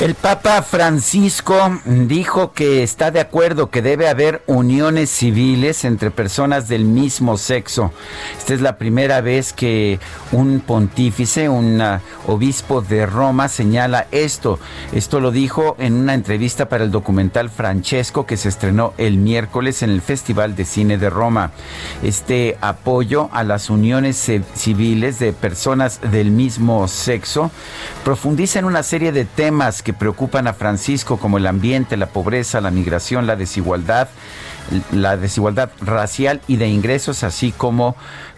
[0.00, 6.66] El Papa Francisco dijo que está de acuerdo que debe haber uniones civiles entre personas
[6.66, 7.92] del mismo sexo.
[8.36, 10.00] Esta es la primera vez que
[10.32, 14.58] un pontífice, un uh, obispo de Roma señala esto.
[14.92, 19.84] Esto lo dijo en una entrevista para el documental Francesco que se estrenó el miércoles
[19.84, 21.52] en el Festival de Cine de Roma.
[22.02, 27.52] Este apoyo a las uniones civiles de personas del mismo sexo
[28.02, 32.60] profundiza en una serie de temas que preocupan a Francisco como el ambiente, la pobreza,
[32.60, 34.08] la migración, la desigualdad,
[34.90, 37.94] la desigualdad racial y de ingresos, así como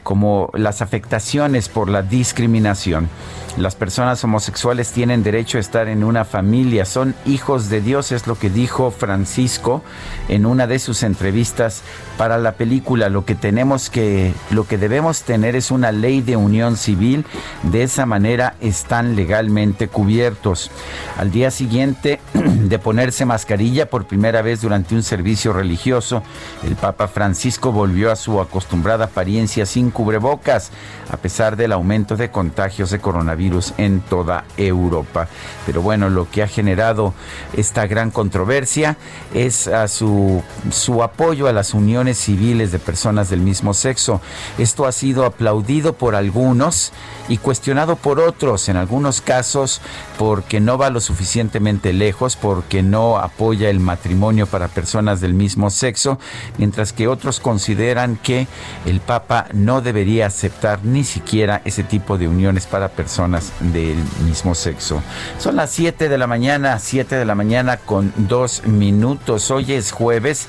[0.06, 3.08] como las afectaciones por la discriminación.
[3.56, 8.26] Las personas homosexuales tienen derecho a estar en una familia, son hijos de Dios, es
[8.26, 9.82] lo que dijo Francisco
[10.28, 11.82] en una de sus entrevistas
[12.18, 13.08] para la película.
[13.08, 17.24] Lo que tenemos que, lo que debemos tener es una ley de unión civil,
[17.62, 20.70] de esa manera están legalmente cubiertos.
[21.16, 26.22] Al día siguiente de ponerse mascarilla por primera vez durante un servicio religioso,
[26.62, 30.72] el Papa Francisco volvió a su acostumbrada apariencia sin cubrebocas,
[31.10, 35.26] a pesar del aumento de contagios de coronavirus en toda Europa.
[35.64, 37.14] Pero bueno, lo que ha generado
[37.56, 38.98] esta gran controversia
[39.32, 44.20] es su, su apoyo a las uniones civiles de personas del mismo sexo.
[44.58, 46.92] Esto ha sido aplaudido por algunos
[47.30, 49.80] y cuestionado por otros, en algunos casos
[50.18, 55.70] porque no va lo suficientemente lejos, porque no apoya el matrimonio para personas del mismo
[55.70, 56.18] sexo,
[56.58, 58.46] mientras que otros consideran que
[58.84, 64.54] el Papa no debería aceptar ni siquiera ese tipo de uniones para personas del mismo
[64.54, 65.02] sexo.
[65.38, 69.50] Son las 7 de la mañana, 7 de la mañana con dos minutos.
[69.50, 70.48] Hoy es jueves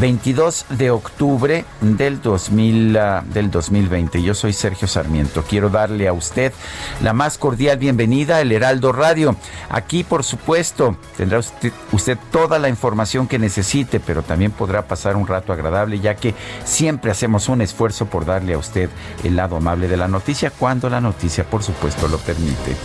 [0.00, 4.20] 22 de octubre del, 2000, uh, del 2020.
[4.22, 5.44] Yo soy Sergio Sarmiento.
[5.48, 6.52] Quiero darle a usted
[7.02, 9.36] la más cordial bienvenida al Heraldo Radio.
[9.70, 15.14] Aquí, por supuesto, tendrá usted, usted toda la información que necesite, pero también podrá pasar
[15.14, 18.71] un rato agradable, ya que siempre hacemos un esfuerzo por darle a usted
[19.22, 22.76] el lado amable de la noticia, cuando la noticia, por supuesto, lo permite.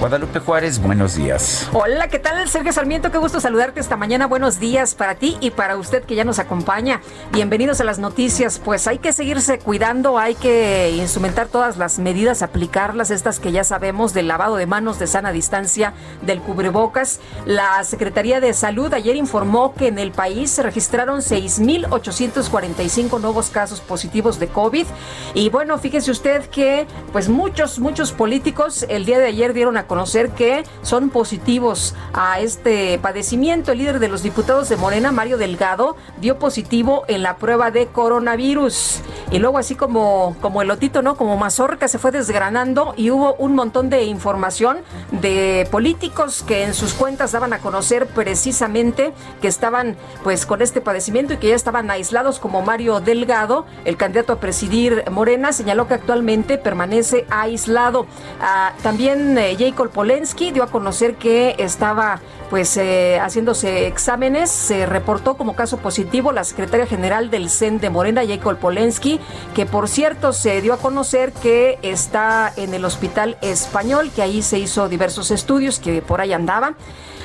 [0.00, 1.68] Guadalupe Juárez, buenos días.
[1.72, 3.10] Hola, ¿qué tal, Sergio Sarmiento?
[3.10, 4.26] Qué gusto saludarte esta mañana.
[4.26, 7.00] Buenos días para ti y para usted que ya nos acompaña.
[7.32, 8.58] Bienvenidos a las noticias.
[8.58, 13.64] Pues hay que seguirse cuidando, hay que instrumentar todas las medidas, aplicarlas, estas que ya
[13.64, 17.20] sabemos, del lavado de manos, de sana distancia, del cubrebocas.
[17.44, 23.80] La Secretaría de Salud ayer informó que en el país se registraron 6.845 nuevos casos
[23.80, 24.86] positivos de COVID.
[25.34, 29.86] Y bueno, fíjese usted que pues muchos, muchos políticos el día de ayer dieron a
[29.86, 33.72] conocer que son positivos a este padecimiento.
[33.72, 37.86] El líder de los diputados de Morena, Mario Delgado, dio positivo en la prueba de
[37.86, 39.00] coronavirus.
[39.30, 41.16] Y luego así como, como el lotito, ¿no?
[41.16, 44.78] Como mazorca se fue desgranando y hubo un montón de información
[45.10, 50.80] de políticos que en sus cuentas daban a conocer precisamente que estaban pues con este
[50.80, 55.88] padecimiento y que ya estaban aislados como Mario Delgado, el candidato a presidir Morena, señaló
[55.88, 58.04] que actualmente permanece aislado.
[58.38, 62.20] Ah, también eh, Jacob Polensky dio a conocer que estaba
[62.50, 67.88] pues eh, haciéndose exámenes, se reportó como caso positivo la secretaria general del CEN de
[67.88, 69.18] Morena, Jacob Polensky,
[69.54, 74.42] que por cierto se dio a conocer que está en el hospital español, que ahí
[74.42, 76.74] se hizo diversos estudios, que por ahí andaba.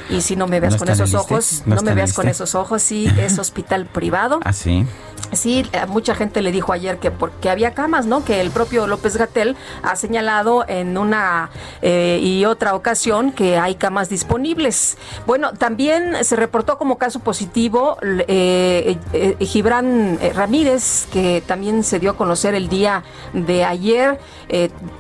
[0.10, 3.08] Y si no me veas con esos ojos, no, me veas con esos ojos, sí,
[3.18, 4.40] es hospital privado.
[4.44, 4.86] Así.
[4.86, 8.26] ¿Ah, Sí, mucha gente le dijo ayer que porque había camas, ¿no?
[8.26, 11.50] Que el propio López Gatel ha señalado en una
[11.82, 14.98] eh, y otra ocasión que hay camas disponibles.
[15.26, 22.12] Bueno, también se reportó como caso positivo eh, eh, Gibran Ramírez, que también se dio
[22.12, 23.04] a conocer el día
[23.34, 24.20] de ayer,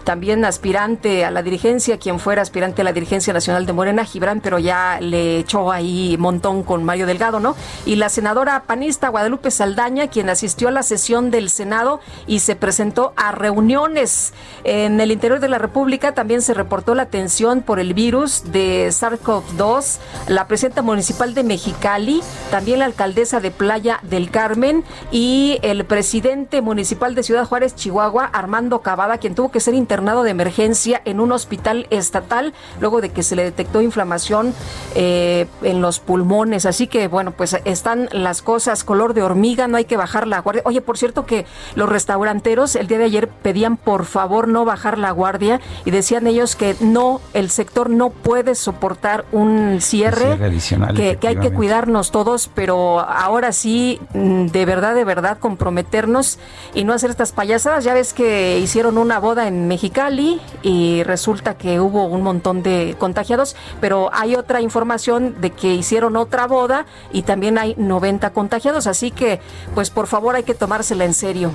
[0.05, 4.39] también aspirante a la dirigencia, quien fuera aspirante a la dirigencia nacional de Morena, Gibran,
[4.39, 7.55] pero ya le echó ahí montón con Mario Delgado, ¿no?
[7.85, 12.55] Y la senadora panista Guadalupe Saldaña, quien asistió a la sesión del Senado y se
[12.55, 14.33] presentó a reuniones.
[14.63, 18.87] En el interior de la República también se reportó la atención por el virus de
[18.89, 19.97] SARS-CoV-2.
[20.27, 26.61] La presidenta municipal de Mexicali, también la alcaldesa de Playa del Carmen y el presidente
[26.61, 31.19] municipal de Ciudad Juárez, Chihuahua, Armando Cavada, quien tuvo que ser internado de emergencia en
[31.19, 34.53] un hospital estatal luego de que se le detectó inflamación
[34.95, 36.65] eh, en los pulmones.
[36.65, 40.39] Así que, bueno, pues están las cosas color de hormiga, no hay que bajar la
[40.39, 40.61] guardia.
[40.65, 44.97] Oye, por cierto que los restauranteros el día de ayer pedían por favor no bajar
[44.97, 50.95] la guardia y decían ellos que no, el sector no puede soportar un cierre, adicional,
[50.95, 56.39] que, que hay que cuidarnos todos, pero ahora sí, mm, de verdad, de verdad, comprometernos
[56.73, 57.83] y no hacer estas payasadas.
[57.83, 62.95] Ya ves que hicieron una boda en Mexicali y resulta que hubo un montón de
[62.97, 68.87] contagiados, pero hay otra información de que hicieron otra boda y también hay 90 contagiados,
[68.87, 69.39] así que
[69.73, 71.51] pues por favor hay que tomársela en serio.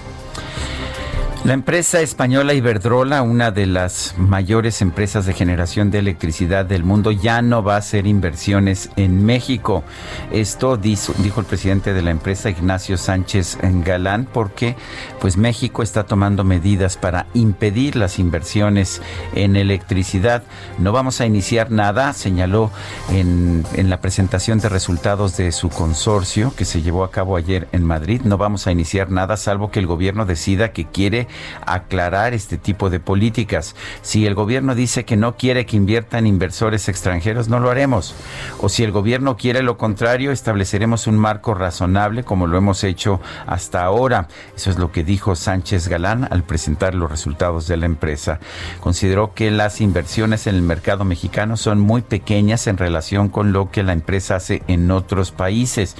[1.46, 7.12] La empresa española Iberdrola, una de las mayores empresas de generación de electricidad del mundo,
[7.12, 9.84] ya no va a hacer inversiones en México.
[10.32, 14.74] Esto dijo, el presidente de la empresa, Ignacio Sánchez Galán, porque
[15.20, 19.00] pues México está tomando medidas para impedir las inversiones
[19.36, 20.42] en electricidad.
[20.78, 22.72] No vamos a iniciar nada, señaló
[23.12, 27.68] en, en la presentación de resultados de su consorcio que se llevó a cabo ayer
[27.70, 28.22] en Madrid.
[28.24, 31.28] No vamos a iniciar nada salvo que el gobierno decida que quiere
[31.64, 33.74] aclarar este tipo de políticas.
[34.02, 38.14] Si el gobierno dice que no quiere que inviertan inversores extranjeros, no lo haremos.
[38.60, 43.20] O si el gobierno quiere lo contrario, estableceremos un marco razonable como lo hemos hecho
[43.46, 44.28] hasta ahora.
[44.54, 48.40] Eso es lo que dijo Sánchez Galán al presentar los resultados de la empresa.
[48.80, 53.70] Consideró que las inversiones en el mercado mexicano son muy pequeñas en relación con lo
[53.70, 55.96] que la empresa hace en otros países.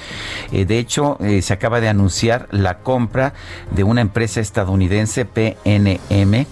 [0.53, 3.35] Eh, de hecho, eh, se acaba de anunciar la compra
[3.71, 6.47] de una empresa estadounidense PNM,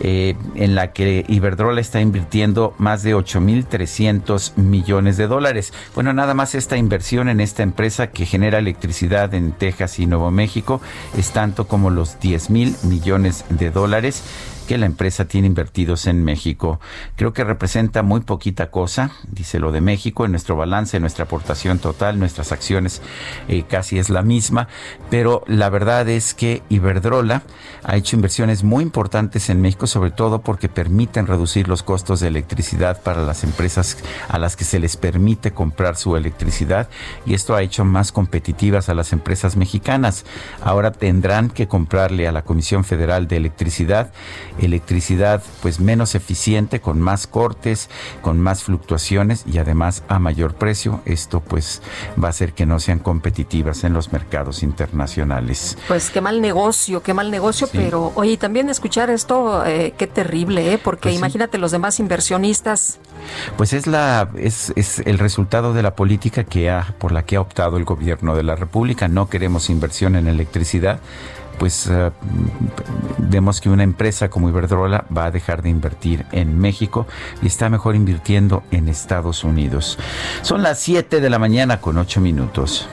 [0.00, 5.72] eh, en la que Iberdrola está invirtiendo más de 8.300 millones de dólares.
[5.94, 10.30] Bueno, nada más esta inversión en esta empresa que genera electricidad en Texas y Nuevo
[10.30, 10.80] México
[11.16, 14.22] es tanto como los 10 mil millones de dólares
[14.68, 16.78] que la empresa tiene invertidos en México.
[17.16, 21.24] Creo que representa muy poquita cosa, dice lo de México, en nuestro balance, en nuestra
[21.24, 23.00] aportación total, nuestras acciones
[23.48, 24.68] eh, casi es la misma,
[25.08, 27.42] pero la verdad es que Iberdrola
[27.88, 32.28] ha hecho inversiones muy importantes en México, sobre todo porque permiten reducir los costos de
[32.28, 33.96] electricidad para las empresas
[34.28, 36.90] a las que se les permite comprar su electricidad
[37.24, 40.26] y esto ha hecho más competitivas a las empresas mexicanas.
[40.60, 44.12] Ahora tendrán que comprarle a la Comisión Federal de Electricidad
[44.60, 47.88] electricidad pues menos eficiente, con más cortes,
[48.22, 51.00] con más fluctuaciones y además a mayor precio.
[51.04, 51.82] Esto pues
[52.22, 55.78] va a hacer que no sean competitivas en los mercados internacionales.
[55.88, 60.72] Pues qué mal negocio, qué mal negocio, pero oye, también escuchar esto, eh, qué terrible,
[60.72, 60.78] ¿eh?
[60.82, 62.98] porque pues imagínate los demás inversionistas.
[63.56, 67.36] Pues es la es, es el resultado de la política que ha por la que
[67.36, 69.08] ha optado el gobierno de la República.
[69.08, 71.00] No queremos inversión en electricidad
[71.58, 72.10] pues eh,
[73.18, 77.06] vemos que una empresa como Iberdrola va a dejar de invertir en México
[77.42, 79.98] y está mejor invirtiendo en Estados Unidos.
[80.42, 82.88] Son las 7 de la mañana con 8 minutos.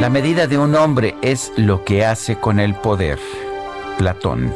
[0.00, 3.18] La medida de un hombre es lo que hace con el poder.
[3.98, 4.50] Platón.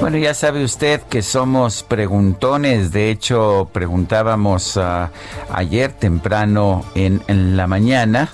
[0.00, 2.92] Bueno, ya sabe usted que somos preguntones.
[2.92, 5.10] De hecho, preguntábamos ah,
[5.52, 8.28] ayer temprano en, la mañana.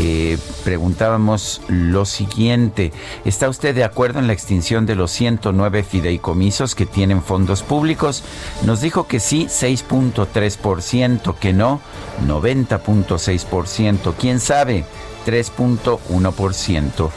[0.00, 2.92] Eh, preguntábamos lo siguiente.
[3.24, 8.24] ¿Está usted de acuerdo en la extinción de los 109 fideicomisos que tienen fondos públicos?
[8.64, 11.82] Nos dijo que sí, 6.3%, que no,
[12.26, 14.14] 90.6%.
[14.18, 14.86] ¿Quién sabe?
[15.26, 17.10] 3.1%.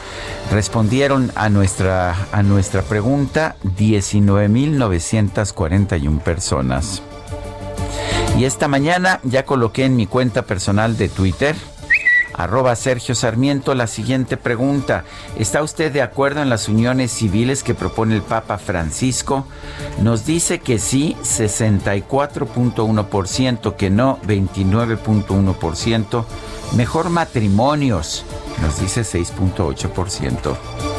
[0.52, 7.02] Respondieron a nuestra, a nuestra pregunta 19.941 personas.
[8.38, 11.56] Y esta mañana ya coloqué en mi cuenta personal de Twitter
[12.36, 15.04] arroba Sergio Sarmiento la siguiente pregunta.
[15.38, 19.46] ¿Está usted de acuerdo en las uniones civiles que propone el Papa Francisco?
[20.02, 26.24] Nos dice que sí, 64.1%, que no, 29.1%.
[26.74, 28.24] Mejor matrimonios,
[28.60, 30.95] nos dice 6.8%.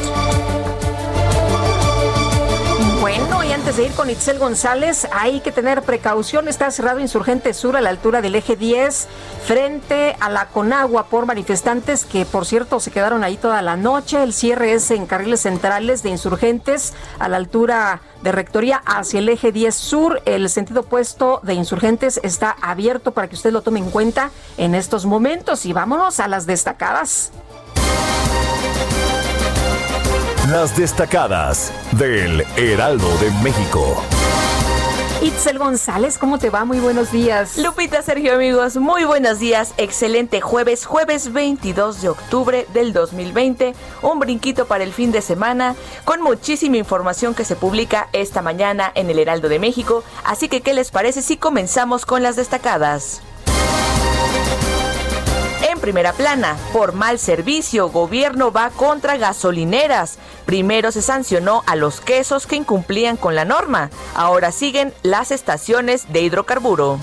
[3.68, 6.48] antes de ir con Itzel González, hay que tener precaución.
[6.48, 9.08] Está cerrado Insurgente Sur a la altura del eje 10,
[9.44, 14.22] frente a la Conagua por manifestantes que, por cierto, se quedaron ahí toda la noche.
[14.22, 19.28] El cierre es en carriles centrales de Insurgentes a la altura de Rectoría hacia el
[19.28, 20.22] eje 10 Sur.
[20.24, 24.74] El sentido opuesto de Insurgentes está abierto para que usted lo tome en cuenta en
[24.74, 25.66] estos momentos.
[25.66, 27.32] Y vámonos a las destacadas.
[30.50, 34.02] Las destacadas del Heraldo de México.
[35.20, 36.64] Itzel González, ¿cómo te va?
[36.64, 37.58] Muy buenos días.
[37.58, 39.74] Lupita, Sergio, amigos, muy buenos días.
[39.76, 43.74] Excelente jueves, jueves 22 de octubre del 2020.
[44.00, 45.74] Un brinquito para el fin de semana,
[46.06, 50.02] con muchísima información que se publica esta mañana en el Heraldo de México.
[50.24, 53.20] Así que, ¿qué les parece si comenzamos con las destacadas?
[55.78, 56.56] primera plana.
[56.72, 60.18] Por mal servicio, gobierno va contra gasolineras.
[60.48, 63.90] Primero se sancionó a los quesos que incumplían con la norma.
[64.14, 66.98] Ahora siguen las estaciones de hidrocarburo.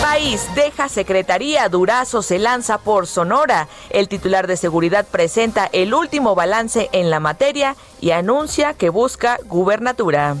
[0.00, 3.66] País deja Secretaría, Durazo se lanza por Sonora.
[3.90, 9.40] El titular de seguridad presenta el último balance en la materia y anuncia que busca
[9.46, 10.36] gubernatura.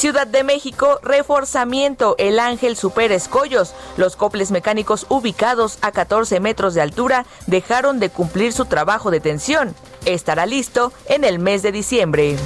[0.00, 3.74] Ciudad de México, reforzamiento, el Ángel Super Escollos.
[3.98, 9.20] Los coples mecánicos ubicados a 14 metros de altura dejaron de cumplir su trabajo de
[9.20, 9.74] tensión.
[10.06, 12.38] Estará listo en el mes de diciembre.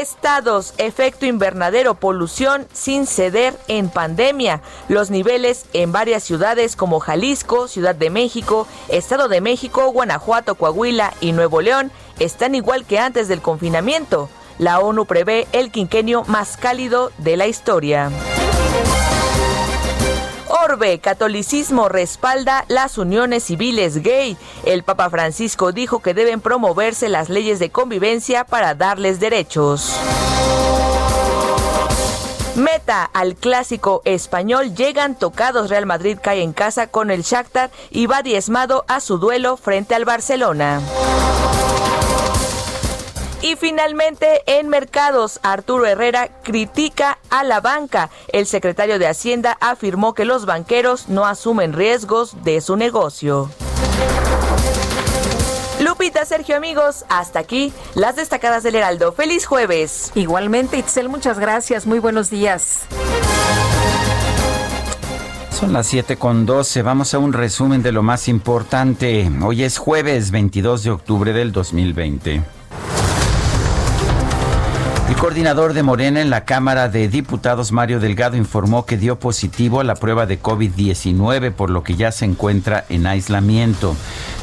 [0.00, 4.62] Estados, efecto invernadero, polución sin ceder en pandemia.
[4.88, 11.12] Los niveles en varias ciudades como Jalisco, Ciudad de México, Estado de México, Guanajuato, Coahuila
[11.20, 11.90] y Nuevo León
[12.20, 14.28] están igual que antes del confinamiento.
[14.62, 18.12] La ONU prevé el quinquenio más cálido de la historia.
[20.46, 24.36] Orbe, catolicismo respalda las uniones civiles gay.
[24.64, 29.96] El Papa Francisco dijo que deben promoverse las leyes de convivencia para darles derechos.
[32.54, 38.06] Meta al clásico español llegan tocados Real Madrid cae en casa con el Shakhtar y
[38.06, 40.80] va diezmado a su duelo frente al Barcelona.
[43.42, 48.08] Y finalmente, en mercados, Arturo Herrera critica a la banca.
[48.28, 53.50] El secretario de Hacienda afirmó que los banqueros no asumen riesgos de su negocio.
[55.80, 59.12] Lupita, Sergio, amigos, hasta aquí las destacadas del Heraldo.
[59.12, 60.12] Feliz jueves.
[60.14, 61.84] Igualmente, Itzel, muchas gracias.
[61.84, 62.82] Muy buenos días.
[65.50, 66.82] Son las 7 con 12.
[66.82, 69.28] Vamos a un resumen de lo más importante.
[69.42, 72.61] Hoy es jueves 22 de octubre del 2020.
[75.22, 79.84] Coordinador de Morena en la Cámara de Diputados, Mario Delgado, informó que dio positivo a
[79.84, 83.94] la prueba de COVID-19, por lo que ya se encuentra en aislamiento.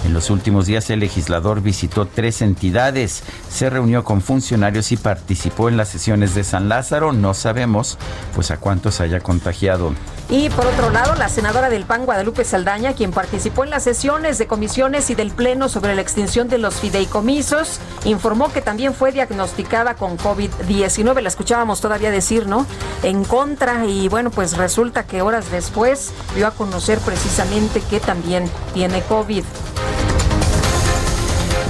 [0.06, 5.68] En los últimos días el legislador visitó tres entidades, se reunió con funcionarios y participó
[5.68, 7.12] en las sesiones de San Lázaro.
[7.12, 7.98] No sabemos
[8.34, 9.92] pues a cuántos haya contagiado.
[10.32, 14.38] Y por otro lado, la senadora del PAN, Guadalupe Saldaña, quien participó en las sesiones
[14.38, 19.12] de comisiones y del Pleno sobre la extinción de los fideicomisos, informó que también fue
[19.12, 20.69] diagnosticada con COVID-19.
[20.70, 22.64] La escuchábamos todavía decir, ¿no?
[23.02, 28.48] En contra y bueno, pues resulta que horas después dio a conocer precisamente que también
[28.76, 29.44] tiene COVID.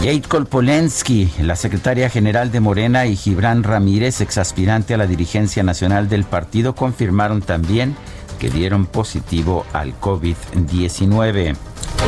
[0.02, 6.10] Jade Kolpolensky, la secretaria general de Morena, y Gibran Ramírez, exaspirante a la dirigencia nacional
[6.10, 7.96] del partido, confirmaron también
[8.40, 11.56] que dieron positivo al COVID-19.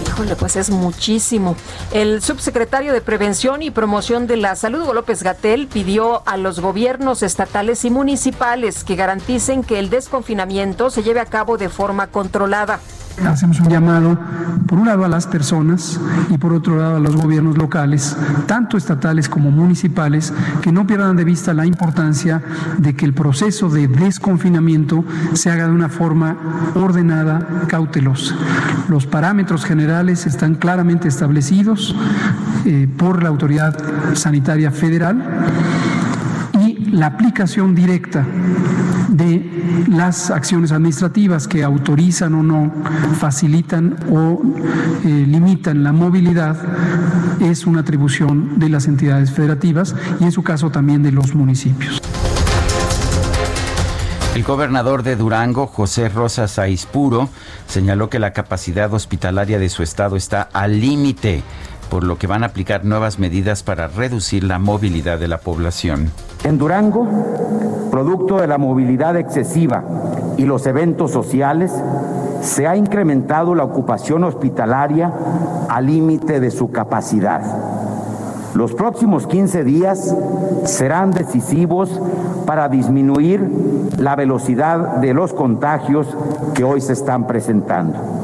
[0.07, 1.57] Híjole, pues es muchísimo.
[1.93, 7.25] El subsecretario de Prevención y Promoción de la Salud, López Gatel, pidió a los gobiernos
[7.25, 12.79] estatales y municipales que garanticen que el desconfinamiento se lleve a cabo de forma controlada.
[13.23, 14.19] Hacemos un llamado,
[14.67, 18.17] por un lado, a las personas y por otro lado a los gobiernos locales,
[18.47, 22.43] tanto estatales como municipales, que no pierdan de vista la importancia
[22.79, 26.37] de que el proceso de desconfinamiento se haga de una forma
[26.75, 28.35] ordenada, cautelosa.
[28.89, 31.95] Los parámetros generales están claramente establecidos
[32.65, 33.77] eh, por la Autoridad
[34.15, 35.23] Sanitaria Federal
[36.95, 38.25] la aplicación directa
[39.09, 42.73] de las acciones administrativas que autorizan o no,
[43.19, 44.41] facilitan o
[45.05, 46.57] eh, limitan la movilidad
[47.41, 52.01] es una atribución de las entidades federativas y en su caso también de los municipios.
[54.37, 57.29] El gobernador de Durango, José Rosas Aispuro,
[57.69, 61.45] señaló que la capacidad hospitalaria de su estado está al límite
[61.95, 66.11] por lo que van a aplicar nuevas medidas para reducir la movilidad de la población.
[66.43, 67.07] En Durango,
[67.93, 69.85] producto de la movilidad excesiva
[70.37, 71.71] y los eventos sociales,
[72.41, 75.13] se ha incrementado la ocupación hospitalaria
[75.69, 77.43] al límite de su capacidad.
[78.55, 80.17] Los próximos 15 días
[80.65, 82.01] serán decisivos
[82.45, 83.49] para disminuir
[83.99, 86.09] la velocidad de los contagios
[86.55, 88.24] que hoy se están presentando.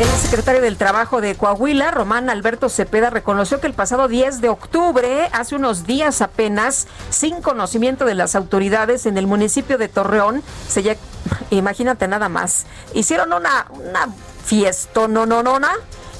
[0.00, 4.48] El secretario del Trabajo de Coahuila, Román Alberto Cepeda, reconoció que el pasado 10 de
[4.48, 10.42] octubre, hace unos días apenas, sin conocimiento de las autoridades en el municipio de Torreón,
[10.66, 10.96] se ya,
[11.50, 12.64] imagínate nada más,
[12.94, 14.08] hicieron una, una
[14.42, 15.58] fiesta, no, no, no,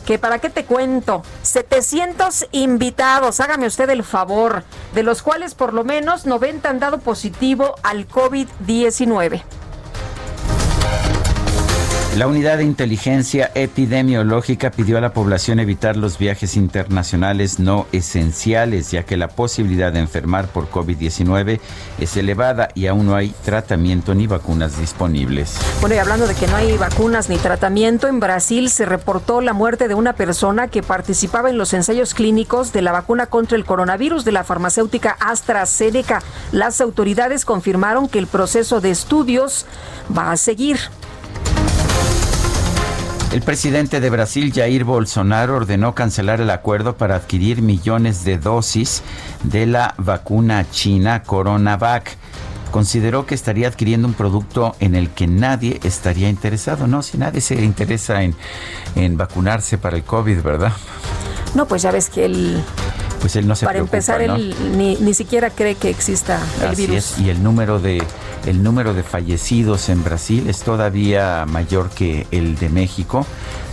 [0.04, 5.72] que para qué te cuento, 700 invitados, hágame usted el favor, de los cuales por
[5.72, 9.42] lo menos 90 han dado positivo al COVID-19.
[12.16, 18.90] La unidad de inteligencia epidemiológica pidió a la población evitar los viajes internacionales no esenciales,
[18.90, 21.60] ya que la posibilidad de enfermar por COVID-19
[22.00, 25.56] es elevada y aún no hay tratamiento ni vacunas disponibles.
[25.80, 29.52] Bueno, y hablando de que no hay vacunas ni tratamiento, en Brasil se reportó la
[29.52, 33.64] muerte de una persona que participaba en los ensayos clínicos de la vacuna contra el
[33.64, 36.24] coronavirus de la farmacéutica AstraZeneca.
[36.50, 39.64] Las autoridades confirmaron que el proceso de estudios
[40.12, 40.80] va a seguir.
[43.32, 49.04] El presidente de Brasil, Jair Bolsonaro, ordenó cancelar el acuerdo para adquirir millones de dosis
[49.44, 52.16] de la vacuna china CoronaVac.
[52.72, 57.04] Consideró que estaría adquiriendo un producto en el que nadie estaría interesado, ¿no?
[57.04, 58.34] Si nadie se interesa en,
[58.96, 60.72] en vacunarse para el COVID, ¿verdad?
[61.54, 62.64] No, pues ya ves que él
[63.20, 66.86] pues él no se Para empezar, él ni, ni, siquiera cree que exista el Así
[66.86, 66.96] virus.
[66.96, 68.02] Es, y el número de
[68.46, 73.26] el número de fallecidos en Brasil es todavía mayor que el de México,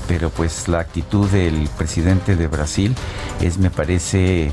[0.08, 2.94] pero pues la actitud del presidente de Brasil
[3.42, 4.52] es, me parece,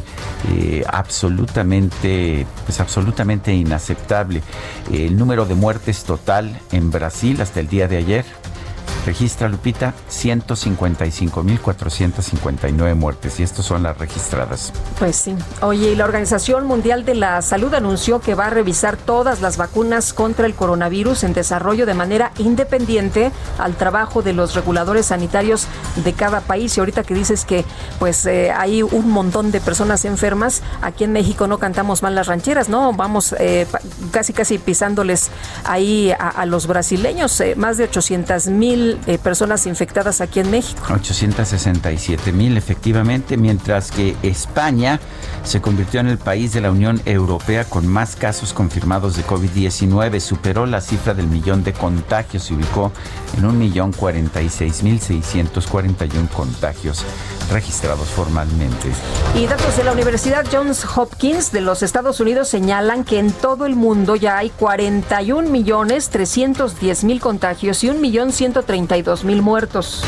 [0.52, 4.42] eh, absolutamente, pues absolutamente inaceptable.
[4.92, 8.24] El número de muertes total en Brasil hasta el día de ayer
[9.04, 14.72] registra, Lupita, 155.459 muertes y estas son las registradas.
[14.98, 15.34] Pues sí.
[15.60, 19.56] Oye, y la Organización Mundial de la Salud anunció que va a revisar todas las
[19.56, 25.66] vacunas contra el coronavirus en desarrollo de manera independiente al trabajo de los reguladores sanitarios
[26.04, 26.76] de cada país.
[26.76, 27.64] Y ahorita que dices que
[27.98, 32.26] pues eh, hay un montón de personas enfermas, aquí en México no cantamos mal las
[32.26, 32.92] rancheras, ¿no?
[32.92, 33.66] Vamos eh,
[34.10, 35.30] casi casi pisándoles
[35.64, 40.82] ahí a, los brasileños, eh, más de 800 mil eh, personas infectadas aquí en México.
[40.90, 45.00] 867 mil efectivamente, mientras que España
[45.44, 50.20] se convirtió en el país de la Unión Europea con más casos confirmados de COVID-19,
[50.20, 52.92] superó la cifra del millón de contagios, se ubicó
[53.36, 57.04] en un millón 46 mil 641 contagios
[57.50, 58.90] registrados formalmente.
[59.34, 63.66] Y datos de la Universidad Johns Hopkins de los Estados Unidos señalan que en todo
[63.66, 68.32] el mundo ya hay 41 millones 310 mil contagios y 1 millón
[68.86, 70.04] 132 mil muertos.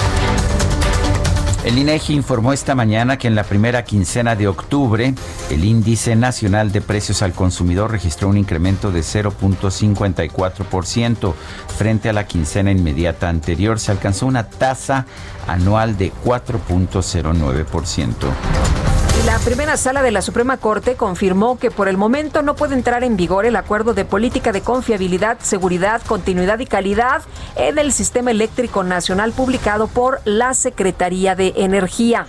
[1.64, 5.12] El INEGI informó esta mañana que en la primera quincena de octubre,
[5.50, 11.34] el índice nacional de precios al consumidor registró un incremento de 0.54%
[11.76, 13.80] frente a la quincena inmediata anterior.
[13.80, 15.06] Se alcanzó una tasa
[15.48, 18.85] anual de 4.09%.
[19.26, 23.02] La primera sala de la Suprema Corte confirmó que por el momento no puede entrar
[23.02, 27.22] en vigor el acuerdo de política de confiabilidad, seguridad, continuidad y calidad
[27.56, 32.28] en el sistema eléctrico nacional publicado por la Secretaría de Energía.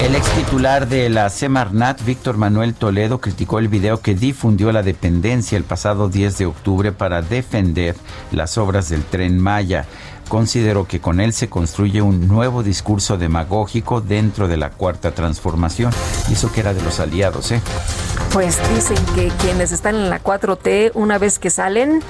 [0.00, 4.82] El ex titular de la Semarnat, Víctor Manuel Toledo, criticó el video que difundió la
[4.82, 7.94] dependencia el pasado 10 de octubre para defender
[8.32, 9.84] las obras del tren Maya.
[10.30, 15.92] Consideró que con él se construye un nuevo discurso demagógico dentro de la cuarta transformación.
[16.30, 17.60] Y eso que era de los aliados, ¿eh?
[18.32, 22.00] Pues dicen que quienes están en la 4T, una vez que salen,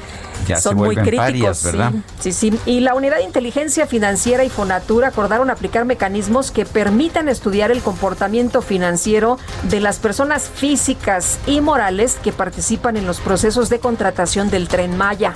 [0.60, 1.64] son muy críticos.
[1.64, 1.92] ¿verdad?
[2.20, 2.60] Sí, sí, sí.
[2.66, 7.80] Y la Unidad de Inteligencia Financiera y Fonatura acordaron aplicar mecanismos que permitan estudiar el
[7.80, 14.50] comportamiento financiero de las personas físicas y morales que participan en los procesos de contratación
[14.50, 15.32] del tren Maya.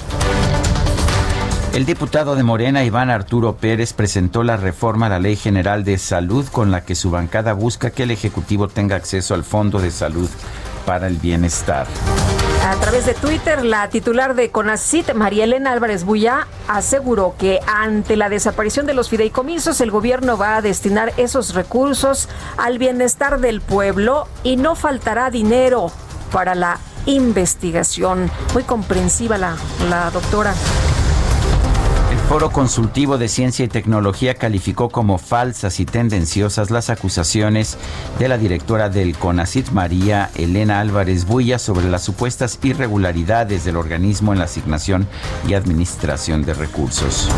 [1.75, 5.99] El diputado de Morena, Iván Arturo Pérez, presentó la reforma a la Ley General de
[5.99, 9.91] Salud con la que su bancada busca que el Ejecutivo tenga acceso al Fondo de
[9.91, 10.31] Salud
[10.87, 11.89] para el Bienestar.
[12.65, 18.15] A través de Twitter, la titular de CONACIT, María Elena Álvarez Buya, aseguró que ante
[18.15, 23.61] la desaparición de los fideicomisos, el gobierno va a destinar esos recursos al bienestar del
[23.61, 25.91] pueblo y no faltará dinero
[26.31, 28.31] para la investigación.
[28.53, 29.57] Muy comprensiva la,
[29.91, 30.55] la doctora.
[32.29, 37.77] Foro Consultivo de Ciencia y Tecnología calificó como falsas y tendenciosas las acusaciones
[38.19, 44.33] de la directora del CONACIT, María Elena Álvarez Buya, sobre las supuestas irregularidades del organismo
[44.33, 45.07] en la asignación
[45.47, 47.29] y administración de recursos.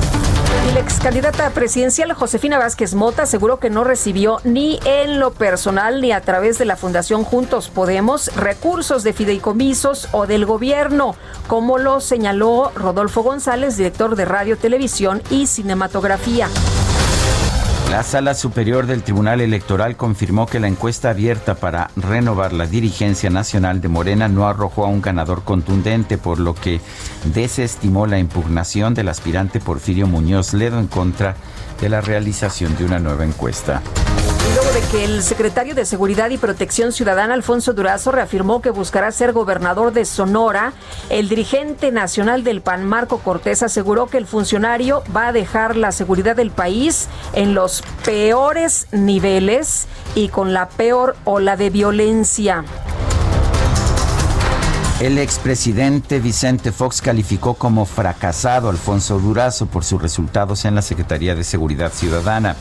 [0.71, 5.33] Y la ex candidata presidencial Josefina Vázquez Mota aseguró que no recibió ni en lo
[5.33, 11.17] personal ni a través de la Fundación Juntos Podemos recursos de fideicomisos o del gobierno,
[11.49, 14.77] como lo señaló Rodolfo González, director de Radio Televisión
[15.31, 16.49] Y Cinematografía.
[17.91, 23.29] La Sala Superior del Tribunal Electoral confirmó que la encuesta abierta para renovar la dirigencia
[23.29, 26.81] nacional de Morena no arrojó a un ganador contundente, por lo que
[27.35, 31.35] desestimó la impugnación del aspirante Porfirio Muñoz Ledo en contra
[31.81, 33.83] de la realización de una nueva encuesta.
[34.57, 39.13] Luego de que el secretario de Seguridad y Protección Ciudadana, Alfonso Durazo, reafirmó que buscará
[39.13, 40.73] ser gobernador de Sonora,
[41.11, 45.93] el dirigente nacional del PAN, Marco Cortés, aseguró que el funcionario va a dejar la
[45.93, 52.65] seguridad del país en los peores niveles y con la peor ola de violencia.
[54.99, 60.81] El expresidente Vicente Fox calificó como fracasado a Alfonso Durazo por sus resultados en la
[60.81, 62.57] Secretaría de Seguridad Ciudadana.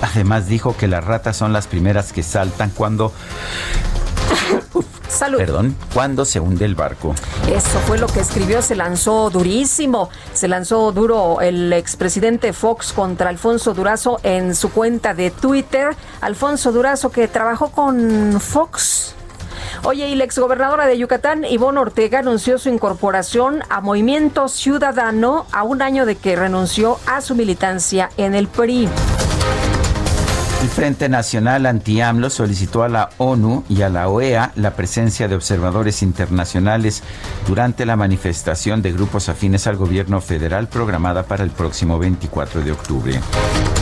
[0.00, 3.12] Además dijo que las ratas son las primeras que saltan cuando
[5.08, 5.38] Salud.
[5.38, 7.16] Perdón, cuando se hunde el barco.
[7.52, 10.10] Eso fue lo que escribió, se lanzó durísimo.
[10.32, 15.96] Se lanzó duro el expresidente Fox contra Alfonso Durazo en su cuenta de Twitter.
[16.20, 19.16] Alfonso Durazo que trabajó con Fox
[19.84, 25.62] Oye, y la exgobernadora de Yucatán, Ivonne Ortega, anunció su incorporación a Movimiento Ciudadano a
[25.62, 28.88] un año de que renunció a su militancia en el PRI.
[30.62, 35.34] El Frente Nacional Anti-AMLO solicitó a la ONU y a la OEA la presencia de
[35.34, 37.02] observadores internacionales
[37.46, 42.72] durante la manifestación de grupos afines al gobierno federal programada para el próximo 24 de
[42.72, 43.20] octubre.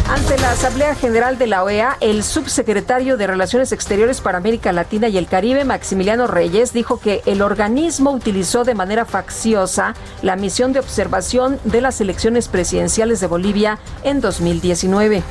[0.09, 5.09] Ante la Asamblea General de la OEA, el subsecretario de Relaciones Exteriores para América Latina
[5.09, 10.73] y el Caribe, Maximiliano Reyes, dijo que el organismo utilizó de manera facciosa la misión
[10.73, 15.23] de observación de las elecciones presidenciales de Bolivia en 2019.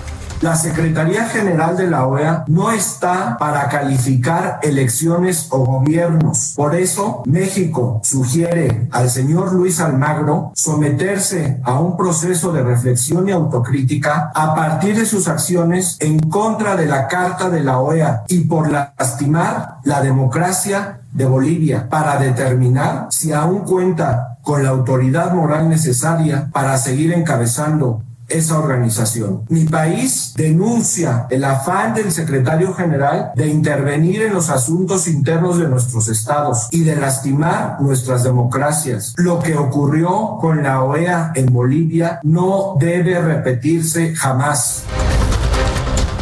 [0.41, 6.53] La Secretaría General de la OEA no está para calificar elecciones o gobiernos.
[6.55, 13.31] Por eso, México sugiere al señor Luis Almagro someterse a un proceso de reflexión y
[13.31, 18.41] autocrítica a partir de sus acciones en contra de la Carta de la OEA y
[18.41, 25.67] por lastimar la democracia de Bolivia para determinar si aún cuenta con la autoridad moral
[25.67, 29.43] necesaria para seguir encabezando esa organización.
[29.49, 35.67] Mi país denuncia el afán del secretario general de intervenir en los asuntos internos de
[35.67, 39.13] nuestros estados y de lastimar nuestras democracias.
[39.17, 44.83] Lo que ocurrió con la OEA en Bolivia no debe repetirse jamás.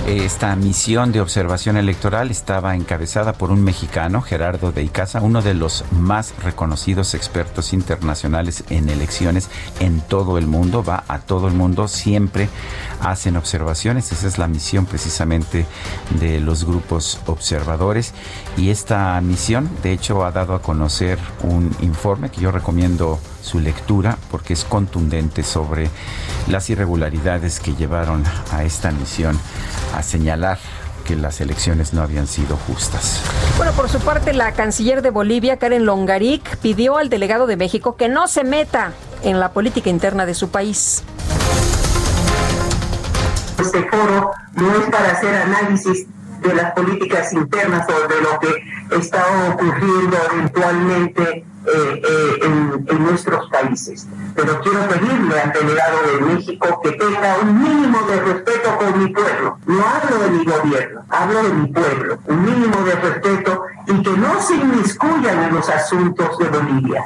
[0.05, 5.55] Esta misión de observación electoral estaba encabezada por un mexicano, Gerardo de Icaza, uno de
[5.55, 11.55] los más reconocidos expertos internacionales en elecciones en todo el mundo, va a todo el
[11.55, 12.49] mundo, siempre
[13.01, 15.65] hacen observaciones, esa es la misión precisamente
[16.19, 18.13] de los grupos observadores.
[18.57, 23.59] Y esta misión de hecho ha dado a conocer un informe que yo recomiendo su
[23.59, 25.89] lectura porque es contundente sobre
[26.49, 29.39] las irregularidades que llevaron a esta misión
[29.95, 30.57] a señalar
[31.05, 33.21] que las elecciones no habían sido justas.
[33.57, 37.95] Bueno, por su parte, la canciller de Bolivia, Karen Longaric, pidió al delegado de México
[37.95, 41.03] que no se meta en la política interna de su país.
[43.59, 46.07] Este foro no es para hacer análisis
[46.41, 53.49] de las políticas internas o de lo que está ocurriendo eventualmente eh, eh, en, nuestros
[53.49, 54.07] países.
[54.35, 59.07] Pero quiero pedirle al delegado de México que tenga un mínimo de respeto por mi
[59.09, 59.57] pueblo.
[59.65, 62.19] No hablo de mi gobierno, hablo de mi pueblo.
[62.25, 67.05] Un mínimo de respeto y que no se inmiscuyan en los asuntos de Bolivia.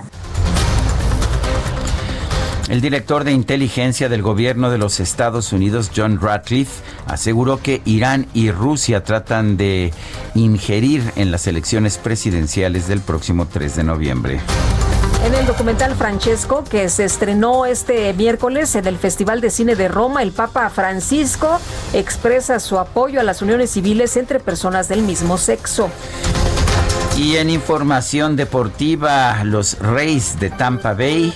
[2.70, 8.28] El director de inteligencia del gobierno de los Estados Unidos, John Ratcliffe, aseguró que Irán
[8.36, 9.92] y Rusia tratan de
[10.36, 14.40] ingerir en las elecciones presidenciales del próximo 3 de noviembre.
[15.26, 19.88] En el documental Francesco, que se estrenó este miércoles en el Festival de Cine de
[19.88, 21.60] Roma, el Papa Francisco
[21.94, 25.90] expresa su apoyo a las uniones civiles entre personas del mismo sexo.
[27.20, 31.34] Y en información deportiva, los Rays de Tampa Bay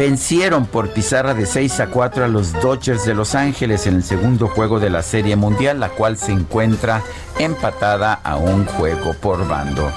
[0.00, 4.02] vencieron por pizarra de 6 a 4 a los Dodgers de Los Ángeles en el
[4.02, 7.04] segundo juego de la Serie Mundial, la cual se encuentra
[7.38, 9.92] empatada a un juego por bando.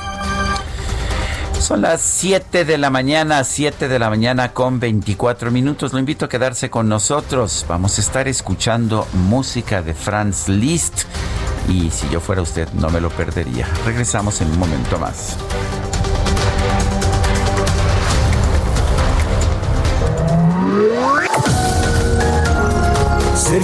[1.70, 5.94] Son las 7 de la mañana, 7 de la mañana con 24 minutos.
[5.94, 7.64] Lo invito a quedarse con nosotros.
[7.70, 11.04] Vamos a estar escuchando música de Franz Liszt
[11.68, 13.68] y si yo fuera usted no me lo perdería.
[13.86, 15.38] Regresamos en un momento más.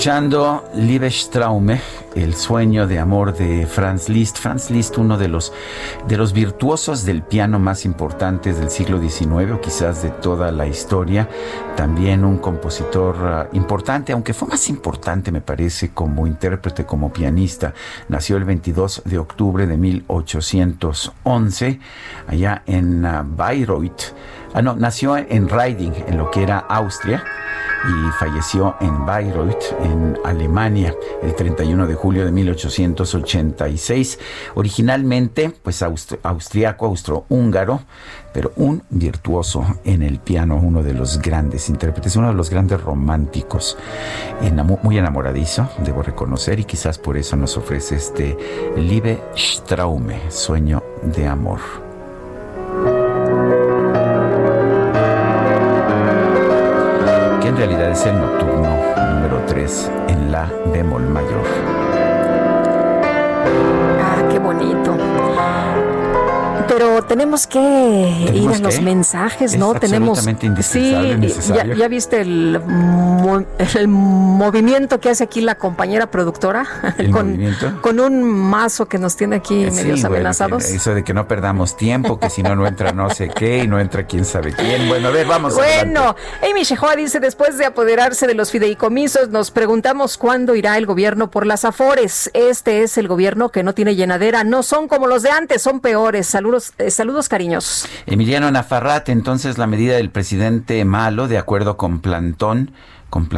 [0.00, 1.78] Escuchando Liebestraume,
[2.14, 4.38] el sueño de amor de Franz Liszt.
[4.38, 5.52] Franz Liszt, uno de los,
[6.08, 10.66] de los virtuosos del piano más importantes del siglo XIX o quizás de toda la
[10.66, 11.28] historia.
[11.76, 17.74] También un compositor uh, importante, aunque fue más importante, me parece, como intérprete, como pianista.
[18.08, 21.78] Nació el 22 de octubre de 1811,
[22.26, 24.14] allá en uh, Bayreuth.
[24.54, 27.22] Ah, no, nació en Reiding, en lo que era Austria
[27.88, 34.18] y falleció en Bayreuth, en Alemania, el 31 de julio de 1886.
[34.54, 37.80] Originalmente, pues austriaco, austrohúngaro,
[38.32, 42.80] pero un virtuoso en el piano, uno de los grandes intérpretes, uno de los grandes
[42.80, 43.76] románticos,
[44.82, 48.36] muy enamoradizo, debo reconocer, y quizás por eso nos ofrece este
[48.76, 51.89] Liebe Straume, sueño de amor.
[57.50, 58.76] En realidad es el nocturno
[59.12, 61.44] número 3 en la bemol mayor.
[64.00, 64.96] Ah, qué bonito.
[66.68, 67.58] Pero tenemos que
[68.34, 69.74] ir a los mensajes, ¿no?
[69.74, 70.20] tenemos
[70.60, 70.94] sí,
[71.76, 72.60] ya, viste el,
[73.74, 76.66] el movimiento que hace aquí la compañera productora
[77.12, 77.38] con,
[77.80, 80.64] con un mazo que nos tiene aquí medio medios amenazados.
[80.64, 83.68] eso de que no perdamos tiempo, que si no no entra no sé qué y
[83.68, 84.88] no entra quién sabe quién.
[84.88, 85.54] Bueno, a ver, vamos.
[85.54, 86.16] Bueno,
[86.48, 91.30] Amy Shehoa dice después de apoderarse de los fideicomisos, nos preguntamos cuándo irá el gobierno
[91.30, 92.30] por las afores.
[92.34, 95.80] Este es el gobierno que no tiene llenadera, no son como los de antes, son
[95.80, 96.26] peores.
[96.88, 97.88] Saludos eh, cariñosos.
[98.06, 102.72] Emiliano Nafarrat, entonces la medida del presidente malo, de acuerdo con Plantón,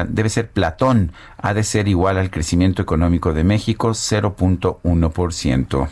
[0.09, 5.89] debe ser Platón, ha de ser igual al crecimiento económico de México, 0.1%.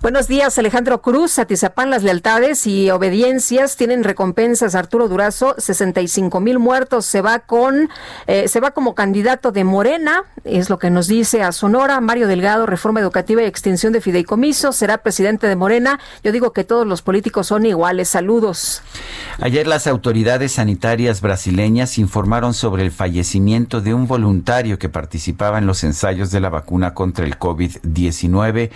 [0.00, 1.38] Buenos días, Alejandro Cruz.
[1.38, 4.74] Atizapán, las lealtades y obediencias tienen recompensas.
[4.74, 7.04] Arturo Durazo, 65 mil muertos.
[7.06, 7.90] Se va con,
[8.26, 12.00] eh, se va como candidato de Morena, es lo que nos dice a Sonora.
[12.00, 16.00] Mario Delgado, reforma educativa y extinción de fideicomisos, será presidente de Morena.
[16.24, 18.08] Yo digo que todos los políticos son iguales.
[18.08, 18.82] Saludos.
[19.40, 25.58] Ayer las autoridades sanitarias brasileñas informaron sobre el fallecimiento fallecimiento de un voluntario que participaba
[25.58, 28.70] en los ensayos de la vacuna contra el COVID-19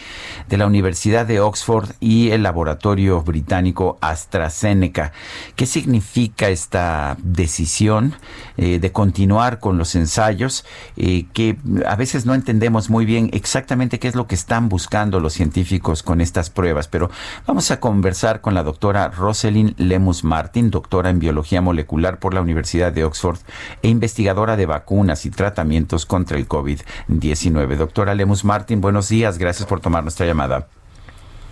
[0.48, 5.12] de la Universidad de Oxford y el laboratorio británico AstraZeneca.
[5.54, 8.14] ¿Qué significa esta decisión
[8.56, 10.64] eh, de continuar con los ensayos
[10.96, 15.20] eh, que a veces no entendemos muy bien exactamente qué es lo que están buscando
[15.20, 16.88] los científicos con estas pruebas?
[16.88, 17.12] Pero
[17.46, 22.40] vamos a conversar con la doctora Rosalind Lemus Martin, doctora en biología molecular por la
[22.40, 23.38] Universidad de Oxford
[23.82, 27.76] e investigadora de vacunas y tratamientos contra el COVID-19.
[27.76, 29.36] Doctora Lemus Martin, buenos días.
[29.36, 30.68] Gracias por tomar nuestra llamada.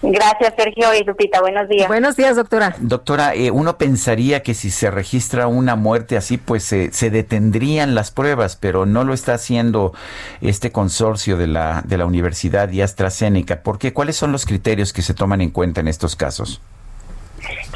[0.02, 1.42] Gracias, Sergio y Lupita.
[1.42, 1.86] Buenos días.
[1.86, 2.74] Buenos días, doctora.
[2.78, 8.10] Doctora, eh, uno pensaría que si se registra una muerte así, pues se detendrían las
[8.10, 9.92] pruebas, pero no lo está haciendo
[10.40, 13.62] este consorcio de la, de la Universidad y AstraZeneca.
[13.62, 13.92] ¿Por qué?
[13.92, 16.62] ¿Cuáles son los criterios que se toman en cuenta en estos casos?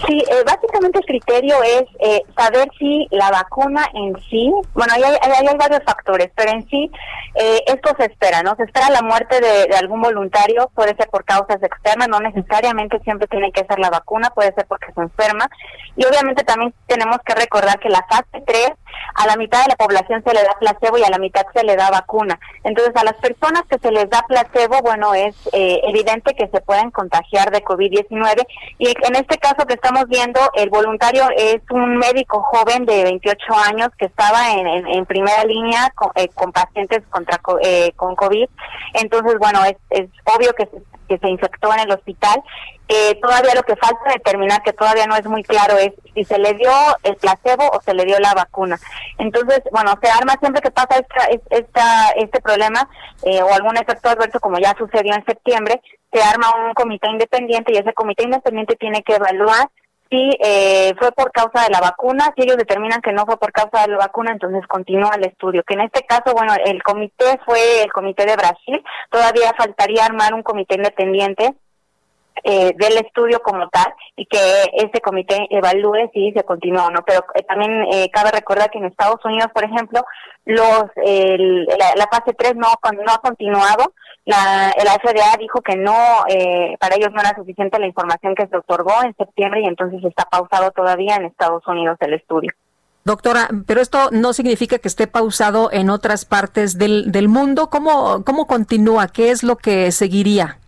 [0.07, 5.03] Sí, eh, básicamente el criterio es eh, saber si la vacuna en sí, bueno, hay,
[5.03, 6.91] hay, varios factores, pero en sí
[7.35, 8.55] eh, esto se espera, ¿no?
[8.57, 13.27] Se espera la muerte de, algún voluntario, puede ser por causas externas, no necesariamente siempre
[13.29, 15.49] tiene que ser la vacuna, puede ser porque se enferma.
[15.97, 18.71] Y obviamente también tenemos que recordar que la fase 3,
[19.15, 21.65] a la mitad de la población se le da placebo y a la mitad se
[21.65, 22.39] le da vacuna.
[22.63, 26.91] Entonces, a las personas que se les da placebo, bueno, es evidente que se pueden
[26.91, 28.47] contagiar de COVID-19
[28.79, 33.55] y en este caso que estamos viendo, el voluntario es un médico joven de 28
[33.69, 38.49] años que estaba en, primera línea eh, con, pacientes contra eh, con COVID.
[38.95, 40.69] Entonces, bueno, es, es obvio que
[41.09, 42.43] que se infectó en el hospital.
[42.89, 46.39] Eh, todavía lo que falta determinar, que todavía no es muy claro, es si se
[46.39, 46.71] le dio
[47.03, 48.79] el placebo o se le dio la vacuna.
[49.19, 52.89] Entonces, bueno, se arma siempre que pasa esta, esta, este problema
[53.23, 55.81] o algún efecto adverso, como ya sucedió en septiembre,
[56.13, 59.69] se arma un comité independiente y ese comité independiente tiene que evaluar
[60.11, 63.53] si eh, fue por causa de la vacuna, si ellos determinan que no fue por
[63.53, 65.63] causa de la vacuna, entonces continúa el estudio.
[65.67, 70.35] Que en este caso, bueno, el comité fue el comité de Brasil, todavía faltaría armar
[70.35, 71.55] un comité independiente
[72.43, 74.39] eh, del estudio como tal y que
[74.73, 77.05] ese comité evalúe si se continúa o no.
[77.05, 80.05] Pero eh, también eh, cabe recordar que en Estados Unidos, por ejemplo,
[80.45, 82.69] los la, fase 3 no,
[83.05, 83.95] no ha continuado.
[84.27, 85.95] La, la FDA dijo que no,
[86.81, 90.25] para ellos no era suficiente la información que se otorgó en septiembre y entonces está
[90.25, 92.51] pausado todavía en Estados Unidos el estudio.
[93.05, 97.69] Doctora, pero esto no significa que esté pausado en otras partes del, del mundo.
[97.69, 99.09] ¿Cómo, ¿Cómo continúa?
[99.09, 100.59] ¿Qué es lo que seguiría?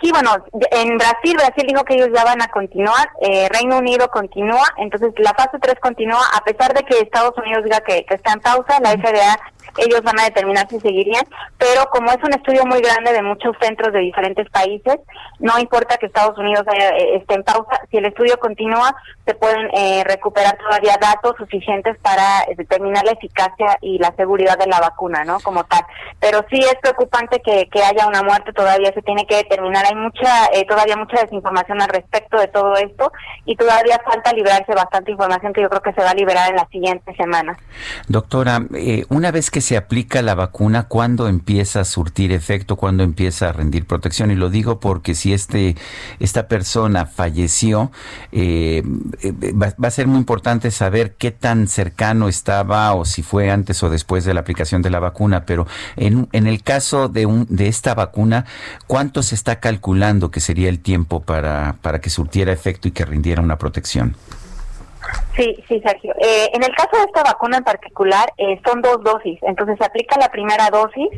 [0.00, 0.30] Aquí, bueno,
[0.70, 5.12] en Brasil, Brasil dijo que ellos ya van a continuar, eh, Reino Unido continúa, entonces
[5.18, 8.40] la fase 3 continúa, a pesar de que Estados Unidos diga que, que está en
[8.40, 9.38] pausa, la FDA
[9.78, 11.24] ellos van a determinar si seguirían,
[11.58, 14.98] pero como es un estudio muy grande de muchos centros de diferentes países,
[15.38, 19.68] no importa que Estados Unidos eh, esté en pausa, si el estudio continúa, se pueden
[19.74, 24.80] eh, recuperar todavía datos suficientes para eh, determinar la eficacia y la seguridad de la
[24.80, 25.40] vacuna, ¿no?
[25.40, 25.82] Como tal.
[26.20, 29.94] Pero sí es preocupante que, que haya una muerte, todavía se tiene que determinar, hay
[29.94, 33.12] mucha, todavía mucha desinformación al respecto de todo esto
[33.46, 36.56] y todavía falta librarse bastante información que yo creo que se va a liberar en
[36.56, 37.58] las siguientes semanas.
[38.08, 38.60] Doctora,
[39.08, 42.76] una vez que se aplica la vacuna, ¿cuándo empieza a surtir efecto?
[42.76, 44.30] ¿Cuándo empieza a rendir protección?
[44.30, 45.76] Y lo digo porque si este
[46.18, 47.90] esta persona falleció,
[48.32, 48.82] eh,
[49.22, 53.82] eh, va, a ser muy importante saber qué tan cercano estaba o si fue antes
[53.82, 55.44] o después de la aplicación de la vacuna.
[55.46, 58.44] Pero en, en el caso de, un, de esta vacuna,
[58.86, 63.04] ¿cuánto se está calculando que sería el tiempo para, para que surtiera efecto y que
[63.04, 64.16] rindiera una protección?
[65.36, 66.12] Sí, sí, Sergio.
[66.18, 69.38] Eh, en el caso de esta vacuna en particular, eh, son dos dosis.
[69.42, 71.08] Entonces se aplica la primera dosis.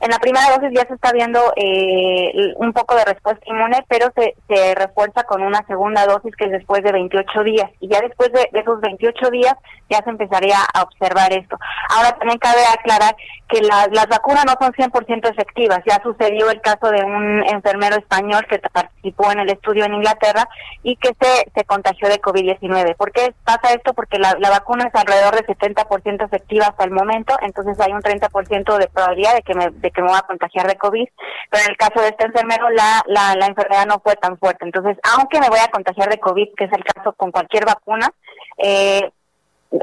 [0.00, 4.10] En la primera dosis ya se está viendo eh, un poco de respuesta inmune, pero
[4.14, 7.70] se, se refuerza con una segunda dosis que es después de 28 días.
[7.80, 9.54] Y ya después de, esos 28 días
[9.90, 11.58] ya se empezaría a observar esto.
[11.90, 13.14] Ahora también cabe aclarar
[13.48, 15.80] que las vacunas no son 100% efectivas.
[15.86, 20.48] Ya sucedió el caso de un enfermero español que participó en el estudio en Inglaterra
[20.82, 22.96] y que se, se contagió de COVID-19.
[22.96, 23.94] ¿Por qué pasa esto?
[23.94, 28.78] Porque la, vacuna es alrededor de 70% efectiva hasta el momento, entonces hay un 30%
[28.78, 31.08] de probabilidad de que, me, de que me voy a contagiar de COVID,
[31.50, 34.64] pero en el caso de este enfermero la, la, la enfermedad no fue tan fuerte.
[34.64, 38.10] Entonces, aunque me voy a contagiar de COVID, que es el caso con cualquier vacuna,
[38.58, 39.10] eh,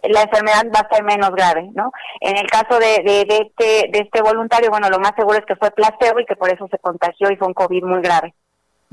[0.04, 1.92] la enfermedad va a ser menos grave, ¿no?
[2.22, 5.56] En el caso de, de, este, de este voluntario, bueno, lo más seguro es que
[5.56, 8.34] fue placebo y que por eso se contagió y fue un COVID muy grave.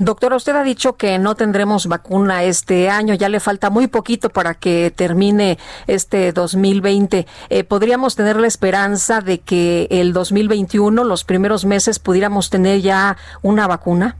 [0.03, 4.31] Doctora, usted ha dicho que no tendremos vacuna este año, ya le falta muy poquito
[4.31, 7.27] para que termine este 2020.
[7.49, 13.15] Eh, ¿Podríamos tener la esperanza de que el 2021, los primeros meses, pudiéramos tener ya
[13.43, 14.17] una vacuna?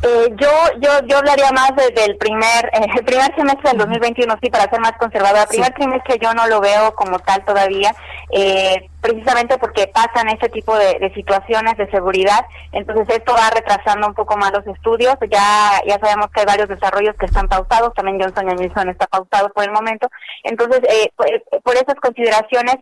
[0.00, 0.48] Eh, yo,
[0.80, 4.70] yo, yo hablaría más desde el primer, eh, el primer semestre del 2021, sí, para
[4.70, 5.42] ser más conservadora.
[5.42, 7.92] El primer trimestre yo no lo veo como tal todavía.
[8.30, 12.44] Eh, precisamente porque pasan ese tipo de, situaciones de seguridad.
[12.72, 15.14] Entonces esto va retrasando un poco más los estudios.
[15.30, 17.94] Ya ya sabemos que hay varios desarrollos que están pausados.
[17.94, 20.08] También Johnson Johnson está pausado por el momento.
[20.42, 22.76] Entonces eh, por, esas consideraciones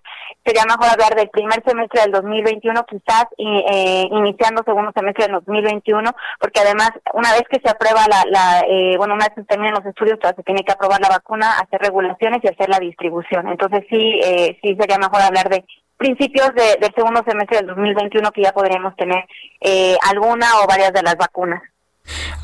[0.45, 6.11] sería mejor hablar del primer semestre del 2021, quizás eh, iniciando segundo semestre del 2021,
[6.41, 9.75] porque además una vez que se aprueba la, la eh, bueno una vez que terminen
[9.75, 13.49] los estudios, se tiene que aprobar la vacuna, hacer regulaciones y hacer la distribución.
[13.49, 15.65] Entonces sí eh, sí sería mejor hablar de
[15.97, 19.25] principios de, del segundo semestre del 2021 que ya podremos tener
[19.61, 21.63] eh, alguna o varias de las vacunas.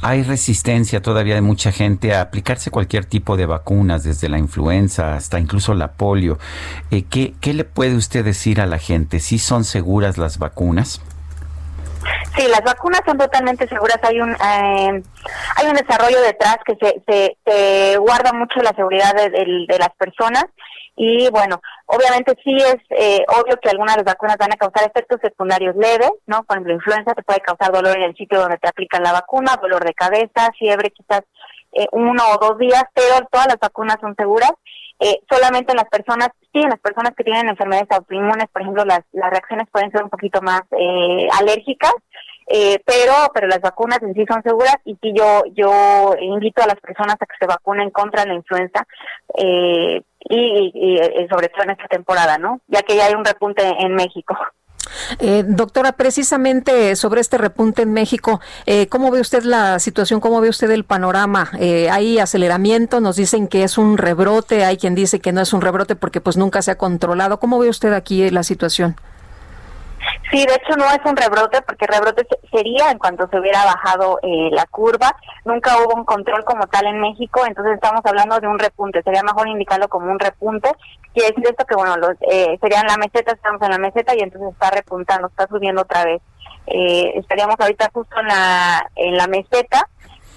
[0.03, 5.15] Hay resistencia todavía de mucha gente a aplicarse cualquier tipo de vacunas, desde la influenza
[5.15, 6.39] hasta incluso la polio.
[6.91, 9.21] Eh, ¿qué, ¿Qué le puede usted decir a la gente?
[9.21, 11.01] ¿Sí son seguras las vacunas?
[12.37, 13.99] Sí, las vacunas son totalmente seguras.
[14.03, 15.03] Hay un eh,
[15.57, 20.47] hay un desarrollo detrás que se, se, guarda mucho la seguridad de, de las personas
[20.95, 24.87] y bueno, obviamente sí es eh, obvio que algunas de las vacunas van a causar
[24.87, 26.43] efectos secundarios leves, ¿no?
[26.45, 29.59] Por ejemplo, influenza te puede causar dolor en el sitio donde te aplican la vacuna,
[29.61, 31.23] dolor de cabeza, fiebre quizás
[31.73, 34.53] eh, uno o dos días, pero todas las vacunas son seguras.
[35.01, 38.85] Eh, solamente en las personas, sí, en las personas que tienen enfermedades autoinmunes, por ejemplo,
[38.85, 41.93] las, las reacciones pueden ser un poquito más eh, alérgicas,
[42.47, 46.67] eh, pero pero las vacunas en sí son seguras y sí yo yo invito a
[46.67, 48.85] las personas a que se vacunen contra la influenza
[49.39, 52.61] eh, y, sobre todo en esta temporada, ¿no?
[52.69, 54.37] Ya que ya hay un repunte en México.
[55.21, 60.21] Eh, doctora, precisamente sobre este repunte en México, eh, ¿cómo ve usted la situación?
[60.21, 61.51] ¿Cómo ve usted el panorama?
[61.59, 63.01] Eh, ¿Hay aceleramiento?
[63.01, 66.21] Nos dicen que es un rebrote, hay quien dice que no es un rebrote porque
[66.21, 67.39] pues nunca se ha controlado.
[67.41, 68.97] ¿Cómo ve usted aquí la situación?
[70.31, 74.19] Sí, de hecho no es un rebrote porque rebrote sería en cuanto se hubiera bajado
[74.23, 75.15] eh, la curva.
[75.45, 79.03] Nunca hubo un control como tal en México, entonces estamos hablando de un repunte.
[79.03, 80.71] Sería mejor indicarlo como un repunte.
[81.13, 84.21] Quiere decir esto que, bueno, los, eh, serían la meseta, estamos en la meseta y
[84.21, 86.23] entonces está repuntando, está subiendo otra vez.
[86.67, 89.89] Eh, estaríamos ahorita justo en la, en la meseta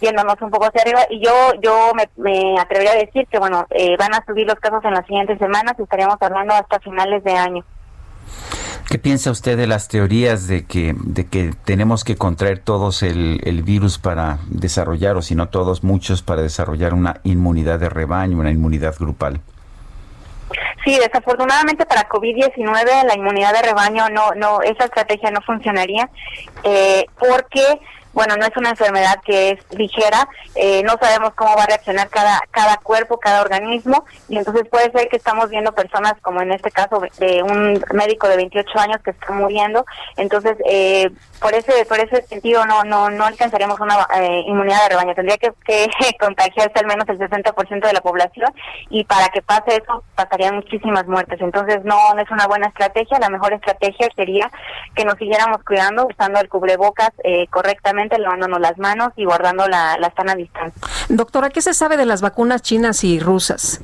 [0.01, 3.66] yéndonos un poco hacia arriba y yo yo me, me atrevería a decir que bueno
[3.70, 7.24] eh, van a subir los casos en las siguientes semanas y estaríamos hablando hasta finales
[7.24, 7.63] de año.
[8.89, 13.41] ¿Qué piensa usted de las teorías de que, de que tenemos que contraer todos el,
[13.43, 18.38] el virus para desarrollar, o si no todos, muchos, para desarrollar una inmunidad de rebaño,
[18.38, 19.41] una inmunidad grupal?
[20.83, 26.09] Sí, desafortunadamente para COVID-19 la inmunidad de rebaño no, no, esa estrategia no funcionaría
[26.63, 27.79] eh, porque
[28.16, 32.07] bueno, no es una enfermedad que es ligera, eh, no sabemos cómo va a reaccionar
[32.07, 36.53] cada, cada cuerpo, cada organismo, y entonces puede ser que estamos viendo personas, como en
[36.53, 39.86] este caso de un médico de 28 años que está muriendo,
[40.16, 41.11] entonces eh,
[41.41, 45.38] por ese por ese sentido no no no alcanzaríamos una eh, inmunidad de rebaño, tendría
[45.38, 45.51] que,
[46.20, 48.49] contagiarse al menos el 60% de la población,
[48.89, 53.20] y para que pase eso pasarían muchísimas muertes, entonces no, no es una buena estrategia,
[53.20, 54.49] la mejor estrategia sería
[54.95, 57.11] que nos siguiéramos cuidando usando el cubrebocas
[57.49, 60.82] correctamente lavándonos las manos y guardando la, la sana distancia.
[61.10, 63.82] Doctora, ¿qué se sabe de las vacunas chinas y rusas?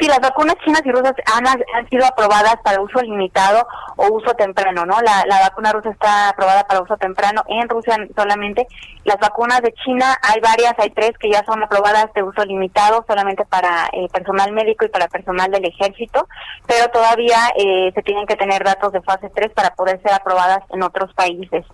[0.00, 4.32] Sí, las vacunas chinas y rusas han, han sido aprobadas para uso limitado o uso
[4.34, 5.00] temprano, ¿no?
[5.00, 8.68] La, la vacuna rusa está aprobada para uso temprano en Rusia solamente.
[9.04, 13.04] Las vacunas de China hay varias, hay tres que ya son aprobadas de uso limitado
[13.08, 16.28] solamente para eh, personal médico y para personal del ejército,
[16.68, 20.60] pero todavía eh, se tienen que tener datos de fase 3 para poder ser aprobadas
[20.70, 21.64] en otros países.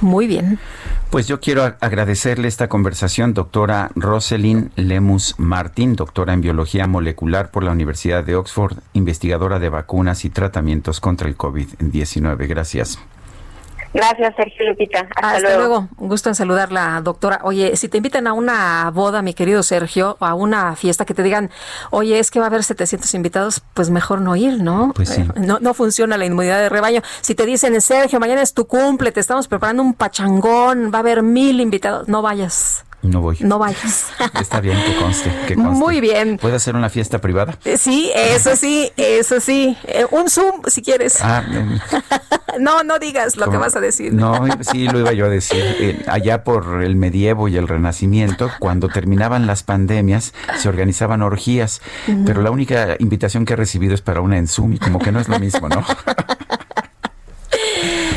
[0.00, 0.58] Muy bien.
[1.10, 7.62] Pues yo quiero agradecerle esta conversación, doctora Roselyn Lemus Martín, doctora en biología molecular por
[7.62, 12.46] la Universidad de Oxford, investigadora de vacunas y tratamientos contra el COVID-19.
[12.48, 12.98] Gracias.
[13.92, 15.08] Gracias, Sergio Lupita.
[15.16, 15.88] Hasta, luego.
[15.98, 17.40] Un gusto en saludarla, doctora.
[17.44, 21.22] Oye, si te invitan a una boda, mi querido Sergio, a una fiesta que te
[21.22, 21.50] digan,
[21.90, 24.92] oye, es que va a haber 700 invitados, pues mejor no ir, ¿no?
[24.94, 25.22] Pues sí.
[25.22, 27.02] Eh, no, no funciona la inmunidad de rebaño.
[27.20, 31.00] Si te dicen, Sergio, mañana es tu cumple, te estamos preparando un pachangón, va a
[31.00, 32.84] haber mil invitados, no vayas.
[33.08, 33.36] No voy.
[33.40, 34.06] No vayas.
[34.40, 36.38] Está bien que conste, que Muy bien.
[36.38, 37.58] ¿Puede hacer una fiesta privada?
[37.64, 39.76] Eh, sí, eso sí, eso sí.
[39.84, 41.18] Eh, un Zoom, si quieres.
[41.22, 41.42] Ah,
[42.60, 44.12] no, no digas lo que vas a decir.
[44.12, 45.62] No, sí, lo iba yo a decir.
[45.78, 51.80] Eh, allá por el medievo y el renacimiento, cuando terminaban las pandemias, se organizaban orgías,
[52.24, 55.12] pero la única invitación que he recibido es para una en Zoom y como que
[55.12, 55.84] no es lo mismo, ¿no?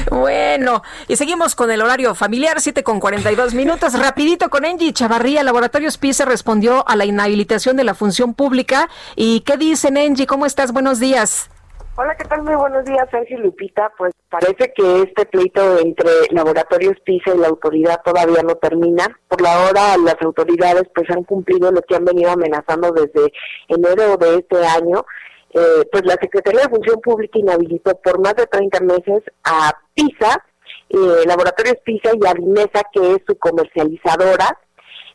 [0.09, 3.93] Bueno, y seguimos con el horario familiar, 7 con 42 minutos.
[3.99, 8.89] Rapidito con Angie Chavarría, Laboratorios PISA respondió a la inhabilitación de la función pública.
[9.15, 10.25] ¿Y qué dicen, Angie?
[10.25, 10.71] ¿Cómo estás?
[10.73, 11.49] Buenos días.
[11.95, 12.43] Hola, ¿qué tal?
[12.43, 13.91] Muy buenos días, Sergio Lupita.
[13.97, 19.05] Pues parece que este pleito entre Laboratorios PISA y la autoridad todavía no termina.
[19.27, 23.33] Por la hora, las autoridades pues han cumplido lo que han venido amenazando desde
[23.67, 25.05] enero de este año.
[25.51, 30.43] Eh, pues la Secretaría de Función Pública inhabilitó por más de 30 meses a PISA,
[30.89, 34.57] eh, Laboratorios PISA y a Limesa, que es su comercializadora.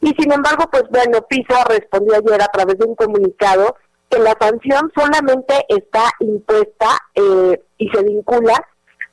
[0.01, 3.77] Y sin embargo, pues bueno, PISA respondió ayer a través de un comunicado
[4.11, 8.55] que la sanción solamente está impuesta eh, y se vincula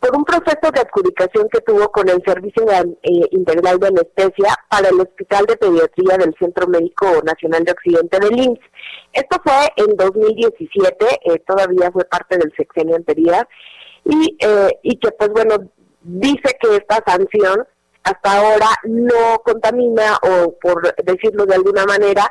[0.02, 2.98] por un proceso de adjudicación que tuvo con el Servicio eh,
[3.32, 8.40] Integral de Anestesia para el Hospital de Pediatría del Centro Médico Nacional de Occidente del
[8.40, 8.60] IMSS.
[9.14, 13.48] Esto fue en 2017, eh, todavía fue parte del sexenio anterior,
[14.04, 14.36] y,
[14.82, 15.58] y que pues bueno,
[16.02, 17.68] dice que esta sanción
[18.04, 22.28] hasta ahora no contamina o por decirlo de alguna manera,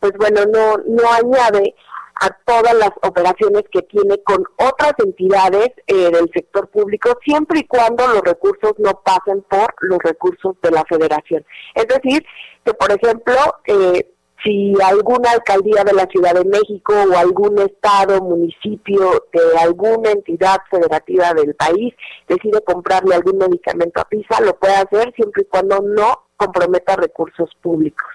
[0.00, 1.76] pues bueno, no, no añade
[2.22, 7.66] a todas las operaciones que tiene con otras entidades eh, del sector público, siempre y
[7.66, 11.44] cuando los recursos no pasen por los recursos de la federación.
[11.74, 12.24] Es decir,
[12.64, 13.34] que por ejemplo,
[13.66, 14.06] eh,
[14.44, 20.58] si alguna alcaldía de la Ciudad de México o algún estado, municipio de alguna entidad
[20.70, 21.92] federativa del país
[22.28, 27.50] decide comprarle algún medicamento a PISA, lo puede hacer siempre y cuando no comprometa recursos
[27.60, 28.06] públicos.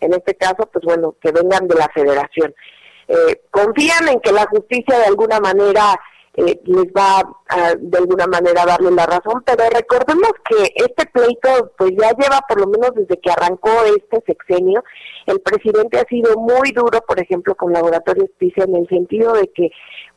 [0.00, 2.54] En este caso, pues bueno, que vengan de la federación
[3.08, 5.98] eh, confían en que la justicia de alguna manera
[6.38, 11.06] eh, les va a, de alguna manera a darle la razón, pero recordemos que este
[11.06, 14.84] pleito pues ya lleva por lo menos desde que arrancó este sexenio,
[15.24, 19.50] el presidente ha sido muy duro, por ejemplo, con Laboratorios PISA en el sentido de
[19.54, 19.70] que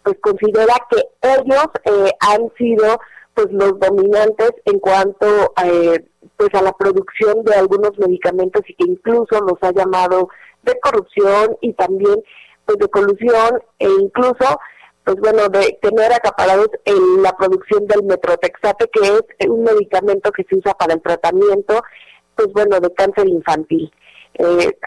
[0.04, 3.00] pues considera que ellos eh, han sido
[3.34, 6.04] pues los dominantes en cuanto eh,
[6.36, 10.28] pues a la producción de algunos medicamentos y que incluso los ha llamado
[10.64, 12.22] de corrupción y también
[12.78, 14.60] de colusión e incluso
[15.04, 19.00] pues bueno, de tener acaparados en la producción del metrotexate, que
[19.40, 21.82] es un medicamento que se usa para el tratamiento,
[22.36, 23.92] pues bueno, de cáncer infantil.
[24.36, 24.78] Eh,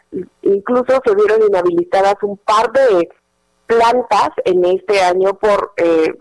[0.42, 3.08] incluso se vieron inhabilitadas un par de
[3.66, 6.14] plantas en este año por, eh,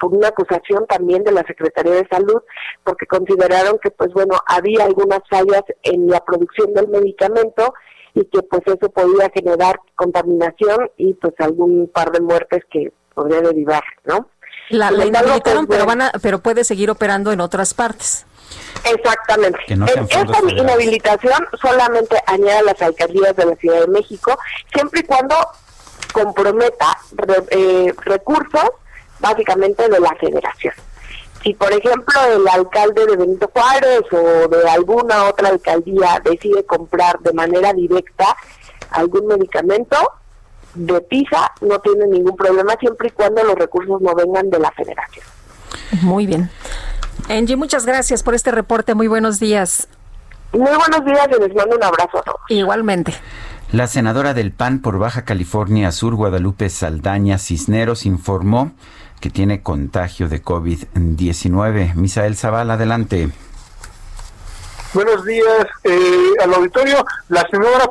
[0.00, 2.42] por una acusación también de la Secretaría de Salud,
[2.82, 7.74] porque consideraron que, pues bueno, había algunas fallas en la producción del medicamento
[8.14, 13.40] y que pues eso podía generar contaminación y pues algún par de muertes que podría
[13.40, 14.28] derivar, ¿no?
[14.68, 18.26] La, la inhabilitaron, pues, pero van a, pero puede seguir operando en otras partes.
[18.84, 19.58] Exactamente.
[19.68, 24.38] esta inhabilitación solamente añade a las alcaldías de la Ciudad de México,
[24.74, 25.34] siempre y cuando
[26.12, 26.98] comprometa
[27.50, 28.70] eh, recursos
[29.20, 30.74] básicamente de la federación
[31.42, 37.18] si por ejemplo el alcalde de Benito Juárez o de alguna otra alcaldía decide comprar
[37.20, 38.36] de manera directa
[38.90, 39.96] algún medicamento
[40.74, 44.70] de PISA, no tiene ningún problema siempre y cuando los recursos no vengan de la
[44.72, 45.24] federación.
[46.02, 46.50] Muy bien.
[47.28, 48.94] Angie, muchas gracias por este reporte.
[48.94, 49.88] Muy buenos días.
[50.52, 52.40] Muy buenos días y les mando un abrazo a todos.
[52.48, 53.14] Igualmente.
[53.70, 58.72] La senadora del PAN por Baja California Sur, Guadalupe Saldaña Cisneros, informó
[59.22, 61.94] que tiene contagio de COVID-19.
[61.94, 63.28] Misael Zaval, adelante.
[64.92, 67.04] Buenos días eh, al auditorio.
[67.28, 67.86] La senadora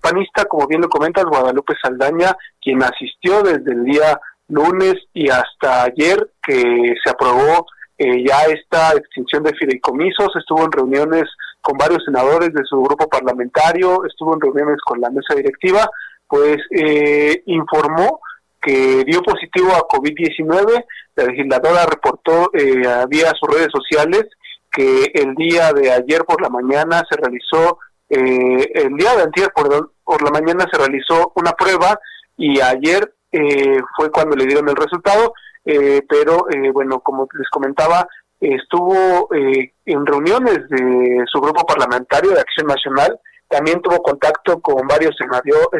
[0.00, 5.84] panista, como bien lo comentas, Guadalupe Saldaña, quien asistió desde el día lunes y hasta
[5.84, 7.66] ayer que se aprobó
[7.96, 11.24] eh, ya esta extinción de fideicomisos, estuvo en reuniones
[11.60, 15.88] con varios senadores de su grupo parlamentario, estuvo en reuniones con la mesa directiva,
[16.26, 18.20] pues eh, informó
[18.62, 20.84] que dio positivo a COVID-19.
[21.16, 24.28] La legisladora reportó eh, vía sus redes sociales
[24.72, 29.52] que el día de ayer por la mañana se realizó, eh, el día de ayer
[29.54, 31.98] por, por la mañana se realizó una prueba
[32.38, 35.34] y ayer eh, fue cuando le dieron el resultado,
[35.64, 38.08] eh, pero bueno, como les comentaba,
[38.40, 45.14] estuvo en reuniones de su grupo parlamentario de Acción Nacional, también tuvo contacto con varios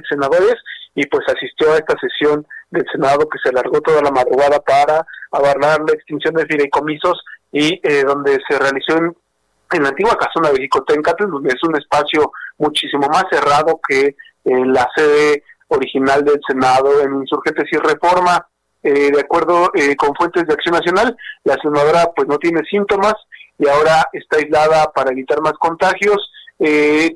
[0.09, 0.55] senadores
[0.95, 5.07] y pues asistió a esta sesión del Senado que se alargó toda la madrugada para
[5.30, 9.14] abarnar la extinción de fideicomisos y eh, donde se realizó en,
[9.82, 14.14] la antigua casona de Jicotencatl, donde es un espacio muchísimo más cerrado que eh,
[14.45, 18.47] la sede original del Senado en Insurgentes y Reforma.
[18.82, 23.14] Eh, de acuerdo con fuentes de Acción Nacional, la senadora pues no tiene síntomas
[23.59, 26.30] y ahora está aislada para evitar más contagios.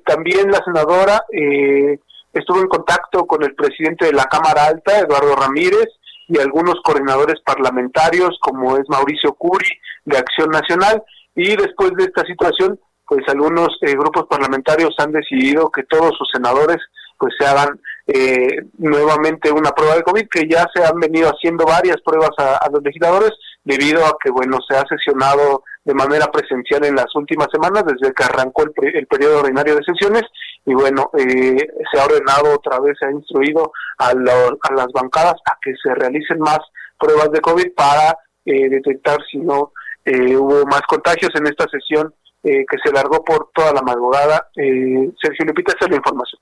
[0.06, 1.98] también la senadora eh,
[2.38, 5.88] estuvo en contacto con el presidente de la Cámara Alta, Eduardo Ramírez,
[6.28, 9.68] y algunos coordinadores parlamentarios, como es Mauricio Curi,
[10.04, 11.02] de Acción Nacional,
[11.34, 16.28] y después de esta situación, pues algunos eh, grupos parlamentarios han decidido que todos sus
[16.32, 16.78] senadores
[17.18, 21.64] pues se hagan eh, nuevamente una prueba de COVID, que ya se han venido haciendo
[21.64, 23.32] varias pruebas a, los legisladores,
[23.64, 28.12] debido a que, bueno, se ha sesionado de manera presencial en las últimas semanas, desde
[28.12, 30.22] que arrancó el, el periodo ordinario de sesiones,
[30.66, 31.56] y bueno, eh,
[31.90, 35.94] se ha ordenado otra vez, se ha instruido a, a las bancadas a que se
[35.94, 36.58] realicen más
[36.98, 39.72] pruebas de COVID para eh, detectar si no
[40.04, 42.12] eh, hubo más contagios en esta sesión
[42.42, 44.48] eh, que se largó por toda la madrugada.
[44.54, 46.40] Sergio Lupita, esa es la información.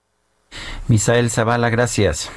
[0.88, 2.30] Misael Zavala, gracias.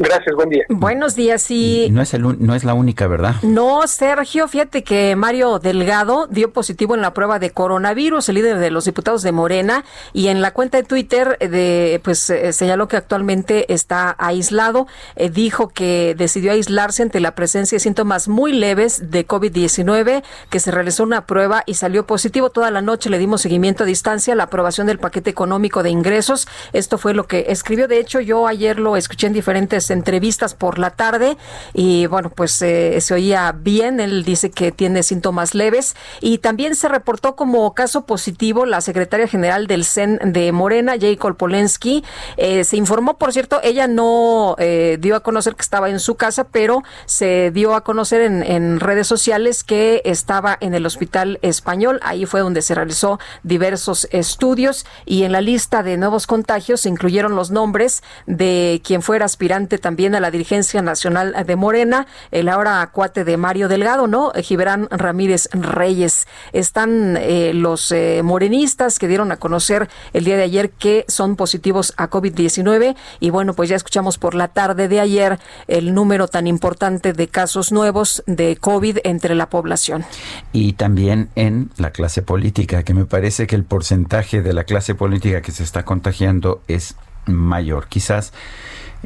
[0.00, 0.64] Gracias, buen día.
[0.70, 1.88] Buenos días y...
[1.90, 3.34] no, es el, no es la única, ¿verdad?
[3.42, 8.58] No, Sergio, fíjate que Mario Delgado dio positivo en la prueba de coronavirus, el líder
[8.58, 9.84] de los diputados de Morena,
[10.14, 14.86] y en la cuenta de Twitter de, pues eh, señaló que actualmente está aislado,
[15.16, 20.60] eh, dijo que decidió aislarse ante la presencia de síntomas muy leves de COVID-19, que
[20.60, 22.48] se realizó una prueba y salió positivo.
[22.48, 25.90] Toda la noche, le dimos seguimiento a distancia a la aprobación del paquete económico de
[25.90, 30.54] ingresos, esto fue lo que escribió, de hecho yo ayer lo escuché en diferentes entrevistas
[30.54, 31.36] por la tarde
[31.74, 34.00] y bueno, pues eh, se oía bien.
[34.00, 39.26] Él dice que tiene síntomas leves y también se reportó como caso positivo la secretaria
[39.26, 42.04] general del CEN de Morena, Jacob Polensky.
[42.36, 46.16] Eh, se informó, por cierto, ella no eh, dio a conocer que estaba en su
[46.16, 51.38] casa, pero se dio a conocer en, en redes sociales que estaba en el hospital
[51.42, 52.00] español.
[52.02, 56.88] Ahí fue donde se realizó diversos estudios y en la lista de nuevos contagios se
[56.88, 62.48] incluyeron los nombres de quien fuera aspirante también a la dirigencia nacional de Morena, el
[62.48, 64.32] ahora cuate de Mario Delgado, ¿no?
[64.36, 66.26] Gibran Ramírez Reyes.
[66.52, 71.36] Están eh, los eh, morenistas que dieron a conocer el día de ayer que son
[71.36, 76.28] positivos a COVID-19 y bueno, pues ya escuchamos por la tarde de ayer el número
[76.28, 80.04] tan importante de casos nuevos de COVID entre la población.
[80.52, 84.94] Y también en la clase política, que me parece que el porcentaje de la clase
[84.94, 86.94] política que se está contagiando es
[87.26, 87.88] mayor.
[87.88, 88.32] Quizás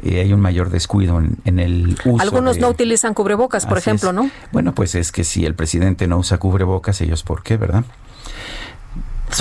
[0.03, 2.21] eh, hay un mayor descuido en, el uso.
[2.21, 4.29] Algunos no utilizan cubrebocas, por ejemplo, ¿no?
[4.51, 7.83] Bueno, pues es que si el presidente no usa cubrebocas, ellos por qué, ¿verdad?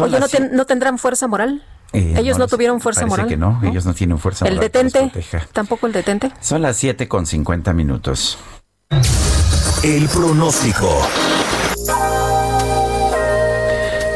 [0.00, 0.18] Oye,
[0.52, 1.62] ¿no, tendrán fuerza moral?
[1.92, 3.28] Eh, ellos no, tuvieron fuerza moral.
[3.28, 4.70] que no, ellos no tienen fuerza ¿El moral.
[4.74, 5.24] ¿El detente?
[5.52, 6.32] ¿Tampoco el detente?
[6.40, 8.38] Son las 7 con 50 minutos.
[9.82, 11.00] El pronóstico.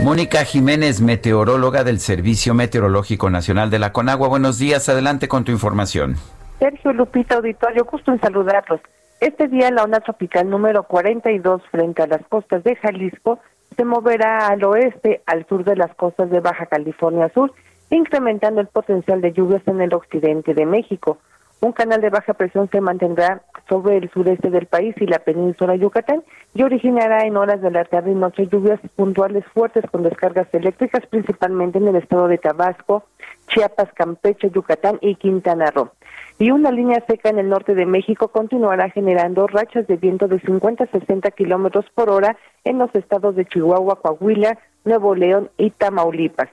[0.02, 4.28] Mónica Jiménez, meteoróloga del Servicio Meteorológico Nacional de la Conagua.
[4.28, 6.14] Buenos días, adelante con tu información.
[6.60, 8.80] Sergio Lupita Auditorio, gusto en saludarlos.
[9.20, 13.40] Este día la onda tropical número 42 frente a las costas de Jalisco
[13.76, 17.52] se moverá al oeste, al sur de las costas de Baja California Sur,
[17.90, 21.18] incrementando el potencial de lluvias en el occidente de México.
[21.60, 25.76] Un canal de baja presión se mantendrá sobre el sureste del país y la península
[25.76, 26.22] Yucatán
[26.54, 31.06] y originará en horas de la tarde y noche lluvias puntuales fuertes con descargas eléctricas
[31.06, 33.04] principalmente en el estado de Tabasco,
[33.48, 35.90] Chiapas, Campeche, Yucatán y Quintana Roo.
[36.38, 40.38] Y una línea seca en el norte de México continuará generando rachas de viento de
[40.40, 45.70] 50 a 60 kilómetros por hora en los estados de Chihuahua, Coahuila, Nuevo León y
[45.70, 46.48] Tamaulipas.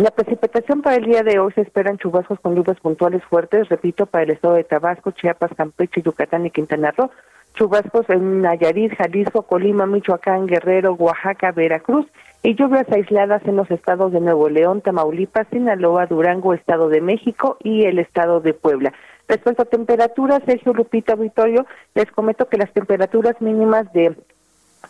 [0.00, 4.06] La precipitación para el día de hoy se esperan chubascos con lluvias puntuales fuertes, repito,
[4.06, 7.10] para el estado de Tabasco, Chiapas, Campeche, Yucatán y Quintana Roo.
[7.52, 12.06] Chubascos en Nayarit, Jalisco, Colima, Michoacán, Guerrero, Oaxaca, Veracruz
[12.42, 17.58] y lluvias aisladas en los estados de Nuevo León, Tamaulipas, Sinaloa, Durango, Estado de México
[17.62, 18.94] y el estado de Puebla.
[19.28, 24.16] Respecto a temperaturas, Sergio Lupita Vitorio, les comento que las temperaturas mínimas de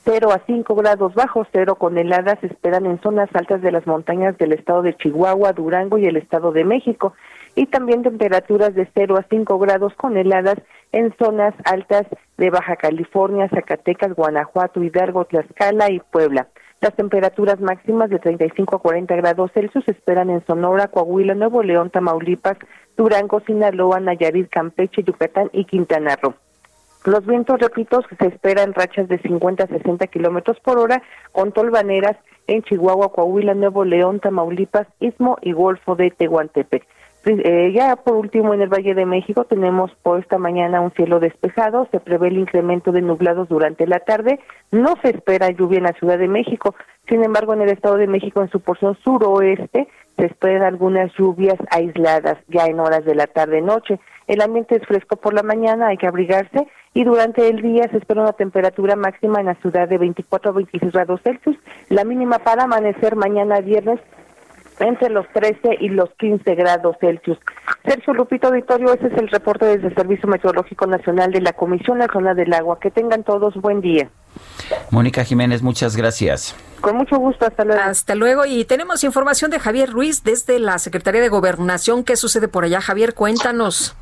[0.04, 3.86] 0 a 5 grados bajo cero con heladas se esperan en zonas altas de las
[3.86, 7.14] montañas del estado de Chihuahua, Durango y el estado de México.
[7.56, 10.56] Y también temperaturas de 0 a 5 grados con heladas
[10.92, 12.06] en zonas altas
[12.38, 16.48] de Baja California, Zacatecas, Guanajuato, Hidalgo, Tlaxcala y Puebla.
[16.80, 21.62] Las temperaturas máximas de 35 a 40 grados Celsius se esperan en Sonora, Coahuila, Nuevo
[21.62, 22.56] León, Tamaulipas,
[22.96, 26.34] Durango, Sinaloa, Nayarit, Campeche, Yucatán y Quintana Roo.
[27.04, 32.16] Los vientos, repito, se esperan rachas de 50 a 60 kilómetros por hora con tolvaneras
[32.46, 36.86] en Chihuahua, Coahuila, Nuevo León, Tamaulipas, Istmo y Golfo de Tehuantepec.
[37.26, 41.20] Eh, ya por último en el Valle de México tenemos por esta mañana un cielo
[41.20, 44.40] despejado, se prevé el incremento de nublados durante la tarde,
[44.70, 46.74] no se espera lluvia en la Ciudad de México,
[47.10, 49.86] sin embargo en el Estado de México en su porción suroeste
[50.16, 54.00] se esperan algunas lluvias aisladas ya en horas de la tarde-noche.
[54.26, 57.98] El ambiente es fresco por la mañana, hay que abrigarse y durante el día se
[57.98, 61.56] espera una temperatura máxima en la ciudad de 24 a 26 grados Celsius,
[61.88, 64.00] la mínima para amanecer mañana viernes
[64.80, 67.38] entre los 13 y los 15 grados Celsius.
[67.84, 71.98] Sergio Lupito Auditorio, ese es el reporte desde el Servicio Meteorológico Nacional de la Comisión
[71.98, 72.78] Nacional del Agua.
[72.80, 74.10] Que tengan todos buen día.
[74.90, 76.56] Mónica Jiménez, muchas gracias.
[76.80, 77.82] Con mucho gusto, hasta luego.
[77.82, 78.46] Hasta luego.
[78.46, 82.04] Y tenemos información de Javier Ruiz desde la Secretaría de Gobernación.
[82.04, 83.14] ¿Qué sucede por allá, Javier?
[83.14, 83.96] Cuéntanos.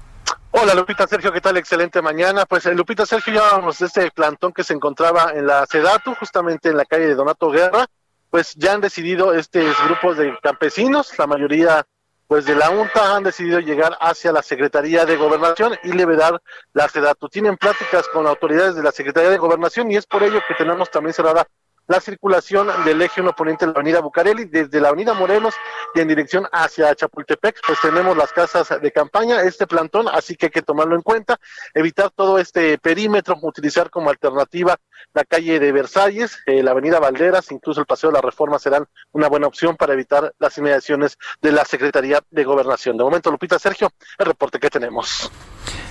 [0.60, 1.56] Hola Lupita Sergio, ¿qué tal?
[1.56, 2.44] Excelente mañana.
[2.44, 6.76] Pues eh, Lupita Sergio, llevábamos este plantón que se encontraba en la Sedatu, justamente en
[6.76, 7.86] la calle de Donato Guerra.
[8.28, 11.86] Pues ya han decidido estos grupos de campesinos, la mayoría
[12.26, 16.42] pues de la UNTA han decidido llegar hacia la Secretaría de Gobernación y liberar
[16.72, 17.28] la Sedatu.
[17.28, 20.90] Tienen pláticas con autoridades de la Secretaría de Gobernación y es por ello que tenemos
[20.90, 21.46] también cerrada
[21.88, 25.54] la circulación del eje 1 poniente de la avenida Bucareli, desde la avenida Morelos
[25.94, 30.46] y en dirección hacia Chapultepec, pues tenemos las casas de campaña, este plantón, así que
[30.46, 31.40] hay que tomarlo en cuenta,
[31.74, 34.76] evitar todo este perímetro, utilizar como alternativa
[35.14, 38.86] la calle de Versalles, eh, la avenida Valderas, incluso el Paseo de la Reforma serán
[39.12, 42.98] una buena opción para evitar las inmediaciones de la Secretaría de Gobernación.
[42.98, 45.30] De momento, Lupita Sergio, el reporte que tenemos.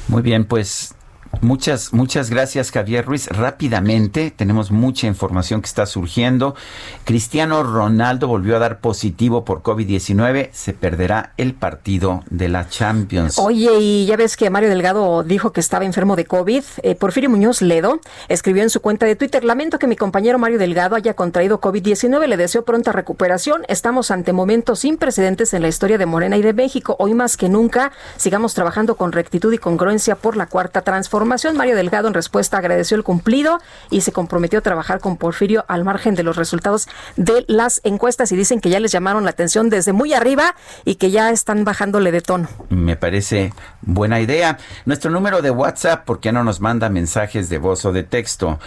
[0.07, 0.95] Muy bien, pues
[1.41, 3.27] Muchas, muchas gracias Javier Ruiz.
[3.27, 6.55] Rápidamente, tenemos mucha información que está surgiendo.
[7.03, 10.49] Cristiano Ronaldo volvió a dar positivo por COVID-19.
[10.51, 13.37] Se perderá el partido de la Champions.
[13.37, 16.63] Oye, y ya ves que Mario Delgado dijo que estaba enfermo de COVID.
[16.81, 20.57] Eh, Porfirio Muñoz Ledo escribió en su cuenta de Twitter, lamento que mi compañero Mario
[20.57, 22.25] Delgado haya contraído COVID-19.
[22.25, 23.63] Le deseo pronta recuperación.
[23.67, 26.95] Estamos ante momentos sin precedentes en la historia de Morena y de México.
[26.97, 31.75] Hoy más que nunca, sigamos trabajando con rectitud y congruencia por la cuarta transformación Mario
[31.75, 33.59] Delgado en respuesta agradeció el cumplido
[33.89, 38.31] y se comprometió a trabajar con Porfirio al margen de los resultados de las encuestas
[38.31, 40.55] y dicen que ya les llamaron la atención desde muy arriba
[40.85, 42.47] y que ya están bajándole de tono.
[42.69, 44.57] Me parece buena idea.
[44.85, 48.59] Nuestro número de WhatsApp, ¿por qué no nos manda mensajes de voz o de texto?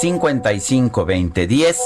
[0.00, 1.78] 55 20 10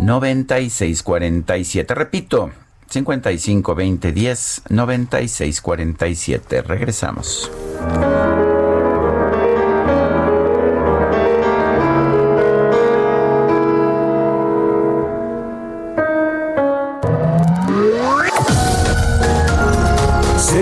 [0.00, 1.94] 96 47.
[1.94, 2.50] Repito,
[2.88, 6.62] 55 20 10 96 47.
[6.62, 7.50] Regresamos.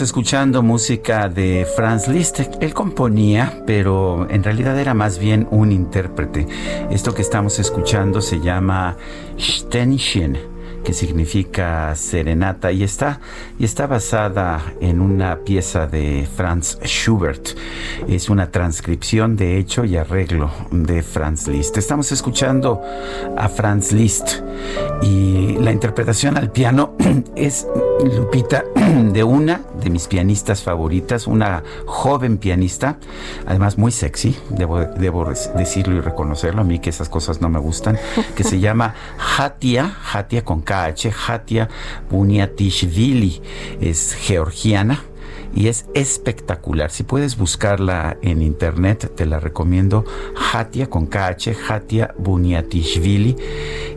[0.00, 2.40] Escuchando música de Franz Liszt.
[2.60, 6.46] Él componía, pero en realidad era más bien un intérprete.
[6.90, 8.96] Esto que estamos escuchando se llama
[9.38, 13.20] Ständchen que significa serenata y está
[13.58, 17.50] y está basada en una pieza de Franz Schubert.
[18.08, 21.76] Es una transcripción de hecho y arreglo de Franz Liszt.
[21.78, 22.82] Estamos escuchando
[23.36, 24.40] a Franz Liszt
[25.02, 26.96] y la interpretación al piano
[27.36, 27.66] es
[28.04, 28.64] Lupita
[29.12, 32.98] de una de mis pianistas favoritas, una joven pianista,
[33.46, 35.26] además muy sexy, debo, debo
[35.56, 37.98] decirlo y reconocerlo, a mí que esas cosas no me gustan,
[38.34, 38.94] que se llama
[39.38, 41.68] Hatia, Hatia con KH, Hatia
[42.10, 43.40] Buniatishvili,
[43.80, 45.00] es georgiana
[45.54, 46.90] y es espectacular.
[46.90, 50.04] Si puedes buscarla en internet, te la recomiendo.
[50.52, 53.36] Hatia con KH, Hatia Buniatishvili,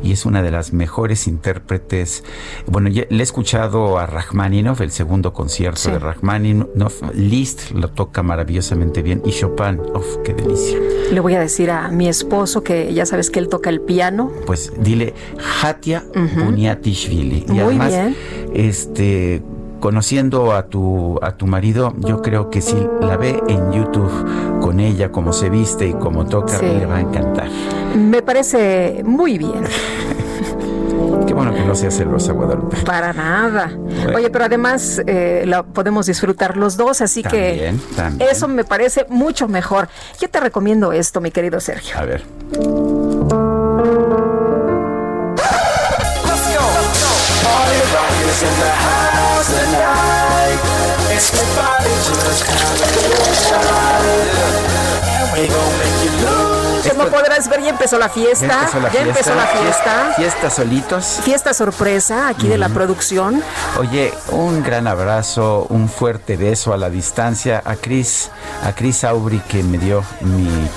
[0.04, 2.24] y es una de las mejores intérpretes.
[2.68, 7.02] Bueno, le he escuchado a Rachmaninoff, el segundo concierto de Rachmaninoff.
[7.14, 10.78] Liszt lo toca maravillosamente bien y Chopin, ¡uf, qué delicia!
[11.12, 14.32] Le voy a decir a mi esposo que ya sabes que él toca el piano.
[14.46, 15.14] Pues dile
[15.62, 17.46] Hatia Buniatishvili.
[17.48, 18.16] Y Muy además, bien.
[18.54, 19.42] este
[19.86, 24.80] conociendo a tu a tu marido, yo creo que si la ve en YouTube con
[24.80, 27.48] ella como se viste y como toca, le va a encantar.
[27.96, 29.64] Me parece muy bien.
[31.36, 32.78] bueno que no sea celosa, Guadalupe.
[32.78, 33.78] Para nada.
[34.16, 37.72] Oye, pero además eh, lo podemos disfrutar los dos, así que
[38.18, 39.88] eso me parece mucho mejor.
[40.20, 41.96] Yo te recomiendo esto, mi querido Sergio.
[41.96, 42.24] A ver.
[56.90, 58.48] Como podrás ver, ya empezó la fiesta.
[58.48, 60.14] Ya empezó la, ya fiesta, empezó la fiesta.
[60.16, 61.06] Fiesta solitos.
[61.24, 63.44] Fiesta sorpresa aquí de la producción.
[63.78, 68.30] Oye, un gran abrazo, un fuerte beso a la distancia a Cris,
[68.64, 70.70] a Cris Aubry que me dio mi,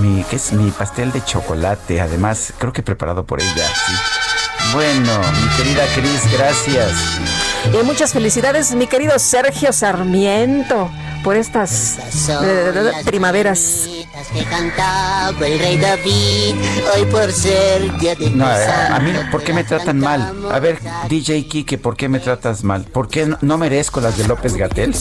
[0.00, 0.52] mi, ¿qué es?
[0.52, 2.00] mi pastel de chocolate.
[2.00, 3.66] Además, creo que preparado por ella.
[4.72, 6.92] Bueno, mi querida Cris, gracias.
[7.72, 10.90] Y muchas felicidades, mi querido Sergio Sarmiento,
[11.24, 11.98] por estas
[12.28, 13.88] eh, primaveras.
[14.32, 16.54] Que cantaba el rey David,
[16.94, 20.34] hoy por ser día de No, a, mí, ¿por qué me tratan mal?
[20.50, 22.84] A ver, DJ Kike, ¿por qué me tratas mal?
[22.84, 24.94] ¿Por qué no, no merezco las de López Gatel?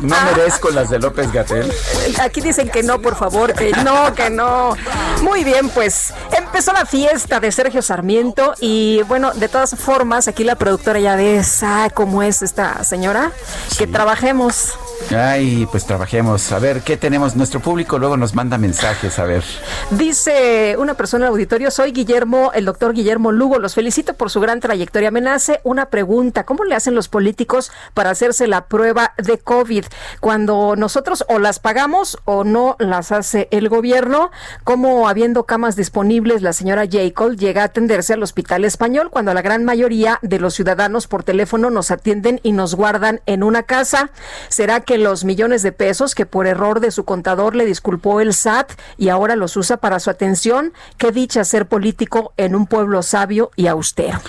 [0.00, 1.72] ¿No merezco las de López Gatel?
[2.20, 4.76] Aquí dicen que no, por favor, que no, que no.
[5.22, 10.44] Muy bien, pues empezó la fiesta de Sergio Sarmiento y bueno, de todas formas, aquí
[10.44, 11.42] la productora ya ve,
[11.78, 13.30] ¿sabe cómo es esta señora?
[13.78, 14.76] Que trabajemos.
[15.16, 16.50] Ay, pues trabajemos.
[16.52, 17.36] A ver, ¿qué tenemos?
[17.36, 19.44] Nuestro público luego nos manda mensajes, a ver.
[19.92, 24.28] Dice una persona en el auditorio, soy Guillermo, el doctor Guillermo Lugo, los felicito por
[24.28, 25.10] su gran trayectoria.
[25.10, 29.84] Me nace una pregunta, ¿cómo le hacen los políticos para hacerse la prueba de COVID?
[30.20, 34.30] Cuando nosotros o las pagamos o no las hace el gobierno,
[34.64, 39.42] como habiendo camas disponibles, la señora Jacob llega a atenderse al hospital español cuando la
[39.42, 44.10] gran mayoría de los ciudadanos por teléfono nos atienden y nos guardan en una casa.
[44.48, 48.34] ¿Será que los millones de pesos que por error de su contador le disculpó el
[48.34, 50.72] SAT y ahora los usa para su atención?
[50.96, 54.20] Qué dicha ser político en un pueblo sabio y austero.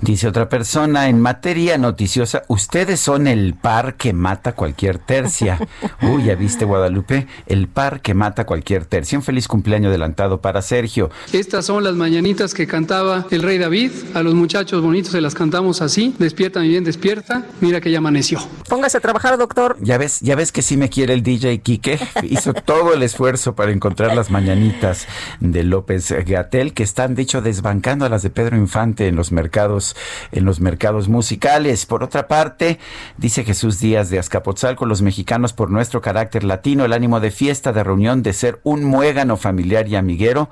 [0.00, 5.58] Dice otra persona, en materia noticiosa, ustedes son el par que mata cualquier tercia.
[6.02, 9.18] Uy, ya viste Guadalupe, el par que mata cualquier tercia.
[9.18, 11.10] Un feliz cumpleaños adelantado para Sergio.
[11.32, 13.90] Estas son las mañanitas que cantaba el rey David.
[14.14, 16.14] A los muchachos bonitos se las cantamos así.
[16.18, 17.42] Despierta, mi bien, despierta.
[17.62, 18.38] Mira que ya amaneció.
[18.68, 19.78] Póngase a trabajar, doctor.
[19.80, 21.98] Ya ves, ya ves que sí me quiere el DJ Quique.
[22.22, 25.06] Hizo todo el esfuerzo para encontrar las mañanitas
[25.40, 29.32] de López Gatel, que están de hecho desbancando a las de Pedro Infante en los
[29.32, 29.96] mercados,
[30.32, 31.86] en los mercados musicales.
[31.86, 32.78] Por otra parte,
[33.16, 37.72] dice Jesús Díaz de Azcapotzalco, los mexicanos por nuestro carácter latino, el ánimo de fiesta,
[37.72, 40.50] de reunión, de ser un muégano familiar y amiguero,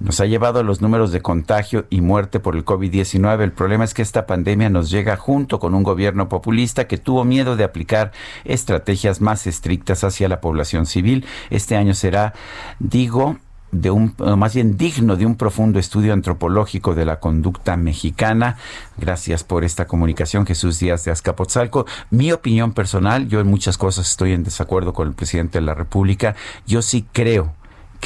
[0.00, 3.42] nos ha llevado a los números de contagio y muerte por el COVID-19.
[3.42, 7.24] El problema es que esta pandemia nos llega junto con un gobierno populista que tuvo
[7.24, 8.12] miedo de aplicar
[8.44, 11.24] estrategias más estrictas hacia la población civil.
[11.50, 12.34] Este año será,
[12.78, 13.36] digo,
[13.72, 18.56] de un, más bien digno de un profundo estudio antropológico de la conducta mexicana.
[18.96, 21.86] Gracias por esta comunicación, Jesús Díaz de Azcapotzalco.
[22.10, 25.74] Mi opinión personal, yo en muchas cosas estoy en desacuerdo con el presidente de la
[25.74, 26.34] República.
[26.66, 27.54] Yo sí creo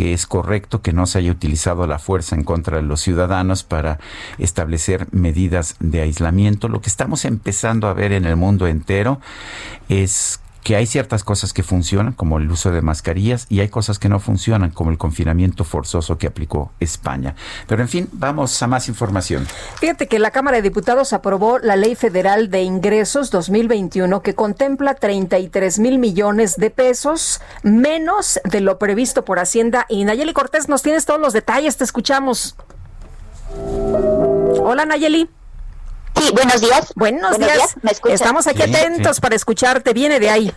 [0.01, 3.65] que es correcto que no se haya utilizado la fuerza en contra de los ciudadanos
[3.65, 3.99] para
[4.39, 6.69] establecer medidas de aislamiento.
[6.69, 9.21] Lo que estamos empezando a ver en el mundo entero
[9.91, 13.99] es que hay ciertas cosas que funcionan, como el uso de mascarillas, y hay cosas
[13.99, 17.35] que no funcionan, como el confinamiento forzoso que aplicó España.
[17.67, 19.47] Pero en fin, vamos a más información.
[19.77, 24.95] Fíjate que la Cámara de Diputados aprobó la Ley Federal de Ingresos 2021 que contempla
[24.95, 29.87] 33 mil millones de pesos, menos de lo previsto por Hacienda.
[29.89, 32.57] Y Nayeli Cortés, nos tienes todos los detalles, te escuchamos.
[34.63, 35.40] Hola Nayeli.
[36.17, 36.93] Sí, buenos días.
[36.97, 37.77] Buenos, días.
[37.83, 38.15] ¿Me escuchan?
[38.15, 39.23] Estamos aquí Sí, atentos sí.
[39.23, 39.93] para escucharte.
[39.93, 40.53] Viene de ahí.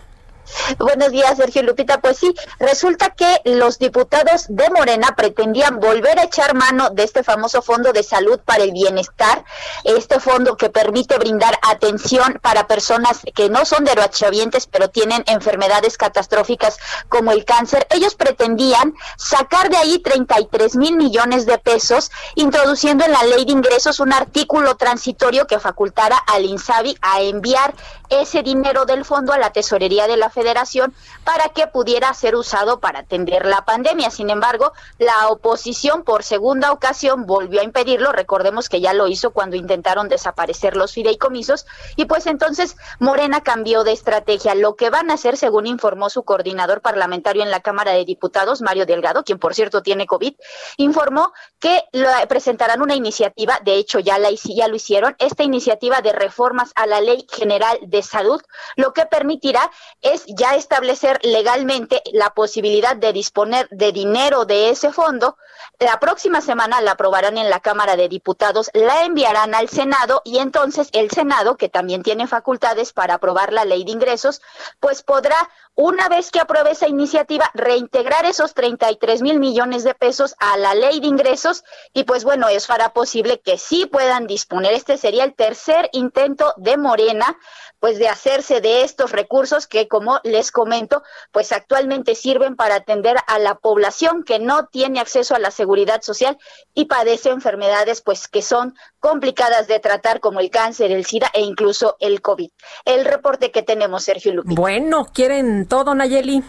[0.78, 2.00] Buenos días, Sergio Lupita.
[2.00, 7.22] Pues sí, resulta que los diputados de Morena pretendían volver a echar mano de este
[7.22, 9.44] famoso Fondo de Salud para el Bienestar,
[9.84, 15.96] este fondo que permite brindar atención para personas que no son derechohabientes, pero tienen enfermedades
[15.96, 16.78] catastróficas
[17.08, 17.86] como el cáncer.
[17.90, 23.52] Ellos pretendían sacar de ahí 33 mil millones de pesos, introduciendo en la ley de
[23.52, 27.74] ingresos un artículo transitorio que facultara al INSABI a enviar
[28.08, 32.80] ese dinero del fondo a la tesorería de la federación para que pudiera ser usado
[32.80, 34.10] para atender la pandemia.
[34.10, 38.12] Sin embargo, la oposición por segunda ocasión volvió a impedirlo.
[38.12, 41.66] Recordemos que ya lo hizo cuando intentaron desaparecer los fideicomisos
[41.96, 44.54] y pues entonces Morena cambió de estrategia.
[44.54, 48.60] Lo que van a hacer, según informó su coordinador parlamentario en la Cámara de Diputados,
[48.60, 50.34] Mario Delgado, quien por cierto tiene COVID,
[50.76, 51.84] informó que
[52.28, 56.86] presentarán una iniciativa, de hecho ya, la, ya lo hicieron, esta iniciativa de reformas a
[56.86, 58.40] la Ley General de Salud,
[58.76, 59.70] lo que permitirá
[60.00, 65.36] es ya establecer legalmente la posibilidad de disponer de dinero de ese fondo.
[65.78, 70.38] La próxima semana la aprobarán en la Cámara de Diputados, la enviarán al Senado y
[70.38, 74.40] entonces el Senado, que también tiene facultades para aprobar la ley de ingresos,
[74.80, 80.36] pues podrá, una vez que apruebe esa iniciativa, reintegrar esos 33 mil millones de pesos
[80.38, 84.72] a la ley de ingresos y pues bueno, eso hará posible que sí puedan disponer.
[84.72, 87.36] Este sería el tercer intento de Morena
[87.84, 91.02] pues de hacerse de estos recursos que como les comento,
[91.32, 96.00] pues actualmente sirven para atender a la población que no tiene acceso a la seguridad
[96.00, 96.38] social
[96.72, 101.42] y padece enfermedades pues que son complicadas de tratar como el cáncer, el SIDA e
[101.42, 102.48] incluso el COVID.
[102.86, 104.58] El reporte que tenemos Sergio Lupita.
[104.58, 106.42] Bueno, quieren todo Nayeli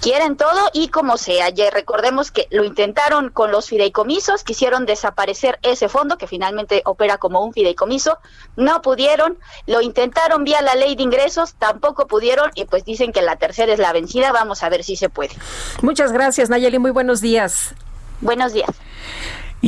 [0.00, 1.48] quieren todo y como sea.
[1.50, 7.18] Ya recordemos que lo intentaron con los fideicomisos, quisieron desaparecer ese fondo que finalmente opera
[7.18, 8.18] como un fideicomiso,
[8.56, 13.22] no pudieron, lo intentaron vía la ley de ingresos, tampoco pudieron y pues dicen que
[13.22, 15.34] la tercera es la vencida, vamos a ver si se puede.
[15.82, 17.74] Muchas gracias Nayeli, muy buenos días.
[18.20, 18.70] Buenos días.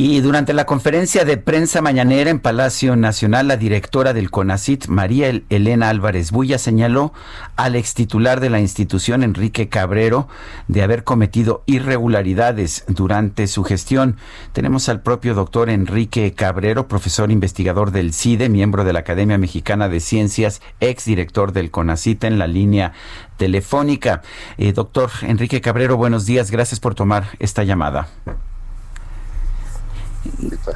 [0.01, 5.29] Y durante la conferencia de prensa mañanera en Palacio Nacional, la directora del CONACIT, María
[5.49, 7.11] Elena Álvarez Bulla, señaló
[7.57, 10.29] al ex titular de la institución, Enrique Cabrero,
[10.69, 14.15] de haber cometido irregularidades durante su gestión.
[14.53, 19.89] Tenemos al propio doctor Enrique Cabrero, profesor investigador del CIDE, miembro de la Academia Mexicana
[19.89, 22.93] de Ciencias, ex director del CONACIT en la línea
[23.35, 24.21] telefónica.
[24.57, 26.51] Eh, doctor Enrique Cabrero, buenos días.
[26.51, 28.07] Gracias por tomar esta llamada.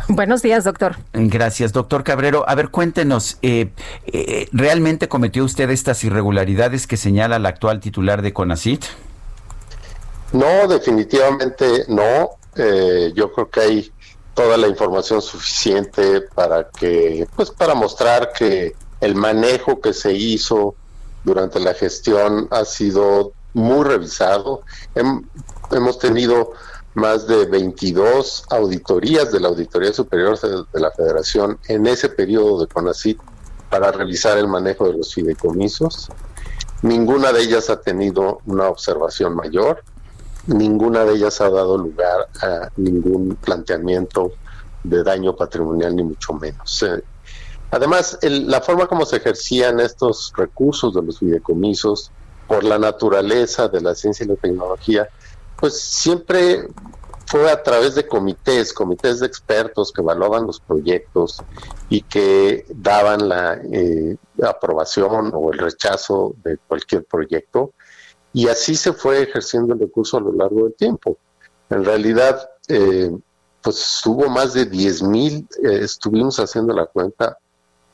[0.07, 0.95] Buenos días, doctor.
[1.13, 2.47] Gracias, doctor Cabrero.
[2.47, 3.69] A ver, cuéntenos, eh,
[4.05, 8.85] eh, ¿realmente cometió usted estas irregularidades que señala la actual titular de CONACIT?
[10.31, 12.31] No, definitivamente no.
[12.55, 13.91] Eh, yo creo que hay
[14.33, 20.75] toda la información suficiente para que, pues, para mostrar que el manejo que se hizo
[21.23, 24.61] durante la gestión ha sido muy revisado.
[25.71, 26.53] hemos tenido
[26.95, 32.67] más de 22 auditorías de la Auditoría Superior de la Federación en ese periodo de
[32.67, 33.19] CONACIT
[33.69, 36.09] para revisar el manejo de los fideicomisos.
[36.83, 39.83] Ninguna de ellas ha tenido una observación mayor,
[40.45, 44.33] ninguna de ellas ha dado lugar a ningún planteamiento
[44.83, 46.83] de daño patrimonial, ni mucho menos.
[46.83, 47.01] Eh,
[47.71, 52.11] además, la forma como se ejercían estos recursos de los fideicomisos,
[52.47, 55.07] por la naturaleza de la ciencia y la tecnología,
[55.63, 56.67] pues siempre
[57.25, 61.41] fue a través de comités, comités de expertos que evaluaban los proyectos
[61.87, 67.71] y que daban la eh, aprobación o el rechazo de cualquier proyecto.
[68.33, 71.17] Y así se fue ejerciendo el recurso a lo largo del tiempo.
[71.69, 73.09] En realidad, eh,
[73.61, 77.37] pues hubo más de 10 mil, eh, estuvimos haciendo la cuenta,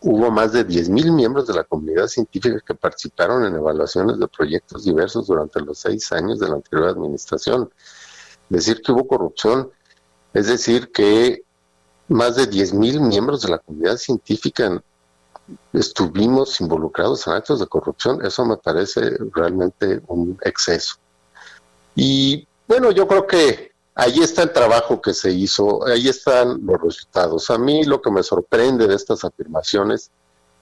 [0.01, 4.27] hubo más de 10 mil miembros de la comunidad científica que participaron en evaluaciones de
[4.27, 7.69] proyectos diversos durante los seis años de la anterior administración.
[8.49, 9.71] Decir que hubo corrupción
[10.33, 11.43] es decir que
[12.07, 14.81] más de 10 mil miembros de la comunidad científica
[15.73, 18.25] estuvimos involucrados en actos de corrupción.
[18.25, 20.95] Eso me parece realmente un exceso.
[21.95, 26.81] Y bueno, yo creo que ahí está el trabajo que se hizo, ahí están los
[26.81, 27.49] resultados.
[27.49, 30.09] A mí lo que me sorprende de estas afirmaciones,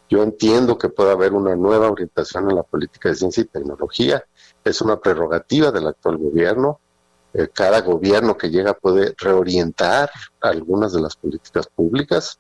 [0.10, 4.26] yo entiendo que puede haber una nueva orientación en la política de ciencia y tecnología,
[4.64, 6.80] es una prerrogativa del actual gobierno.
[7.34, 10.10] Eh, cada gobierno que llega puede reorientar
[10.42, 12.40] algunas de las políticas públicas.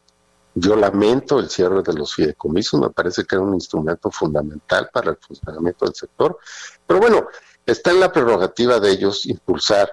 [0.55, 5.11] Yo lamento el cierre de los fideicomisos, me parece que era un instrumento fundamental para
[5.11, 6.39] el funcionamiento del sector,
[6.87, 7.27] pero bueno,
[7.63, 9.91] está en la prerrogativa de ellos impulsar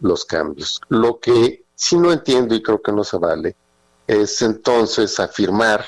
[0.00, 0.80] los cambios.
[0.88, 3.56] Lo que sí no entiendo y creo que no se vale
[4.06, 5.84] es entonces afirmar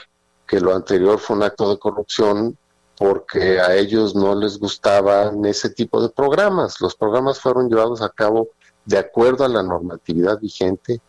[0.46, 2.56] que lo anterior fue un acto de corrupción
[2.98, 6.80] porque a ellos no les gustaban ese tipo de programas.
[6.80, 8.48] Los programas fueron llevados a cabo
[8.84, 11.00] de acuerdo a la normatividad vigente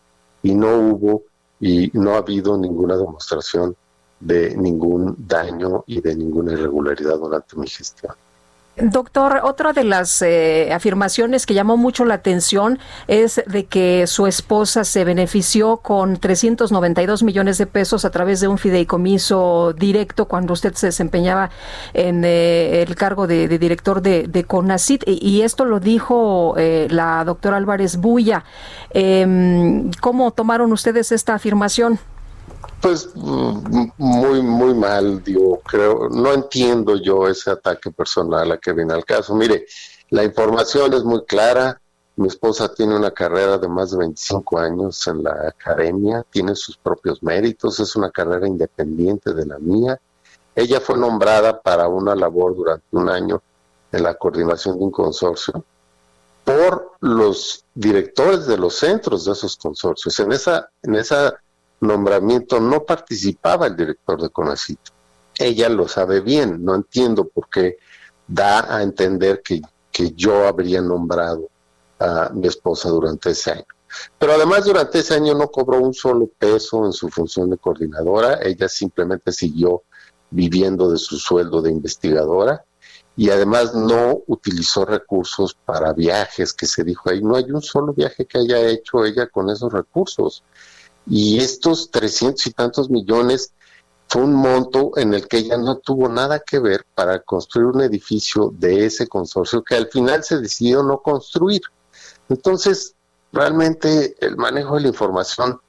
[0.41, 1.24] y no hubo
[1.60, 3.76] y no ha habido ninguna demostración
[4.20, 8.14] de ningún daño y de ninguna irregularidad durante mi gestión.
[8.82, 14.25] Doctor, otra de las eh, afirmaciones que llamó mucho la atención es de que su
[14.25, 20.53] esposa se benefició con 392 millones de pesos a través de un fideicomiso directo cuando
[20.53, 21.51] usted se desempeñaba
[21.93, 27.23] en eh, el cargo de, director de, de CONACIT y, esto lo dijo eh, la
[27.23, 28.45] doctora Álvarez Bulla.
[28.89, 31.99] Em, ¿Cómo tomaron ustedes esta afirmación?
[32.82, 38.74] Pues mm, muy, muy mal, digo, creo, no entiendo yo ese ataque personal a que
[38.74, 39.36] viene al caso.
[39.36, 39.66] Mire,
[40.09, 41.80] la información es muy clara.
[42.16, 46.78] Mi esposa tiene una carrera de más de 25 años en la academia, tiene sus
[46.78, 49.99] propios méritos, es una carrera independiente de la mía.
[50.53, 53.41] Ella fue nombrada para una labor durante un año
[53.91, 55.64] en la coordinación de un consorcio
[56.43, 60.20] por los directores de los centros de esos consorcios.
[60.20, 61.16] En esa, en ese
[61.82, 64.79] nombramiento no participaba el director de CONACIT.
[65.38, 67.77] Ella lo sabe bien, no entiendo por qué
[68.27, 69.61] da a entender que,
[69.91, 71.49] que yo habría nombrado
[71.99, 73.65] a mi esposa durante ese año.
[74.17, 78.39] Pero además durante ese año no cobró un solo peso en su función de coordinadora,
[78.41, 79.84] ella simplemente siguió
[80.29, 82.63] viviendo de su sueldo de investigadora
[83.17, 87.93] y además no utilizó recursos para viajes, que se dijo ahí, no hay un solo
[87.93, 90.43] viaje que haya hecho ella con esos recursos.
[91.08, 93.54] Y estos trescientos y tantos millones
[94.08, 97.82] fue un monto en el que ella no tuvo nada que ver para construir un
[97.82, 101.62] edificio de ese consorcio que al final se decidió no construir.
[102.28, 102.95] Entonces,
[103.32, 105.62] realmente el manejo de la información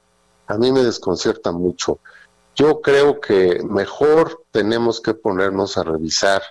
[0.48, 2.00] a mí me desconcierta mucho.
[2.56, 6.42] Yo creo que mejor tenemos que ponernos a revisar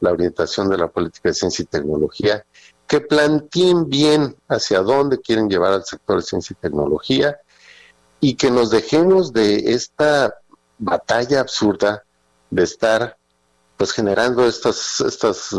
[0.00, 2.44] la orientación de la política de ciencia y tecnología,
[2.86, 7.38] que planteen bien hacia dónde quieren llevar al sector de ciencia y tecnología
[8.20, 10.34] y que nos dejemos de esta
[10.78, 12.04] batalla absurda
[12.50, 13.16] de estar
[13.76, 15.54] pues generando estas estas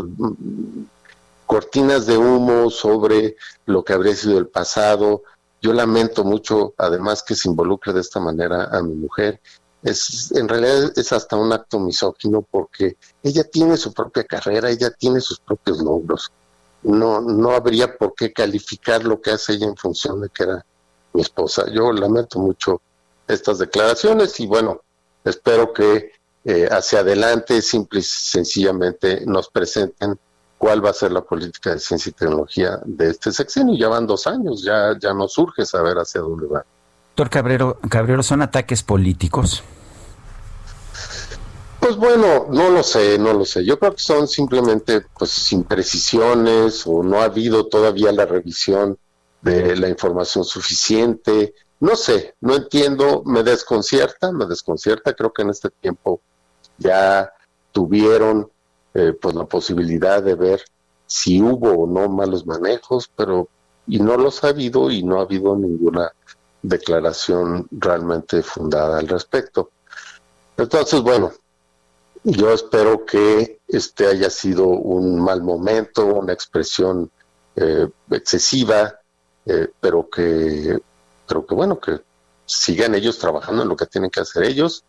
[1.48, 5.22] cortinas de humo sobre lo que habría sido el pasado.
[5.62, 9.40] Yo lamento mucho, además, que se involucre de esta manera a mi mujer.
[9.82, 14.90] Es, en realidad es hasta un acto misógino porque ella tiene su propia carrera, ella
[14.90, 16.30] tiene sus propios logros.
[16.82, 20.66] No, no habría por qué calificar lo que hace ella en función de que era
[21.18, 21.64] mi esposa.
[21.72, 22.80] Yo lamento mucho
[23.26, 24.82] estas declaraciones y bueno,
[25.24, 26.12] espero que
[26.44, 30.16] eh, hacia adelante simple y sencillamente nos presenten
[30.56, 33.76] cuál va a ser la política de ciencia y tecnología de este sexenio.
[33.76, 36.64] Ya van dos años, ya, ya nos surge saber hacia dónde va.
[37.16, 39.64] Doctor Cabrero, Cabrero, ¿son ataques políticos?
[41.80, 43.64] Pues bueno, no lo sé, no lo sé.
[43.64, 48.98] Yo creo que son simplemente pues imprecisiones o no ha habido todavía la revisión
[49.48, 51.54] de la información suficiente.
[51.80, 55.14] No sé, no entiendo, me desconcierta, me desconcierta.
[55.14, 56.20] Creo que en este tiempo
[56.76, 57.32] ya
[57.72, 58.50] tuvieron
[58.94, 60.62] eh, pues la posibilidad de ver
[61.06, 63.48] si hubo o no malos manejos, pero
[63.86, 66.12] y no los ha habido y no ha habido ninguna
[66.62, 69.70] declaración realmente fundada al respecto.
[70.56, 71.32] Entonces, bueno,
[72.24, 77.10] yo espero que este haya sido un mal momento, una expresión
[77.56, 78.97] eh, excesiva,
[79.48, 80.78] eh, pero que,
[81.26, 82.00] pero que bueno, que
[82.44, 84.84] sigan ellos trabajando en lo que tienen que hacer ellos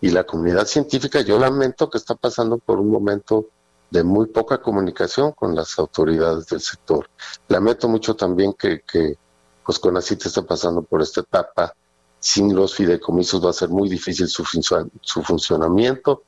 [0.00, 3.46] y la comunidad científica, yo lamento que está pasando por un momento
[3.90, 7.08] de muy poca comunicación con las autoridades del sector.
[7.48, 9.16] Lamento mucho también que, que
[9.64, 11.74] pues CONACIT está pasando por esta etapa.
[12.18, 16.22] Sin los fideicomisos va a ser muy difícil su, su funcionamiento.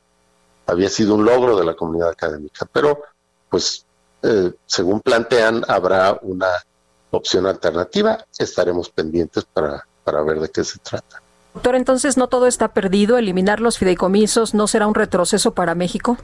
[0.66, 3.02] Había sido un logro de la comunidad académica, pero
[3.48, 3.86] pues
[4.22, 6.48] eh, según plantean habrá una
[7.10, 8.24] opción alternativa.
[8.38, 11.22] Estaremos pendientes para, para ver de qué se trata.
[11.54, 13.18] Doctor, entonces no todo está perdido.
[13.18, 16.16] Eliminar los fideicomisos no será un retroceso para México.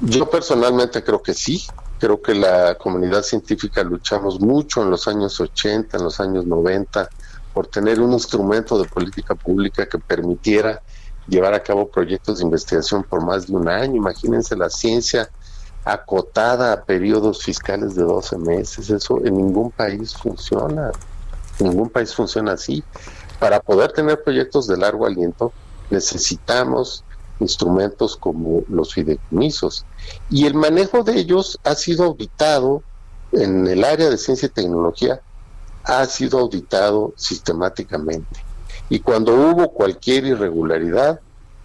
[0.00, 1.64] Yo personalmente creo que sí.
[1.98, 7.08] Creo que la comunidad científica luchamos mucho en los años 80, en los años 90,
[7.52, 10.80] por tener un instrumento de política pública que permitiera
[11.26, 13.96] llevar a cabo proyectos de investigación por más de un año.
[13.96, 15.28] Imagínense la ciencia
[15.88, 18.90] acotada a periodos fiscales de 12 meses.
[18.90, 20.92] Eso en ningún país funciona.
[21.58, 22.84] En ningún país funciona así.
[23.40, 25.50] Para poder tener proyectos de largo aliento
[25.90, 27.04] necesitamos
[27.40, 29.86] instrumentos como los fideicomisos.
[30.28, 32.82] Y el manejo de ellos ha sido auditado
[33.32, 35.22] en el área de ciencia y tecnología,
[35.84, 38.44] ha sido auditado sistemáticamente.
[38.90, 41.20] Y cuando hubo cualquier irregularidad,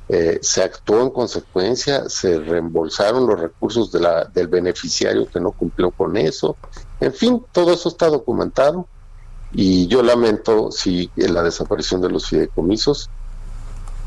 [0.10, 5.52] eh, se actuó en consecuencia, se reembolsaron los recursos de la, del beneficiario que no
[5.52, 6.58] cumplió con eso.
[7.00, 8.88] En fin, todo eso está documentado
[9.54, 13.10] y yo lamento si la desaparición de los fideicomisos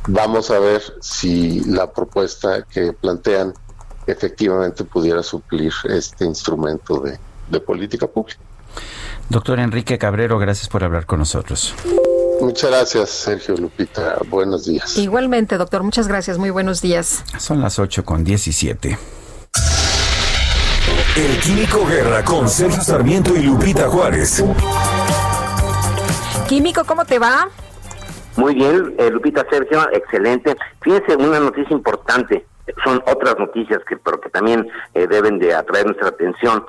[0.08, 3.52] Vamos a ver si la propuesta que plantean
[4.06, 8.40] efectivamente pudiera suplir este instrumento de, política pública.
[9.28, 11.74] Doctor Enrique Cabrero, gracias por hablar con nosotros.
[12.46, 14.18] Muchas gracias, Sergio Lupita.
[14.28, 14.96] Buenos días.
[14.96, 16.38] Igualmente, doctor, muchas gracias.
[16.38, 17.24] Muy buenos días.
[17.40, 18.96] Son las 8 con 17.
[21.16, 24.44] El Químico Guerra con Sergio Sarmiento y Lupita Juárez.
[26.48, 27.48] Químico, ¿cómo te va?
[28.36, 30.56] Muy bien, eh, Lupita Sergio, excelente.
[30.82, 32.46] Fíjense, una noticia importante,
[32.84, 36.64] son otras noticias que, pero que también eh, deben de atraer nuestra atención.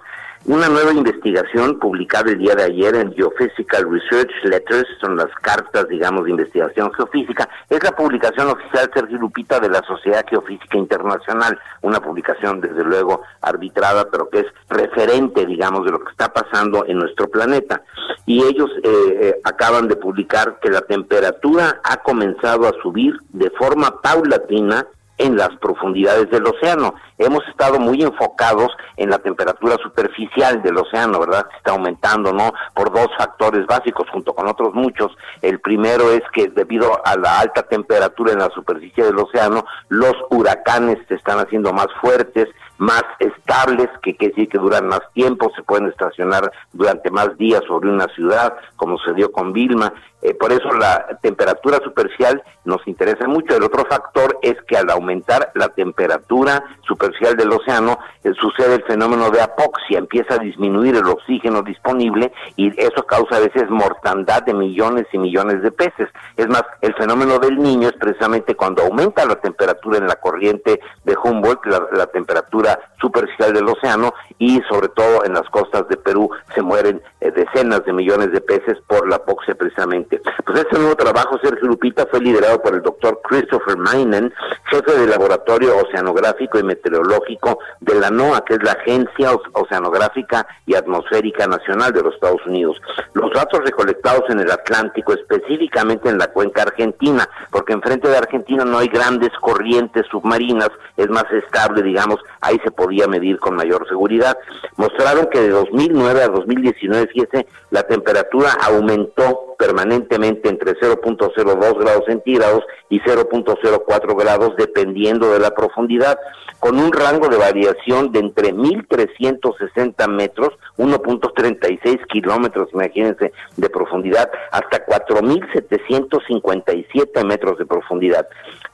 [0.48, 5.90] Una nueva investigación publicada el día de ayer en Geophysical Research Letters, son las cartas,
[5.90, 11.60] digamos, de investigación geofísica, es la publicación oficial, Sergio Lupita, de la Sociedad Geofísica Internacional,
[11.82, 16.86] una publicación, desde luego, arbitrada, pero que es referente, digamos, de lo que está pasando
[16.86, 17.82] en nuestro planeta.
[18.26, 18.90] Y ellos eh,
[19.20, 24.88] eh, acaban de publicar que la temperatura ha comenzado a subir de forma paulatina
[25.18, 26.96] en las profundidades del océano.
[27.18, 31.48] Hemos estado muy enfocados en la temperatura superficial del océano, ¿verdad?
[31.58, 32.52] Está aumentando, ¿no?
[32.74, 35.12] Por dos factores básicos, junto con otros muchos.
[35.42, 40.14] El primero es que debido a la alta temperatura en la superficie del océano, los
[40.30, 45.52] huracanes se están haciendo más fuertes, más estables, que quiere decir que duran más tiempo,
[45.56, 49.92] se pueden estacionar durante más días sobre una ciudad, como se dio con Vilma.
[50.22, 53.56] Eh, por eso la temperatura superficial nos interesa mucho.
[53.56, 58.84] El otro factor es que al aumentar la temperatura superficial del océano, eh, sucede el
[58.84, 64.44] fenómeno de apoxia, empieza a disminuir el oxígeno disponible y eso causa a veces mortandad
[64.44, 66.10] de millones y millones de peces.
[66.36, 70.80] Es más, el fenómeno del niño es precisamente cuando aumenta la temperatura en la corriente
[71.04, 76.30] de Humboldt, la temperatura superficial del océano y sobre todo en las costas de Perú
[76.54, 80.07] se mueren eh, decenas de millones de peces por la apoxia precisamente.
[80.10, 84.34] Pues este nuevo trabajo, Sergio Lupita, fue liderado por el doctor Christopher Mainen,
[84.66, 90.76] jefe del Laboratorio Oceanográfico y Meteorológico de la NOAA, que es la Agencia Oceanográfica y
[90.76, 92.82] Atmosférica Nacional de los Estados Unidos.
[93.14, 98.64] Los datos recolectados en el Atlántico, específicamente en la cuenca argentina, porque enfrente de Argentina
[98.64, 103.88] no hay grandes corrientes submarinas, es más estable, digamos, hay se podía medir con mayor
[103.88, 104.38] seguridad.
[104.78, 112.64] Mostraron que de 2009 a 2019, fíjese, la temperatura aumentó permanentemente entre 0.02 grados centígrados
[112.90, 116.18] y 0.04 grados dependiendo de la profundidad,
[116.60, 124.86] con un rango de variación de entre 1.360 metros, 1.36 kilómetros, imagínense, de profundidad, hasta
[124.86, 128.28] 4.757 metros de profundidad.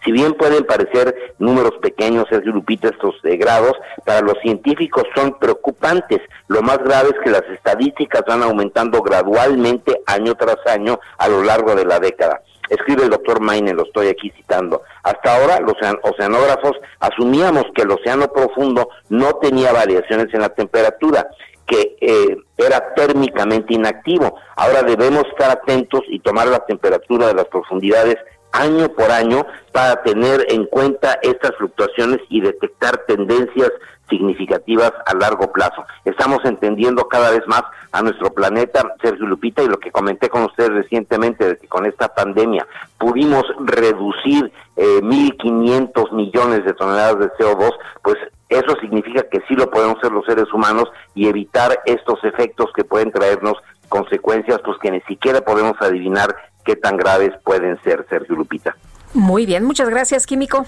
[0.04, 3.74] Si bien pueden parecer números pequeños, Sergio Lupita, estos de grados,
[4.06, 6.20] para los científicos son preocupantes.
[6.48, 11.44] Lo más grave es que las estadísticas van aumentando gradualmente año tras año a lo
[11.44, 12.42] largo de la década.
[12.70, 14.82] Escribe el doctor Maine, lo estoy aquí citando.
[15.04, 21.28] Hasta ahora los oceanógrafos asumíamos que el océano profundo no tenía variaciones en la temperatura,
[21.66, 24.36] que eh, era térmicamente inactivo.
[24.56, 28.18] Ahora debemos estar atentos y tomar la temperatura de las profundidades
[28.54, 33.72] año por año para tener en cuenta estas fluctuaciones y detectar tendencias
[34.10, 35.86] significativas a largo plazo.
[36.06, 40.44] Estamos entendiendo cada vez más a nuestro planeta, Sergio Lupita, y lo que comenté con
[40.44, 42.68] ustedes recientemente, de que con esta pandemia
[42.98, 47.72] pudimos reducir eh, 1.500 millones de toneladas de CO2,
[48.04, 48.18] pues
[48.50, 52.84] eso significa que sí lo podemos hacer los seres humanos y evitar estos efectos que
[52.84, 53.56] pueden traernos
[53.90, 56.36] consecuencias pues que ni siquiera podemos adivinar
[56.66, 58.76] qué tan graves pueden ser, Sergio Lupita.
[59.14, 60.66] Muy bien, muchas gracias, Químico.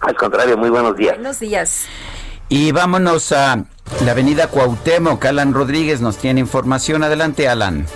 [0.00, 1.14] Al contrario, muy buenos días.
[1.14, 1.86] Buenos días.
[2.48, 3.64] Y vámonos a
[4.04, 5.24] la avenida Cuauhtémoc.
[5.24, 7.02] Alan Rodríguez nos tiene información.
[7.02, 7.86] Adelante, Alan.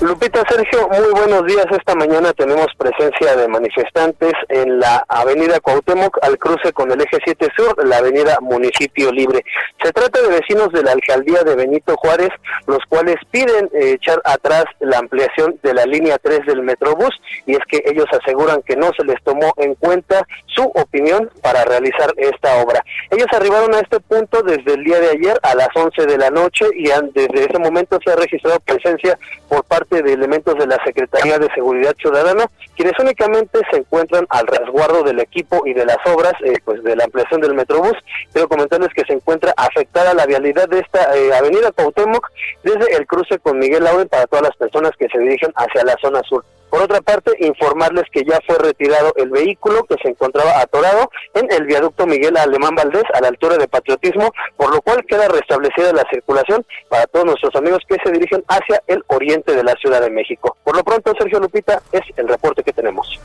[0.00, 1.66] Lupita Sergio, muy buenos días.
[1.72, 7.18] Esta mañana tenemos presencia de manifestantes en la avenida Cuauhtémoc al cruce con el eje
[7.24, 9.44] 7 Sur, la avenida Municipio Libre.
[9.82, 12.30] Se trata de vecinos de la alcaldía de Benito Juárez,
[12.68, 17.54] los cuales piden eh, echar atrás la ampliación de la línea 3 del Metrobús y
[17.54, 22.12] es que ellos aseguran que no se les tomó en cuenta su opinión para realizar
[22.18, 22.84] esta obra.
[23.10, 26.30] Ellos arribaron a este punto desde el día de ayer a las 11 de la
[26.30, 29.18] noche y desde ese momento se ha registrado presencia
[29.48, 32.46] por parte de elementos de la Secretaría de Seguridad Ciudadana,
[32.76, 36.94] quienes únicamente se encuentran al resguardo del equipo y de las obras eh, pues de
[36.94, 37.96] la ampliación del Metrobús.
[38.32, 42.28] Quiero comentarles que se encuentra afectada la vialidad de esta eh, avenida Cuauhtémoc
[42.62, 45.96] desde el cruce con Miguel Lauren para todas las personas que se dirigen hacia la
[46.00, 46.44] zona sur.
[46.70, 51.50] Por otra parte, informarles que ya fue retirado el vehículo que se encontraba atorado en
[51.50, 55.92] el viaducto Miguel Alemán Valdés a la altura de Patriotismo, por lo cual queda restablecida
[55.92, 60.00] la circulación para todos nuestros amigos que se dirigen hacia el oriente de la Ciudad
[60.00, 60.56] de México.
[60.62, 63.18] Por lo pronto, Sergio Lupita, es el reporte que tenemos.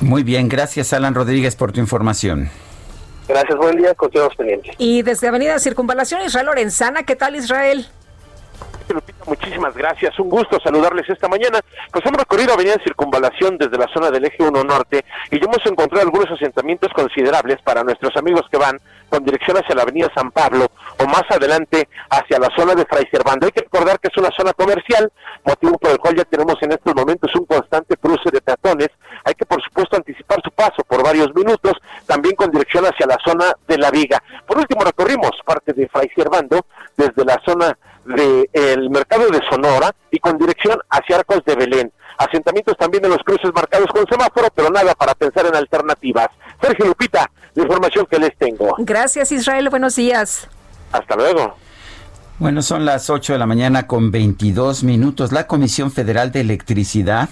[0.00, 2.50] Muy bien, gracias Alan Rodríguez por tu información.
[3.26, 4.74] Gracias, buen día, continuamos pendientes.
[4.78, 7.86] Y desde Avenida Circunvalación Israel Lorenzana, ¿qué tal Israel?
[8.92, 10.18] Lupita, muchísimas gracias.
[10.18, 11.60] Un gusto saludarles esta mañana.
[11.90, 15.64] Pues hemos recorrido Avenida Circunvalación desde la zona del Eje 1 Norte y ya hemos
[15.64, 18.78] encontrado algunos asentamientos considerables para nuestros amigos que van
[19.08, 20.66] con dirección hacia la Avenida San Pablo
[20.98, 23.46] o más adelante hacia la zona de Fray Servando.
[23.46, 25.10] Hay que recordar que es una zona comercial,
[25.44, 28.90] motivo por el cual ya tenemos en estos momentos un constante cruce de peatones
[29.24, 31.72] hay que por supuesto anticipar su paso por varios minutos,
[32.06, 34.22] también con dirección hacia la zona de La Viga.
[34.46, 36.66] Por último, recorrimos parte de Fray Servando
[36.96, 41.92] desde la zona del mercado de Sonora y con dirección hacia Arcos de Belén.
[42.18, 46.28] Asentamientos también en los cruces marcados con semáforo, pero nada para pensar en alternativas.
[46.60, 48.74] Sergio Lupita, la información que les tengo.
[48.78, 50.48] Gracias Israel, buenos días.
[50.92, 51.56] Hasta luego.
[52.38, 55.32] Bueno, son las 8 de la mañana con 22 minutos.
[55.32, 57.28] La Comisión Federal de Electricidad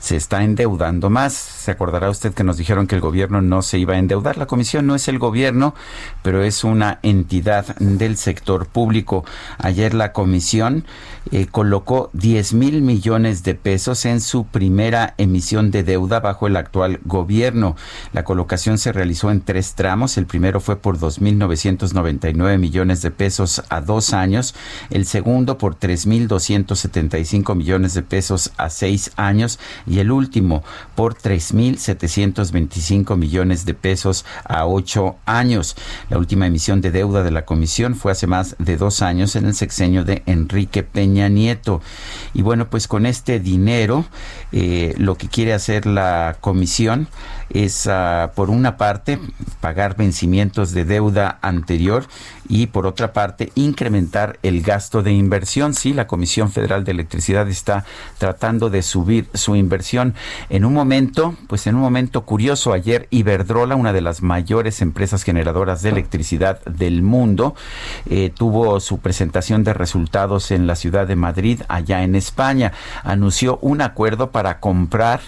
[0.00, 1.34] se está endeudando más.
[1.34, 4.38] Se acordará usted que nos dijeron que el gobierno no se iba a endeudar.
[4.38, 5.74] La comisión no es el gobierno,
[6.22, 9.24] pero es una entidad del sector público.
[9.58, 10.84] Ayer la comisión
[11.30, 16.56] eh, colocó 10 mil millones de pesos en su primera emisión de deuda bajo el
[16.56, 17.76] actual gobierno.
[18.12, 20.16] La colocación se realizó en tres tramos.
[20.16, 24.54] El primero fue por 2.999 millones de pesos a dos años.
[24.88, 29.58] El segundo por 3.275 millones de pesos a seis años
[29.90, 30.62] y el último
[30.94, 35.74] por 3.725 millones de pesos a ocho años.
[36.08, 39.46] La última emisión de deuda de la comisión fue hace más de dos años en
[39.46, 41.82] el sexenio de Enrique Peña Nieto.
[42.34, 44.04] Y bueno, pues con este dinero,
[44.52, 47.08] eh, lo que quiere hacer la comisión
[47.50, 49.18] es, ah, por una parte,
[49.60, 52.06] pagar vencimientos de deuda anterior
[52.50, 55.72] y, por otra parte, incrementar el gasto de inversión.
[55.72, 57.84] Sí, la Comisión Federal de Electricidad está
[58.18, 60.14] tratando de subir su inversión
[60.48, 62.72] en un momento, pues en un momento curioso.
[62.72, 67.54] Ayer Iberdrola, una de las mayores empresas generadoras de electricidad del mundo,
[68.06, 72.72] eh, tuvo su presentación de resultados en la ciudad de Madrid, allá en España.
[73.04, 75.20] Anunció un acuerdo para comprar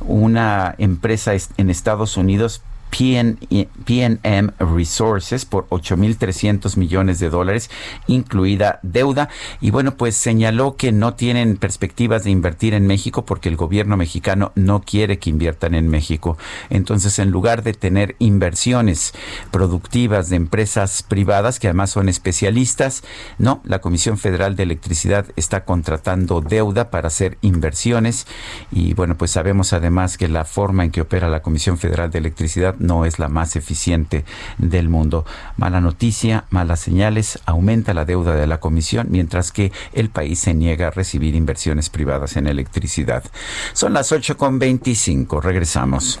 [0.00, 2.62] una empresa en Estados Unidos
[2.94, 7.70] PNM Resources por 8.300 millones de dólares,
[8.06, 9.28] incluida deuda.
[9.60, 13.96] Y bueno, pues señaló que no tienen perspectivas de invertir en México porque el gobierno
[13.96, 16.38] mexicano no quiere que inviertan en México.
[16.70, 19.12] Entonces, en lugar de tener inversiones
[19.50, 23.02] productivas de empresas privadas, que además son especialistas,
[23.38, 28.26] no, la Comisión Federal de Electricidad está contratando deuda para hacer inversiones.
[28.70, 32.18] Y bueno, pues sabemos además que la forma en que opera la Comisión Federal de
[32.18, 34.24] Electricidad no es la más eficiente
[34.58, 35.24] del mundo.
[35.56, 40.54] Mala noticia, malas señales, aumenta la deuda de la Comisión, mientras que el país se
[40.54, 43.24] niega a recibir inversiones privadas en electricidad.
[43.72, 46.20] Son las 8.25, regresamos.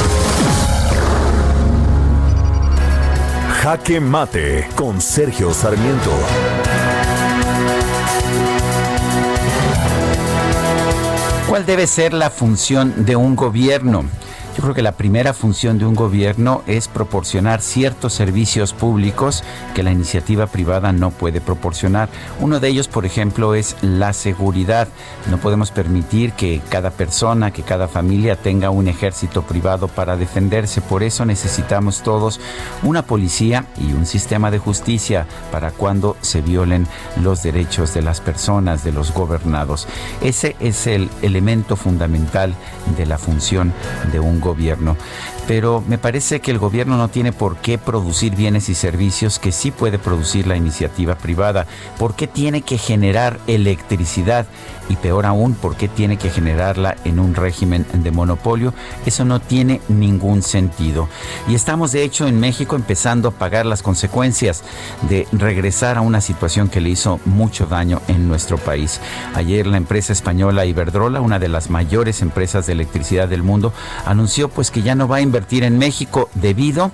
[3.61, 6.09] Jaque Mate con Sergio Sarmiento.
[11.47, 14.05] ¿Cuál debe ser la función de un gobierno?
[14.55, 19.81] Yo creo que la primera función de un gobierno es proporcionar ciertos servicios públicos que
[19.81, 22.09] la iniciativa privada no puede proporcionar.
[22.41, 24.89] Uno de ellos, por ejemplo, es la seguridad.
[25.29, 30.81] No podemos permitir que cada persona, que cada familia tenga un ejército privado para defenderse.
[30.81, 32.41] Por eso necesitamos todos
[32.83, 36.87] una policía y un sistema de justicia para cuando se violen
[37.21, 39.87] los derechos de las personas, de los gobernados.
[40.21, 42.53] Ese es el elemento fundamental
[42.97, 43.71] de la función
[44.11, 44.97] de un gobierno.
[45.47, 49.51] Pero me parece que el gobierno no tiene por qué producir bienes y servicios que
[49.51, 51.67] sí puede producir la iniciativa privada.
[51.97, 54.45] ¿Por qué tiene que generar electricidad?
[54.89, 58.73] Y peor aún, ¿por qué tiene que generarla en un régimen de monopolio?
[59.05, 61.07] Eso no tiene ningún sentido.
[61.47, 64.63] Y estamos de hecho en México empezando a pagar las consecuencias
[65.09, 68.99] de regresar a una situación que le hizo mucho daño en nuestro país.
[69.33, 73.73] Ayer la empresa española Iberdrola, una de las mayores empresas de electricidad del mundo,
[74.05, 76.91] anunció pues que ya no va a invertir en México debido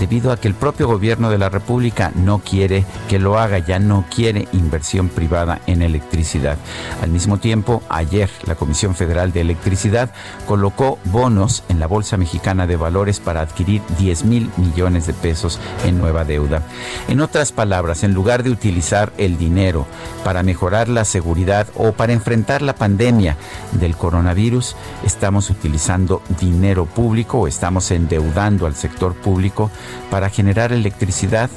[0.00, 3.78] debido a que el propio gobierno de la República no quiere que lo haga, ya
[3.78, 6.56] no quiere inversión privada en electricidad.
[7.02, 10.10] Al mismo tiempo, ayer la Comisión Federal de Electricidad
[10.46, 15.60] colocó bonos en la Bolsa Mexicana de Valores para adquirir 10 mil millones de pesos
[15.84, 16.62] en nueva deuda.
[17.08, 19.86] En otras palabras, en lugar de utilizar el dinero
[20.24, 23.36] para mejorar la seguridad o para enfrentar la pandemia
[23.72, 29.70] del coronavirus, estamos utilizando dinero público o estamos endeudando al sector público
[30.10, 31.50] para generar electricidad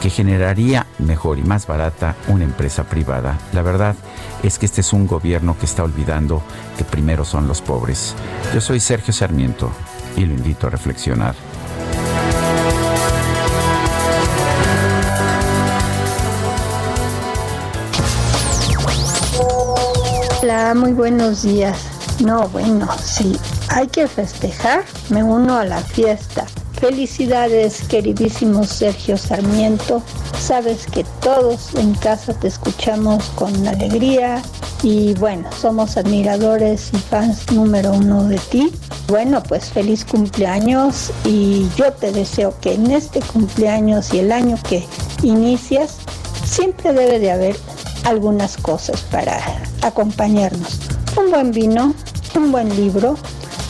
[0.00, 3.38] que generaría mejor y más barata una empresa privada.
[3.52, 3.94] La verdad
[4.42, 6.42] es que este es un gobierno que está olvidando
[6.76, 8.14] que primero son los pobres.
[8.52, 9.70] Yo soy Sergio Sarmiento
[10.16, 11.34] y lo invito a reflexionar.
[20.42, 21.78] Hola, muy buenos días.
[22.22, 23.38] No, bueno, sí,
[23.70, 26.44] hay que festejar, me uno a la fiesta.
[26.84, 30.02] Felicidades, queridísimo Sergio Sarmiento.
[30.38, 34.42] Sabes que todos en casa te escuchamos con alegría
[34.82, 38.70] y bueno, somos admiradores y fans número uno de ti.
[39.08, 44.58] Bueno, pues feliz cumpleaños y yo te deseo que en este cumpleaños y el año
[44.68, 44.84] que
[45.22, 45.96] inicias
[46.44, 47.56] siempre debe de haber
[48.04, 49.40] algunas cosas para
[49.80, 50.80] acompañarnos.
[51.16, 51.94] Un buen vino,
[52.36, 53.16] un buen libro,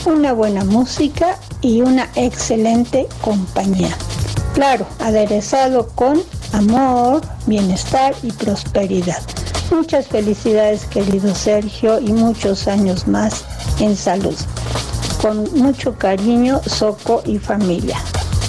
[0.07, 3.97] una buena música y una excelente compañía.
[4.55, 6.21] Claro, aderezado con
[6.53, 9.23] amor, bienestar y prosperidad.
[9.71, 13.45] Muchas felicidades querido Sergio y muchos años más
[13.81, 14.37] en salud.
[15.21, 17.99] Con mucho cariño, Soco y familia.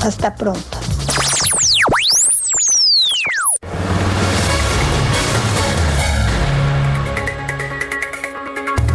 [0.04, 0.78] Hasta pronto.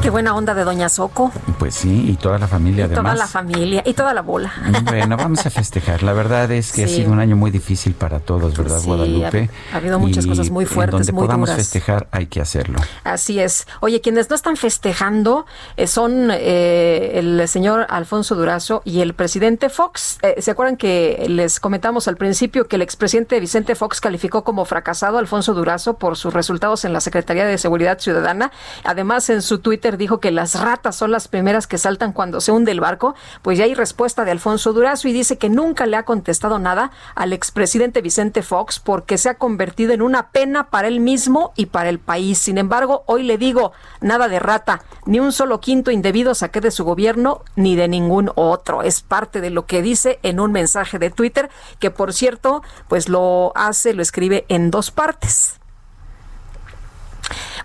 [0.03, 1.31] Qué buena onda de Doña Soco.
[1.59, 3.03] Pues sí, y toda la familia y además.
[3.03, 4.51] Toda la familia y toda la bola.
[4.85, 6.03] Bueno, vamos a festejar.
[6.03, 9.51] La verdad es que ha sido un año muy difícil para todos, ¿verdad, Sí, Guadalupe?
[9.71, 11.63] ha- ha habido muchas Y cosas muy fuertes, donde muy podamos duras.
[11.63, 12.79] festejar hay que hacerlo.
[13.05, 13.67] Así es.
[13.81, 15.45] Oye, quienes no están festejando
[15.77, 20.19] eh, son eh, el señor Alfonso Durazo y el presidente Fox.
[20.23, 24.65] Eh, ¿Se acuerdan que les comentamos al principio que el expresidente Vicente Fox calificó como
[24.65, 28.51] fracasado a Alfonso Durazo por sus resultados en la Secretaría de Seguridad Ciudadana?
[28.83, 32.51] Además, en su Twitter dijo que las ratas son las primeras que saltan cuando se
[32.51, 33.15] hunde el barco.
[33.43, 36.91] Pues ya hay respuesta de Alfonso Durazo y dice que nunca le ha contestado nada
[37.15, 41.67] al expresidente Vicente Fox porque se ha convertido en una pena para él mismo y
[41.67, 42.39] para el país.
[42.39, 46.73] Sin embargo, hoy le digo, nada de rata, ni un solo quinto indebido saqué de
[46.73, 48.83] su gobierno ni de ningún otro.
[48.83, 53.09] Es parte de lo que dice en un mensaje de Twitter que, por cierto, pues
[53.09, 55.61] lo hace, lo escribe en dos partes.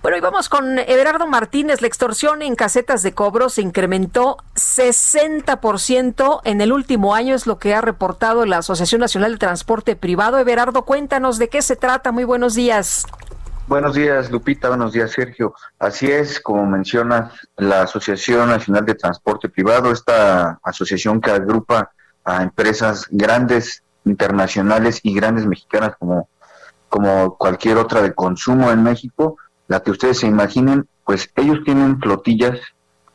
[0.01, 1.81] Bueno, y vamos con Everardo Martínez.
[1.81, 7.57] La extorsión en casetas de cobro se incrementó 60% en el último año, es lo
[7.57, 10.37] que ha reportado la Asociación Nacional de Transporte Privado.
[10.37, 12.11] Everardo, cuéntanos de qué se trata.
[12.11, 13.05] Muy buenos días.
[13.67, 14.69] Buenos días, Lupita.
[14.69, 15.55] Buenos días, Sergio.
[15.79, 21.91] Así es, como menciona la Asociación Nacional de Transporte Privado, esta asociación que agrupa
[22.23, 26.29] a empresas grandes internacionales y grandes mexicanas como,
[26.89, 29.37] como cualquier otra de consumo en México,
[29.67, 32.59] la que ustedes se imaginen, pues ellos tienen flotillas,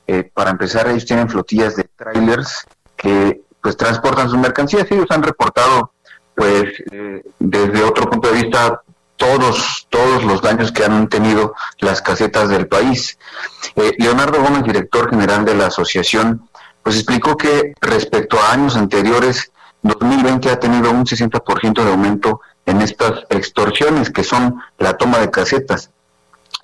[0.06, 2.66] eh, para empezar, ellos tienen flotillas de trailers
[2.96, 4.90] que pues transportan sus mercancías.
[4.90, 5.92] Ellos han reportado,
[6.34, 8.82] pues, eh, desde otro punto de vista,
[9.16, 13.18] todos, todos los daños que han tenido las casetas del país.
[13.76, 16.48] Eh, Leonardo Gómez, director general de la asociación,
[16.82, 19.52] pues explicó que respecto a años anteriores,
[19.82, 25.30] 2020 ha tenido un 60% de aumento en estas extorsiones, que son la toma de
[25.30, 25.90] casetas.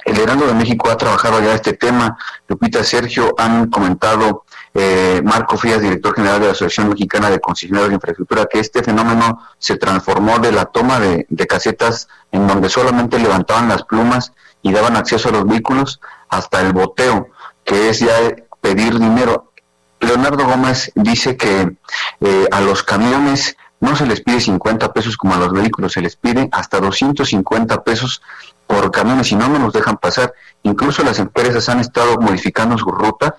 [0.06, 2.16] El Heraldo de México ha trabajado ya este tema.
[2.46, 7.88] Lupita Sergio han comentado, eh, Marco Frías, director general de la Asociación Mexicana de Concesionarios
[7.88, 13.18] de Infraestructura, que este fenómeno se transformó de la toma de, casetas en donde solamente
[13.18, 17.30] levantaban las plumas y daban acceso a los vehículos hasta el boteo,
[17.64, 18.14] que es ya
[18.60, 19.50] pedir dinero.
[19.98, 21.78] Leonardo Gómez dice que
[22.20, 26.00] eh, a los camiones no se les pide 50 pesos como a los vehículos, se
[26.00, 28.22] les pide hasta 250 pesos
[28.66, 30.34] por camiones y no nos los dejan pasar.
[30.62, 33.32] Incluso las empresas han estado modificando sus rutas,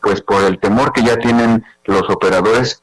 [0.00, 2.82] pues por el temor que ya tienen los operadores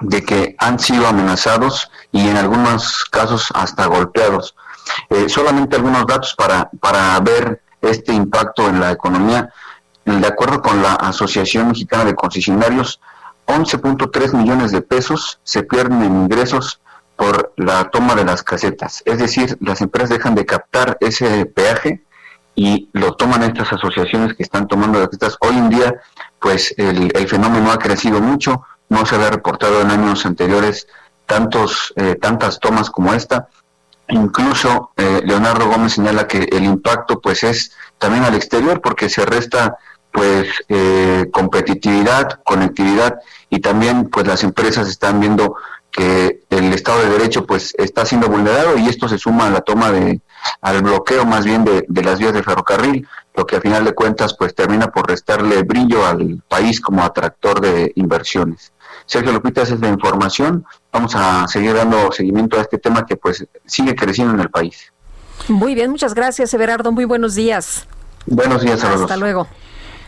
[0.00, 4.54] de que han sido amenazados y en algunos casos hasta golpeados.
[5.08, 9.50] Eh, solamente algunos datos para, para ver este impacto en la economía.
[10.04, 13.00] De acuerdo con la Asociación Mexicana de Concesionarios,
[13.46, 16.80] 11.3 millones de pesos se pierden en ingresos
[17.16, 19.02] por la toma de las casetas.
[19.04, 22.02] Es decir, las empresas dejan de captar ese peaje
[22.54, 25.36] y lo toman estas asociaciones que están tomando las casetas.
[25.40, 25.94] Hoy en día,
[26.40, 30.86] pues el, fenómeno ha crecido mucho, no se había reportado en años anteriores
[31.26, 33.48] tantos, eh, tantas tomas como esta.
[34.08, 39.24] Incluso eh, Leonardo Gómez señala que el impacto pues es también al exterior porque se
[39.24, 39.78] resta
[40.12, 43.18] pues eh, competitividad, conectividad
[43.50, 45.56] y también pues las empresas están viendo
[45.94, 49.60] que el Estado de Derecho pues está siendo vulnerado y esto se suma a la
[49.60, 50.20] toma de
[50.60, 53.06] al bloqueo más bien de, de las vías de ferrocarril,
[53.36, 57.60] lo que a final de cuentas pues termina por restarle brillo al país como atractor
[57.60, 58.72] de inversiones.
[59.06, 60.66] Sergio Lupita, esa es la información.
[60.92, 64.92] Vamos a seguir dando seguimiento a este tema que pues sigue creciendo en el país.
[65.46, 66.90] Muy bien, muchas gracias, Everardo.
[66.90, 67.86] Muy buenos días.
[68.26, 69.46] Buenos días a Hasta luego.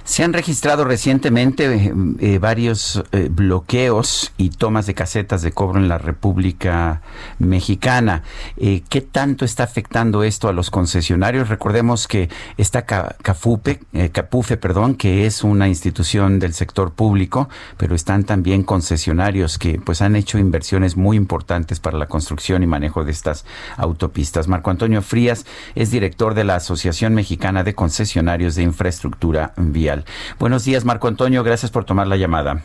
[0.07, 5.81] Se han registrado recientemente eh, eh, varios eh, bloqueos y tomas de casetas de cobro
[5.81, 7.03] en la República
[7.41, 8.23] Mexicana.
[8.57, 11.49] ¿Qué tanto está afectando esto a los concesionarios?
[11.49, 13.81] Recordemos que está Cafupe,
[14.13, 20.03] Capufe, perdón, que es una institución del sector público, pero están también concesionarios que pues
[20.03, 23.45] han hecho inversiones muy importantes para la construcción y manejo de estas
[23.77, 24.47] autopistas.
[24.47, 29.96] Marco Antonio Frías es director de la Asociación Mexicana de Concesionarios de Infraestructura Vial.
[30.39, 32.63] Buenos días, Marco Antonio, gracias por tomar la llamada.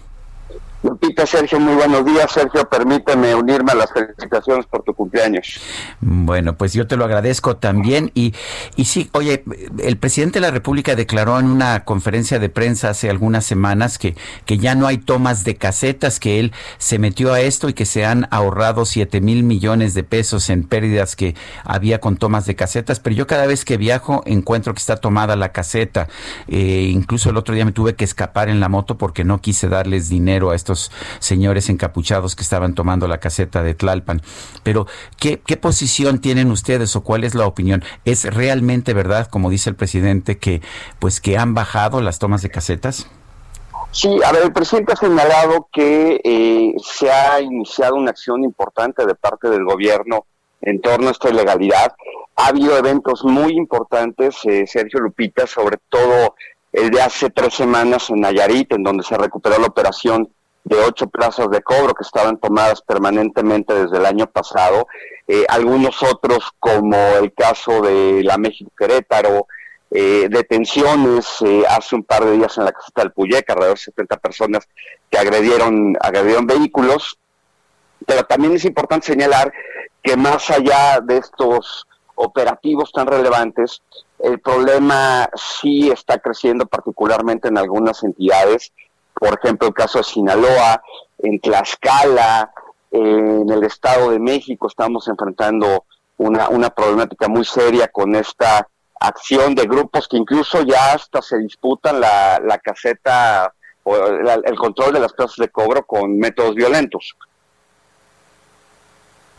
[0.83, 2.31] Lupita, Sergio, muy buenos días.
[2.31, 5.59] Sergio, permíteme unirme a las felicitaciones por tu cumpleaños.
[5.99, 8.11] Bueno, pues yo te lo agradezco también.
[8.15, 8.33] Y,
[8.75, 9.43] y sí, oye,
[9.79, 14.15] el presidente de la República declaró en una conferencia de prensa hace algunas semanas que,
[14.45, 17.85] que ya no hay tomas de casetas, que él se metió a esto y que
[17.85, 22.55] se han ahorrado 7 mil millones de pesos en pérdidas que había con tomas de
[22.55, 22.99] casetas.
[22.99, 26.07] Pero yo cada vez que viajo encuentro que está tomada la caseta.
[26.47, 29.69] Eh, incluso el otro día me tuve que escapar en la moto porque no quise
[29.69, 30.70] darles dinero a estos
[31.19, 34.21] señores encapuchados que estaban tomando la caseta de Tlalpan.
[34.63, 34.87] Pero,
[35.19, 37.83] ¿qué, ¿qué posición tienen ustedes o cuál es la opinión?
[38.05, 40.61] ¿Es realmente verdad, como dice el presidente, que
[40.99, 43.07] pues que han bajado las tomas de casetas?
[43.91, 49.05] Sí, a ver, el presidente ha señalado que eh, se ha iniciado una acción importante
[49.05, 50.25] de parte del gobierno
[50.61, 51.93] en torno a esta ilegalidad.
[52.37, 56.35] Ha habido eventos muy importantes, eh, Sergio Lupita, sobre todo
[56.71, 60.29] el de hace tres semanas en Nayarit, en donde se recuperó la operación
[60.63, 64.87] de ocho plazas de cobro que estaban tomadas permanentemente desde el año pasado.
[65.27, 69.47] Eh, algunos otros, como el caso de la México Querétaro,
[69.89, 73.83] eh, detenciones eh, hace un par de días en la caseta del Puyeca, alrededor de
[73.83, 74.67] 70 personas
[75.09, 77.17] que agredieron, agredieron vehículos.
[78.05, 79.51] Pero también es importante señalar
[80.01, 81.85] que más allá de estos
[82.15, 83.81] operativos tan relevantes,
[84.19, 88.71] el problema sí está creciendo particularmente en algunas entidades
[89.13, 90.81] por ejemplo, el caso de Sinaloa,
[91.19, 92.51] en Tlaxcala,
[92.91, 95.85] en el Estado de México estamos enfrentando
[96.17, 98.67] una, una problemática muy seria con esta
[98.99, 104.93] acción de grupos que incluso ya hasta se disputan la, la caseta o el control
[104.93, 107.15] de las plazas de cobro con métodos violentos.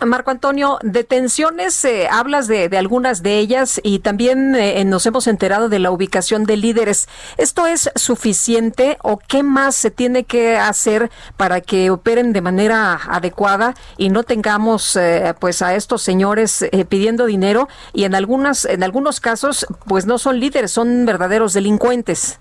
[0.06, 5.68] Marco Antonio, detenciones, eh, hablas de, algunas de ellas y también eh, nos hemos enterado
[5.68, 7.08] de la ubicación de líderes.
[7.36, 13.00] ¿Esto es suficiente o qué más se tiene que hacer para que operen de manera
[13.08, 18.82] adecuada y no tengamos eh, pues a estos señores pidiendo dinero y en algunas en
[18.82, 22.40] algunos casos pues no son líderes, son verdaderos delincuentes?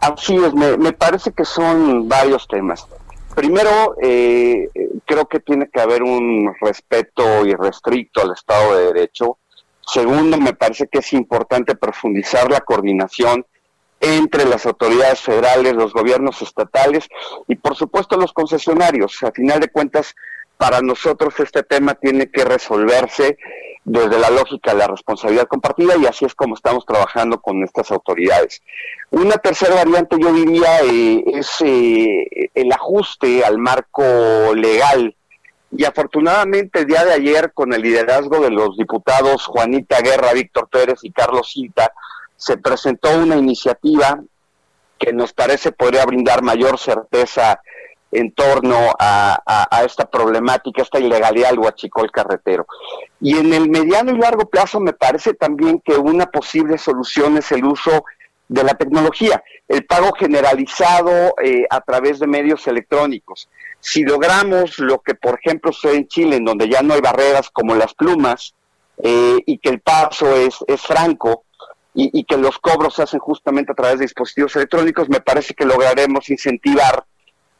[0.00, 2.86] Así es, me, me parece que son varios temas.
[3.34, 4.68] Primero, eh,
[5.06, 9.38] creo que tiene que haber un respeto irrestricto al Estado de Derecho.
[9.80, 13.46] Segundo, me parece que es importante profundizar la coordinación
[14.00, 17.08] entre las autoridades federales, los gobiernos estatales
[17.48, 19.22] y, por supuesto, los concesionarios.
[19.22, 20.14] A final de cuentas,
[20.56, 23.38] para nosotros este tema tiene que resolverse
[23.84, 27.90] desde la lógica de la responsabilidad compartida y así es como estamos trabajando con estas
[27.90, 28.62] autoridades.
[29.10, 34.02] Una tercera variante yo diría eh, es eh, el ajuste al marco
[34.54, 35.14] legal
[35.76, 40.68] y afortunadamente el día de ayer con el liderazgo de los diputados Juanita Guerra, Víctor
[40.68, 41.92] Pérez y Carlos Cinta
[42.36, 44.20] se presentó una iniciativa
[44.98, 47.60] que nos parece podría brindar mayor certeza
[48.12, 52.66] en torno a, esta problemática, esta ilegalidad del huachicol carretero.
[53.20, 57.50] Y en el mediano y largo plazo me parece también que una posible solución es
[57.52, 58.04] el uso
[58.48, 63.48] de la tecnología, el pago generalizado eh, a través de medios electrónicos.
[63.80, 67.48] Si logramos lo que, por ejemplo, sucede en Chile, en donde ya no hay barreras
[67.50, 68.54] como las plumas,
[69.02, 71.44] eh, y que el paso es, es franco,
[71.94, 75.52] y, y, que los cobros se hacen justamente a través de dispositivos electrónicos, me parece
[75.52, 77.04] que lograremos incentivar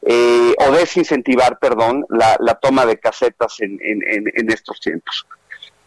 [0.05, 3.79] eh, o desincentivar, perdón, la, toma de casetas en,
[4.49, 5.25] estos tiempos.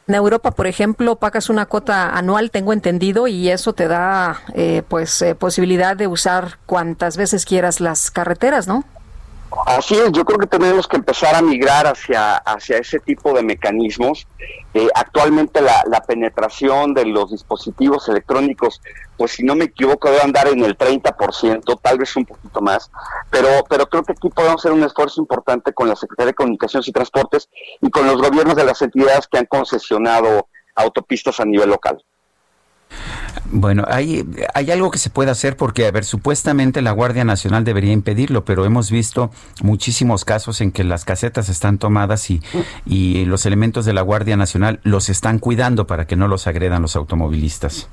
[0.09, 4.83] En Europa, por ejemplo, pagas una cuota anual, tengo entendido, y eso te da eh,
[4.89, 8.85] pues eh, posibilidad de usar cuantas veces quieras las carreteras, ¿no?
[9.67, 13.43] Así es, yo creo que tenemos que empezar a migrar hacia, hacia ese tipo de
[13.43, 14.27] mecanismos.
[14.75, 18.81] Eh, actualmente la, penetración de los dispositivos electrónicos,
[19.17, 22.91] pues si no me equivoco, debe andar en el 30%, tal vez un poquito más,
[23.31, 26.87] pero, pero creo que aquí podemos hacer un esfuerzo importante con la Secretaría de Comunicaciones
[26.87, 27.49] y Transportes
[27.81, 32.05] y con los gobiernos de las entidades que han concesionado autopistas a nivel local.
[33.45, 37.65] Bueno, hay, hay algo que se puede hacer porque, a ver, supuestamente la Guardia Nacional
[37.65, 39.31] debería impedirlo, pero hemos visto
[39.63, 42.43] muchísimos casos en que las casetas están tomadas y,
[42.85, 46.83] y los elementos de la Guardia Nacional los están cuidando para que no los agredan
[46.83, 47.89] los automovilistas.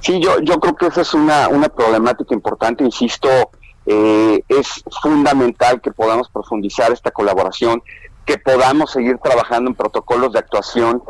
[0.00, 3.28] Sí, yo, yo creo que esa es una, una problemática importante, insisto,
[3.86, 7.82] eh, es fundamental que podamos profundizar esta colaboración,
[8.24, 11.02] que podamos seguir trabajando en protocolos de actuación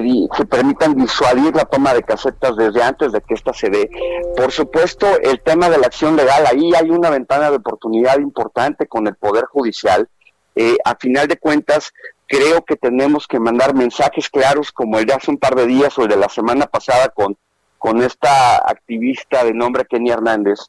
[0.00, 3.90] que, que, permitan disuadir la toma de casetas desde antes de que ésta se dé.
[4.36, 8.86] Por supuesto, el tema de la acción legal, ahí hay una ventana de oportunidad importante
[8.86, 10.08] con el Poder Judicial.
[10.54, 11.92] Eh, a final de cuentas,
[12.26, 15.98] creo que tenemos que mandar mensajes claros como el de hace un par de días
[15.98, 17.36] o el de la semana pasada con,
[17.78, 20.60] con esta activista de nombre Kenny Hernández,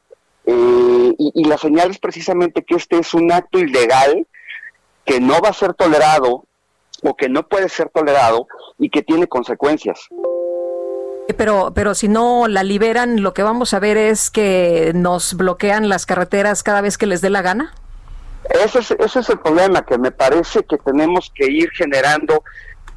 [0.45, 4.27] eh, y, la señal es precisamente que este es un acto ilegal
[5.05, 6.45] que no va a ser tolerado
[7.03, 8.47] o que no puede ser tolerado
[8.79, 10.07] y que tiene consecuencias.
[11.37, 15.87] Pero, pero si no la liberan, lo que vamos a ver es que nos bloquean
[15.87, 17.73] las carreteras cada vez que les dé la gana.
[18.49, 22.43] Ese es, ese es el problema, que me parece que tenemos que ir generando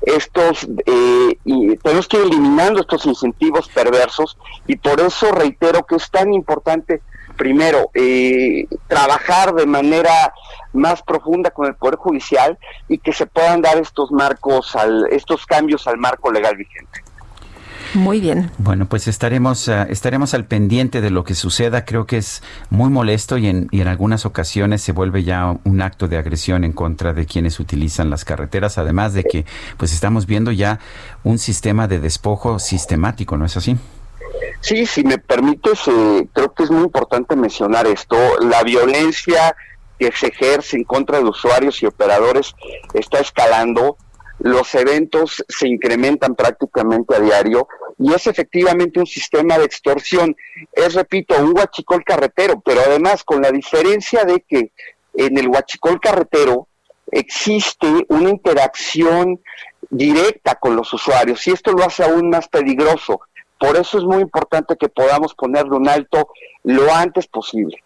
[0.03, 5.97] estos eh, y tenemos que ir eliminando estos incentivos perversos y por eso reitero que
[5.97, 7.01] es tan importante
[7.37, 10.33] primero, eh, trabajar de manera
[10.73, 12.59] más profunda con el Poder Judicial
[12.89, 17.07] y que se puedan dar estos marcos, al, estos cambios al marco legal vigente.
[17.95, 18.51] Muy bien.
[18.59, 21.85] Bueno, pues estaremos, uh, estaremos al pendiente de lo que suceda.
[21.85, 25.81] Creo que es muy molesto y en, y en algunas ocasiones se vuelve ya un
[25.81, 29.47] acto de agresión en contra de quienes utilizan las carreteras, además de que
[29.79, 30.79] pues estamos viendo ya
[31.25, 33.77] un sistema de despojo sistemático, ¿no es así?
[34.61, 38.17] Sí, si me permites, eh, creo que es muy importante mencionar esto.
[38.41, 39.55] La violencia
[39.99, 42.55] que se ejerce en contra de usuarios y operadores
[42.95, 43.97] está escalando.
[44.39, 50.37] Los eventos se incrementan prácticamente a diario y es efectivamente un sistema de extorsión.
[50.73, 54.73] Es, repito, un huachicol carretero, pero además con la diferencia de que
[55.15, 56.69] en el huachicol carretero
[57.11, 59.41] existe una interacción
[59.89, 63.21] directa con los usuarios y esto lo hace aún más peligroso.
[63.59, 66.29] Por eso es muy importante que podamos ponerle un alto
[66.65, 67.83] lo antes posible.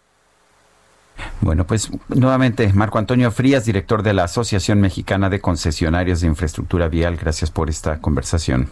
[1.41, 6.87] Bueno, pues nuevamente, Marco Antonio Frías, director de la Asociación Mexicana de Concesionarios de Infraestructura
[6.87, 8.69] Vial, gracias por esta conversación.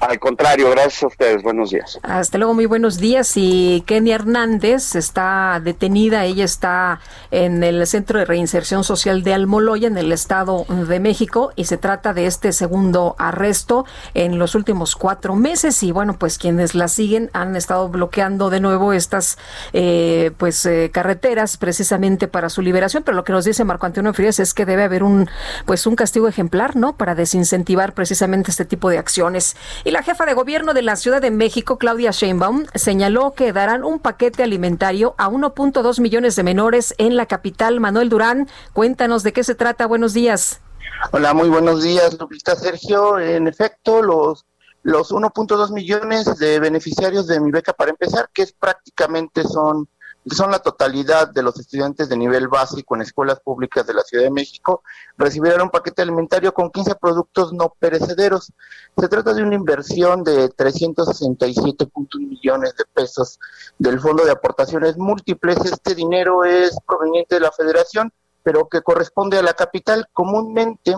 [0.00, 1.42] Al contrario, gracias a ustedes.
[1.42, 1.98] Buenos días.
[2.02, 3.32] Hasta luego, muy buenos días.
[3.36, 6.24] Y Kenny Hernández está detenida.
[6.24, 7.00] Ella está
[7.30, 11.78] en el Centro de Reinserción Social de Almoloya, en el Estado de México, y se
[11.78, 15.82] trata de este segundo arresto en los últimos cuatro meses.
[15.82, 19.38] Y bueno, pues quienes la siguen han estado bloqueando de nuevo estas
[19.72, 23.02] eh, pues eh, carreteras precisamente para su liberación.
[23.04, 25.28] Pero lo que nos dice Marco Antonio Frías es que debe haber un
[25.64, 26.96] pues un castigo ejemplar, ¿no?
[26.96, 29.56] Para desincentivar precisamente este tipo de acciones.
[29.86, 33.84] Y la jefa de gobierno de la Ciudad de México, Claudia Sheinbaum, señaló que darán
[33.84, 37.80] un paquete alimentario a 1.2 millones de menores en la capital.
[37.80, 39.84] Manuel Durán, cuéntanos de qué se trata.
[39.84, 40.62] Buenos días.
[41.10, 43.18] Hola, muy buenos días, Lupita Sergio.
[43.18, 44.46] En efecto, los
[44.84, 49.88] los 1.2 millones de beneficiarios de mi beca para empezar, que es prácticamente son
[50.30, 54.24] son la totalidad de los estudiantes de nivel básico en escuelas públicas de la Ciudad
[54.24, 54.82] de México,
[55.18, 58.52] recibirán un paquete alimentario con 15 productos no perecederos.
[58.96, 63.38] Se trata de una inversión de 367.1 millones de pesos
[63.78, 65.58] del Fondo de Aportaciones Múltiples.
[65.64, 70.06] Este dinero es proveniente de la Federación, pero que corresponde a la capital.
[70.12, 70.96] Comúnmente,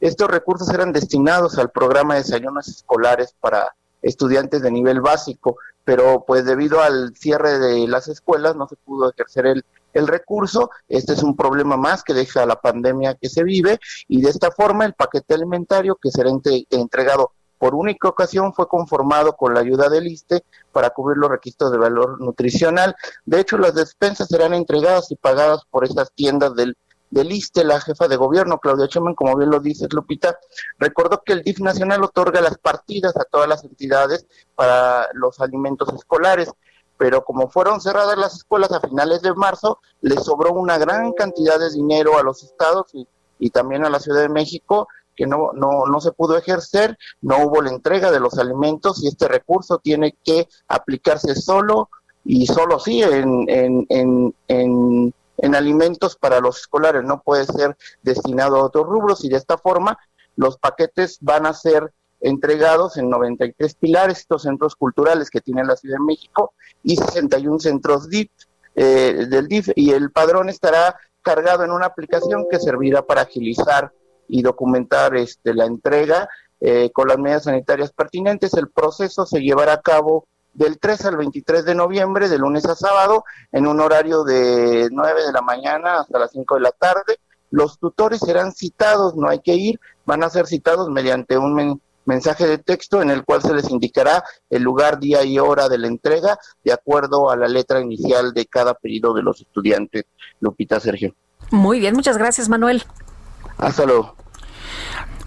[0.00, 5.56] estos recursos eran destinados al programa de desayunos escolares para estudiantes de nivel básico
[5.86, 10.70] pero pues debido al cierre de las escuelas no se pudo ejercer el, el recurso.
[10.88, 14.50] Este es un problema más que deja la pandemia que se vive y de esta
[14.50, 16.28] forma el paquete alimentario que será
[16.70, 21.72] entregado por única ocasión fue conformado con la ayuda del ISTE para cubrir los requisitos
[21.72, 22.94] de valor nutricional.
[23.24, 26.76] De hecho, las despensas serán entregadas y pagadas por esas tiendas del
[27.10, 30.38] del ISTE, la jefa de gobierno, Claudia Sheinbaum, como bien lo dice Lupita,
[30.78, 35.92] recordó que el DIF nacional otorga las partidas a todas las entidades para los alimentos
[35.94, 36.50] escolares,
[36.98, 41.58] pero como fueron cerradas las escuelas a finales de marzo, le sobró una gran cantidad
[41.58, 43.06] de dinero a los estados y,
[43.38, 47.46] y también a la Ciudad de México que no, no, no se pudo ejercer, no
[47.46, 51.88] hubo la entrega de los alimentos y este recurso tiene que aplicarse solo
[52.24, 57.76] y solo sí en, en, en, en en alimentos para los escolares, no puede ser
[58.02, 59.98] destinado a otros rubros y de esta forma
[60.36, 65.76] los paquetes van a ser entregados en 93 pilares, estos centros culturales que tiene la
[65.76, 68.30] Ciudad de México y 61 centros DIF,
[68.74, 73.92] eh, del DIF y el padrón estará cargado en una aplicación que servirá para agilizar
[74.28, 76.28] y documentar este, la entrega
[76.60, 78.54] eh, con las medidas sanitarias pertinentes.
[78.54, 80.26] El proceso se llevará a cabo
[80.56, 85.26] del 3 al 23 de noviembre, de lunes a sábado, en un horario de 9
[85.26, 87.18] de la mañana hasta las 5 de la tarde.
[87.50, 92.46] Los tutores serán citados, no hay que ir, van a ser citados mediante un mensaje
[92.46, 95.88] de texto en el cual se les indicará el lugar, día y hora de la
[95.88, 100.04] entrega, de acuerdo a la letra inicial de cada pedido de los estudiantes.
[100.40, 101.14] Lupita Sergio.
[101.50, 102.84] Muy bien, muchas gracias, Manuel.
[103.58, 104.14] Hasta luego.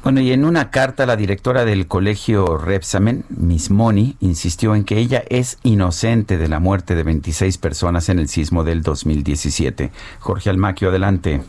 [0.01, 4.97] Bueno, y en una carta la directora del colegio Repsamen, Miss Moni, insistió en que
[4.97, 9.91] ella es inocente de la muerte de 26 personas en el sismo del 2017.
[10.19, 11.41] Jorge Almaquio, adelante.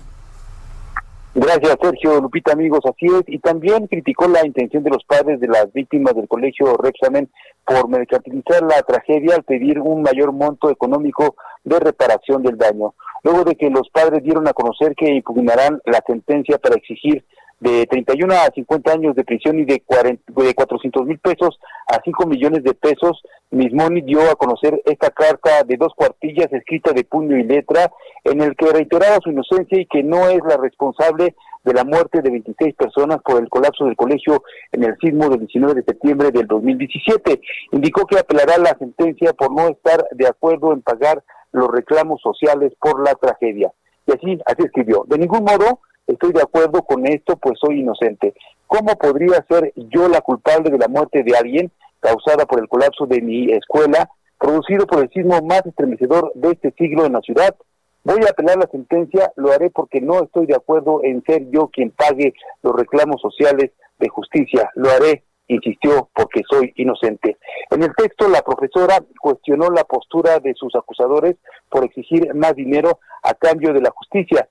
[1.32, 2.20] Gracias, Sergio.
[2.20, 3.22] Lupita, amigos, así es.
[3.28, 7.31] Y también criticó la intención de los padres de las víctimas del colegio Repsamen
[7.64, 12.94] por mercantilizar la tragedia al pedir un mayor monto económico de reparación del daño.
[13.22, 17.24] Luego de que los padres dieron a conocer que impugnarán la sentencia para exigir
[17.61, 22.01] de 31 a 50 años de prisión y de, 40, de 400 mil pesos a
[22.03, 23.23] 5 millones de pesos.
[23.51, 27.91] Mismoni dio a conocer esta carta de dos cuartillas escrita de puño y letra
[28.24, 31.35] en el que reiteraba su inocencia y que no es la responsable
[31.65, 34.43] de la muerte de 26 personas por el colapso del colegio
[34.73, 37.41] en el sismo del 19 de septiembre del 2017.
[37.73, 41.23] Indicó que apelará la sentencia por no estar de acuerdo en pagar
[41.53, 43.73] los reclamos sociales por la tragedia.
[44.07, 45.05] Y así, así escribió.
[45.07, 45.81] De ningún modo
[46.12, 48.35] estoy de acuerdo con esto, pues soy inocente.
[48.66, 53.07] ¿Cómo podría ser yo la culpable de la muerte de alguien causada por el colapso
[53.07, 54.09] de mi escuela,
[54.39, 57.55] producido por el sismo más estremecedor de este siglo en la ciudad?
[58.03, 61.69] Voy a apelar la sentencia, lo haré porque no estoy de acuerdo en ser yo
[61.69, 62.32] quien pague
[62.62, 64.70] los reclamos sociales de justicia.
[64.74, 67.37] Lo haré, insistió, porque soy inocente.
[67.70, 71.37] En el texto, la profesora cuestionó la postura de sus acusadores
[71.69, 74.49] por exigir más dinero a cambio de la justicia.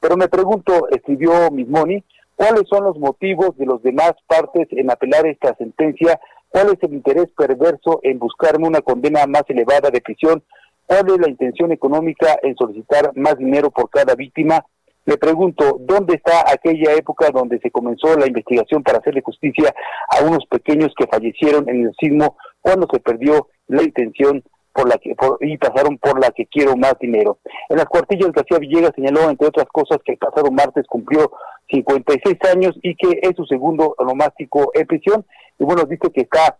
[0.00, 2.04] Pero me pregunto, escribió Mismoni,
[2.36, 6.20] ¿cuáles son los motivos de los demás partes en apelar esta sentencia?
[6.48, 10.42] ¿Cuál es el interés perverso en buscarme una condena más elevada de prisión?
[10.86, 14.64] ¿Cuál es la intención económica en solicitar más dinero por cada víctima?
[15.04, 19.74] Le pregunto, ¿dónde está aquella época donde se comenzó la investigación para hacerle justicia
[20.10, 24.42] a unos pequeños que fallecieron en el sismo cuando se perdió la intención
[24.78, 27.38] por la que y pasaron por la que quiero más dinero.
[27.68, 31.32] En las cuartillas García Villegas señaló, entre otras cosas, que el pasado martes cumplió
[31.68, 35.26] 56 años y que es su segundo onomástico en prisión.
[35.58, 36.58] Y bueno, dice que está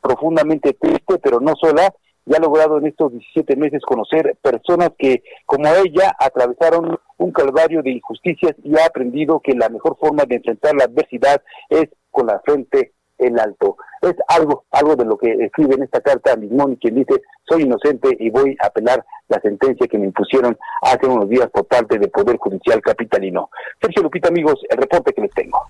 [0.00, 1.94] profundamente triste, pero no sola,
[2.26, 7.82] y ha logrado en estos 17 meses conocer personas que, como ella, atravesaron un calvario
[7.82, 12.26] de injusticias y ha aprendido que la mejor forma de enfrentar la adversidad es con
[12.26, 13.76] la frente en alto.
[14.00, 17.62] Es algo, algo de lo que escribe en esta carta a Mismón, quien dice, soy
[17.62, 21.98] inocente y voy a apelar la sentencia que me impusieron hace unos días por parte
[21.98, 23.50] del Poder Judicial Capitalino.
[23.80, 25.60] Sergio Lupita, amigos, el reporte que les tengo.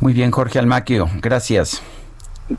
[0.00, 1.82] Muy bien, Jorge Almaquio, gracias.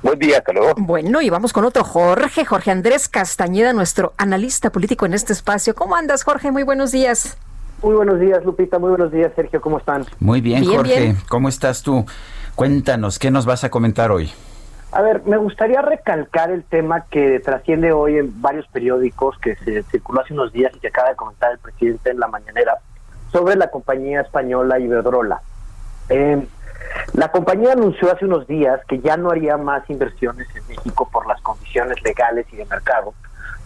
[0.01, 0.73] Buen día, hasta luego.
[0.77, 5.75] Bueno, y vamos con otro Jorge, Jorge Andrés Castañeda, nuestro analista político en este espacio.
[5.75, 6.51] ¿Cómo andas, Jorge?
[6.51, 7.37] Muy buenos días.
[7.83, 8.79] Muy buenos días, Lupita.
[8.79, 9.61] Muy buenos días, Sergio.
[9.61, 10.05] ¿Cómo están?
[10.19, 11.15] Muy bien, Jorge.
[11.29, 12.03] ¿Cómo estás tú?
[12.55, 14.31] Cuéntanos, ¿qué nos vas a comentar hoy?
[14.93, 19.83] A ver, me gustaría recalcar el tema que trasciende hoy en varios periódicos que se
[19.83, 22.77] circuló hace unos días y que acaba de comentar el presidente en la mañanera
[23.29, 25.41] sobre la compañía española Iberdrola.
[26.07, 26.47] Eh,
[27.11, 31.27] la compañía anunció hace unos días que ya no haría más inversiones en México por
[31.27, 33.13] las condiciones legales y de mercado,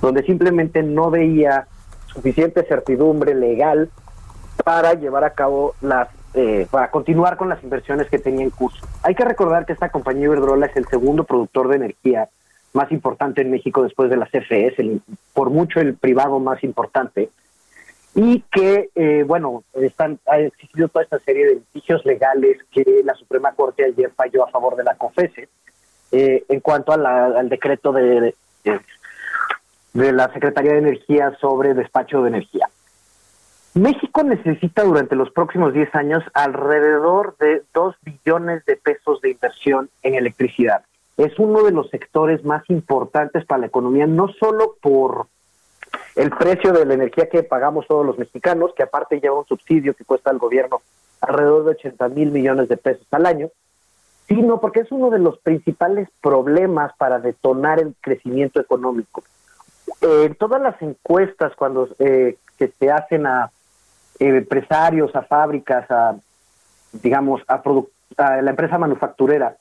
[0.01, 1.67] donde simplemente no veía
[2.07, 3.91] suficiente certidumbre legal
[4.63, 8.85] para llevar a cabo las eh, para continuar con las inversiones que tenía en curso.
[9.03, 12.29] Hay que recordar que esta compañía Iberdrola es el segundo productor de energía
[12.73, 15.01] más importante en México después de la CFE, el,
[15.33, 17.29] por mucho el privado más importante,
[18.13, 23.13] y que, eh, bueno, están, ha existido toda esta serie de litigios legales que la
[23.15, 25.47] Suprema Corte ayer falló a favor de la COFESE
[26.11, 28.79] eh, en cuanto al decreto de, de,
[29.93, 32.69] de la Secretaría de Energía sobre despacho de energía.
[33.81, 39.89] México necesita durante los próximos 10 años alrededor de 2 billones de pesos de inversión
[40.03, 40.83] en electricidad.
[41.15, 45.27] Es uno de los sectores más importantes para la economía, no solo por
[46.15, 49.93] el precio de la energía que pagamos todos los mexicanos, que aparte lleva un subsidio
[49.93, 50.81] que cuesta al gobierno
[51.21, 53.49] alrededor de 80 mil millones de pesos al año,
[54.27, 59.23] sino porque es uno de los principales problemas para detonar el crecimiento económico.
[60.01, 63.51] En todas las encuestas cuando eh, que se hacen a
[64.19, 66.15] empresarios, a fábricas, a,
[66.93, 67.61] digamos, a,
[68.17, 69.55] a la empresa manufacturera,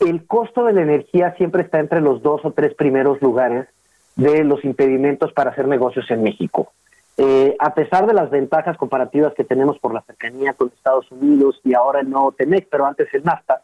[0.00, 3.68] el costo de la energía siempre está entre los dos o tres primeros lugares
[4.16, 6.72] de los impedimentos para hacer negocios en México.
[7.16, 11.60] Eh, a pesar de las ventajas comparativas que tenemos por la cercanía con Estados Unidos
[11.62, 13.62] y ahora el nuevo TEMEC, pero antes el NAFTA,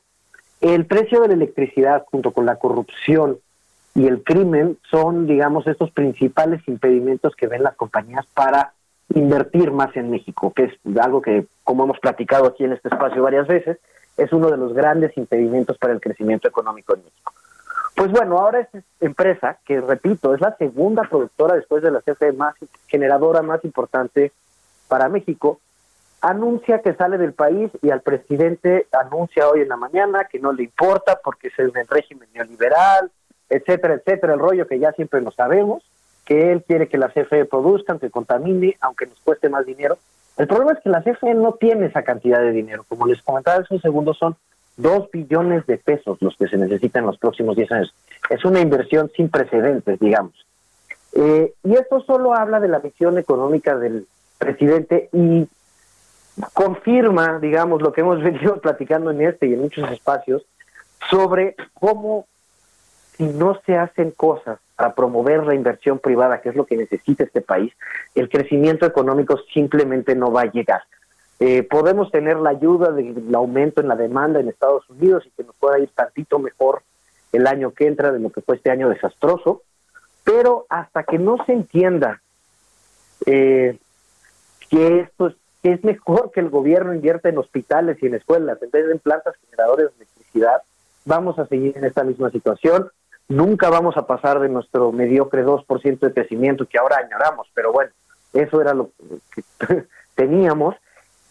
[0.60, 3.38] El precio de la electricidad junto con la corrupción
[3.94, 8.74] y el crimen son, digamos, estos principales impedimentos que ven las compañías para
[9.14, 13.22] invertir más en México, que es algo que, como hemos platicado aquí en este espacio
[13.22, 13.78] varias veces,
[14.16, 17.32] es uno de los grandes impedimentos para el crecimiento económico en México.
[17.96, 22.32] Pues bueno, ahora esta empresa, que repito, es la segunda productora después de la CFE
[22.32, 22.54] más
[22.86, 24.32] generadora más importante
[24.88, 25.60] para México,
[26.20, 30.52] anuncia que sale del país y al presidente anuncia hoy en la mañana que no
[30.52, 33.10] le importa porque es el régimen neoliberal,
[33.48, 35.82] etcétera, etcétera, el rollo que ya siempre lo sabemos,
[36.28, 39.96] que él quiere que la CFE produzca, que contamine, aunque nos cueste más dinero.
[40.36, 42.84] El problema es que la CFE no tiene esa cantidad de dinero.
[42.86, 44.36] Como les comentaba hace un segundo, son
[44.76, 47.94] dos billones de pesos los que se necesitan en los próximos 10 años.
[48.28, 50.34] Es una inversión sin precedentes, digamos.
[51.14, 54.06] Eh, y esto solo habla de la visión económica del
[54.36, 55.48] presidente y
[56.52, 60.44] confirma, digamos, lo que hemos venido platicando en este y en muchos espacios
[61.08, 62.26] sobre cómo
[63.16, 67.24] si no se hacen cosas para promover la inversión privada, que es lo que necesita
[67.24, 67.72] este país,
[68.14, 70.82] el crecimiento económico simplemente no va a llegar.
[71.40, 75.42] Eh, podemos tener la ayuda del aumento en la demanda en Estados Unidos y que
[75.42, 76.82] nos pueda ir tantito mejor
[77.32, 79.62] el año que entra de lo que fue este año desastroso,
[80.22, 82.22] pero hasta que no se entienda
[83.26, 83.78] eh,
[84.70, 88.62] que esto es, que es mejor que el gobierno invierta en hospitales y en escuelas
[88.62, 90.62] en vez de en plantas generadoras de electricidad,
[91.04, 92.92] vamos a seguir en esta misma situación.
[93.28, 97.90] Nunca vamos a pasar de nuestro mediocre 2% de crecimiento que ahora añoramos, pero bueno,
[98.32, 98.90] eso era lo
[99.34, 100.74] que teníamos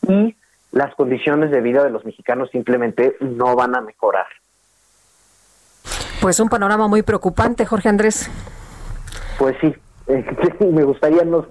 [0.07, 0.35] y
[0.71, 4.27] las condiciones de vida de los mexicanos simplemente no van a mejorar.
[6.21, 8.29] Pues un panorama muy preocupante, Jorge Andrés.
[9.39, 9.73] Pues sí,
[10.59, 11.45] me gustaría no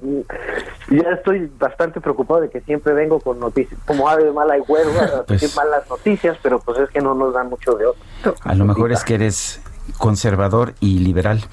[0.88, 4.92] ya estoy bastante preocupado de que siempre vengo con noticias como ave mala y huevo
[5.26, 8.64] pues, malas noticias pero pues es que no nos dan mucho de otro a lo
[8.64, 9.60] mejor es que eres
[9.98, 11.44] conservador y liberal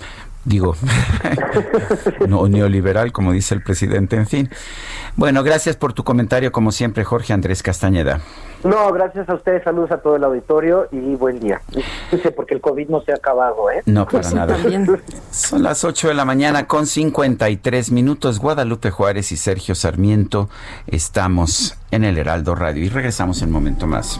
[0.45, 0.76] digo,
[2.28, 4.49] no neoliberal, como dice el presidente, en fin.
[5.15, 8.20] Bueno, gracias por tu comentario, como siempre, Jorge Andrés Castañeda.
[8.64, 11.61] No, gracias a ustedes, saludos a todo el auditorio y buen día.
[12.36, 13.82] Porque el COVID no se ha acabado, ¿eh?
[13.86, 14.57] No, para nada.
[15.32, 18.40] Son las 8 de la mañana con 53 minutos.
[18.40, 20.49] Guadalupe Juárez y Sergio Sarmiento
[20.88, 24.20] estamos en el Heraldo Radio y regresamos en un momento más.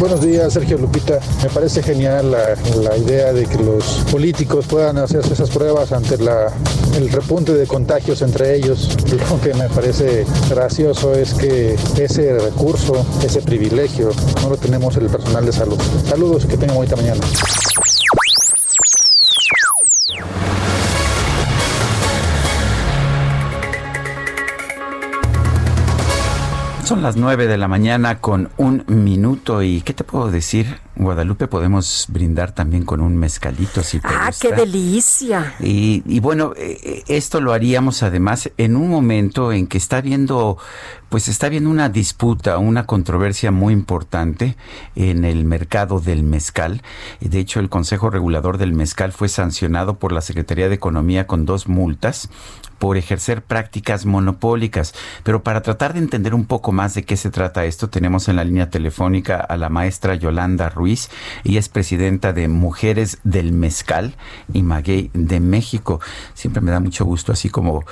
[0.00, 1.20] Buenos días, Sergio Lupita.
[1.42, 7.10] Me parece genial la, idea de que los políticos puedan hacerse esas pruebas ante el
[7.12, 8.96] repunte de contagios entre ellos.
[9.30, 14.08] Lo que me parece gracioso es que ese recurso, ese privilegio,
[14.40, 15.78] no lo tenemos el personal de salud.
[16.08, 17.20] Saludos y que tengan bonita mañana.
[26.90, 30.80] Son las nueve de la mañana con un minuto y ¿qué te puedo decir?
[30.96, 35.54] Guadalupe podemos brindar también con un mezcalito si te Ah, qué delicia.
[35.60, 39.98] Y, y, bueno, eh, eh, esto lo haríamos además en un momento en que está
[39.98, 40.58] habiendo,
[41.10, 44.56] pues está habiendo una disputa, una controversia muy importante
[44.94, 46.82] en el mercado del mezcal.
[47.20, 51.44] De hecho, el Consejo Regulador del Mezcal fue sancionado por la Secretaría de Economía con
[51.46, 52.30] dos multas
[52.78, 54.94] por ejercer prácticas monopólicas.
[55.24, 58.36] Pero para tratar de entender un poco más de qué se trata esto, tenemos en
[58.36, 61.10] la línea telefónica a la maestra Yolanda Ruiz
[61.42, 64.14] y es presidenta de Mujeres del Mezcal
[64.52, 66.00] y Maguey de México.
[66.34, 67.84] Siempre me da mucho gusto, así como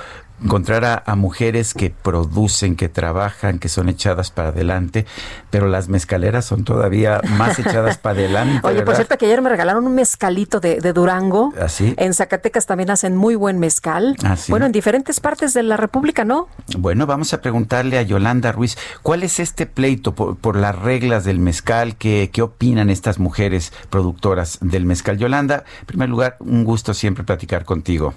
[0.42, 5.06] encontrar a, a, mujeres que producen, que trabajan, que son echadas para adelante,
[5.50, 8.66] pero las mezcaleras son todavía más echadas para adelante.
[8.66, 11.52] Oye, por cierto que ayer me regalaron un mezcalito de, de Durango.
[11.60, 11.94] ¿Así?
[11.96, 14.16] En Zacatecas también hacen muy buen mezcal.
[14.24, 14.52] ¿Así?
[14.52, 16.48] Bueno, en diferentes partes de la República, ¿no?
[16.76, 21.24] Bueno, vamos a preguntarle a Yolanda Ruiz, ¿cuál es este pleito por, por las reglas
[21.24, 21.96] del mezcal?
[21.96, 25.18] ¿Qué, ¿Qué opinan estas mujeres productoras del mezcal?
[25.18, 28.14] Yolanda, en primer lugar, un gusto siempre platicar contigo.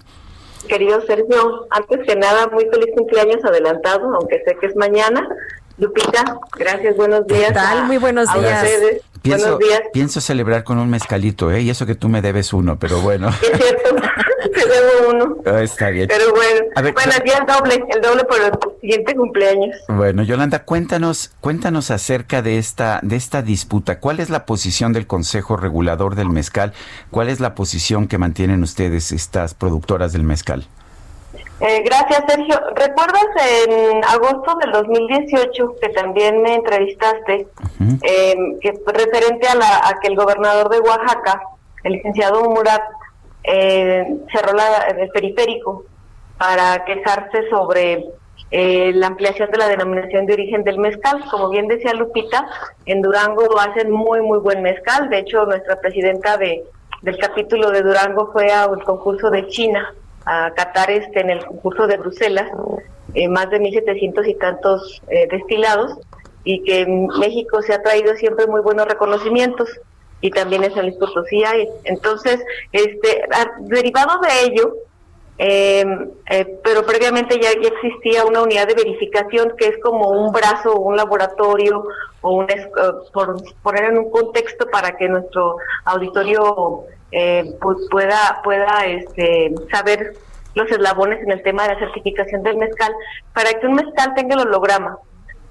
[0.67, 5.27] Querido Sergio, antes que nada, muy feliz cumpleaños adelantado, aunque sé que es mañana.
[5.77, 6.23] Lupita,
[6.57, 7.47] gracias, buenos días.
[7.47, 7.85] ¿Qué tal?
[7.85, 8.63] Muy buenos a días.
[8.63, 9.01] Ustedes.
[9.21, 9.81] Pienso, buenos días.
[9.93, 11.61] pienso celebrar con un mezcalito, ¿eh?
[11.61, 13.29] Y eso que tú me debes uno, pero bueno.
[13.29, 13.95] Es cierto,
[14.53, 15.35] te debo uno.
[15.45, 16.07] Ah, Está bien.
[16.07, 18.51] Pero bueno, A ver, bueno, Yo- el doble, el doble por el
[18.81, 19.75] siguiente cumpleaños.
[19.87, 23.99] Bueno, Yolanda, cuéntanos, cuéntanos acerca de esta, de esta disputa.
[23.99, 26.73] ¿Cuál es la posición del Consejo Regulador del Mezcal?
[27.11, 30.65] ¿Cuál es la posición que mantienen ustedes, estas productoras del mezcal?
[31.59, 32.59] Eh, gracias, Sergio.
[32.75, 33.23] ¿Recuerdas
[33.69, 37.47] en agosto del 2018 que también me entrevistaste,
[38.01, 41.39] eh, que referente a, la, a que el gobernador de Oaxaca,
[41.83, 42.81] el licenciado Murat,
[43.43, 45.85] eh, cerró la- el periférico
[46.37, 48.05] para quejarse sobre
[48.53, 51.23] eh, la ampliación de la denominación de origen del mezcal?
[51.31, 52.45] Como bien decía Lupita,
[52.85, 55.09] en Durango hacen muy, muy buen mezcal.
[55.09, 56.63] De hecho, nuestra presidenta de,
[57.01, 59.93] del capítulo de Durango fue al concurso de China
[60.25, 62.47] a Qatar este en el concurso de Bruselas,
[63.13, 65.97] eh, más de 1.700 y tantos eh, destilados,
[66.43, 66.85] y que
[67.19, 69.69] México se ha traído siempre muy buenos reconocimientos,
[70.21, 71.43] y también en San Luis Potosí.
[71.83, 72.39] Entonces,
[72.71, 73.23] este,
[73.61, 74.75] derivado de ello,
[75.37, 75.83] eh,
[76.29, 80.95] eh, pero previamente ya, existía una unidad de verificación que es como un brazo, un
[80.95, 81.83] laboratorio,
[82.21, 82.69] o un, es- eh,
[83.11, 86.85] por poner en un contexto para que nuestro auditorio
[87.59, 90.13] pues pueda pueda este, saber
[90.55, 92.93] los eslabones en el tema de la certificación del mezcal,
[93.33, 94.97] para que un mezcal tenga el holograma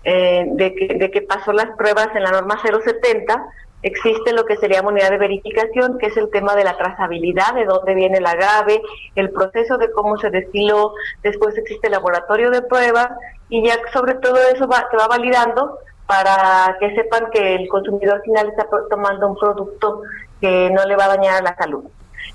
[0.04, 3.44] eh, de, que, de que pasó las pruebas en la norma 070,
[3.82, 7.64] existe lo que sería unidad de verificación, que es el tema de la trazabilidad, de
[7.64, 8.82] dónde viene el agave,
[9.14, 13.10] el proceso de cómo se destiló, después existe el laboratorio de pruebas
[13.48, 18.20] y ya sobre todo eso va, se va validando para que sepan que el consumidor
[18.22, 20.02] final está tomando un producto
[20.40, 21.84] que no le va a dañar a la salud.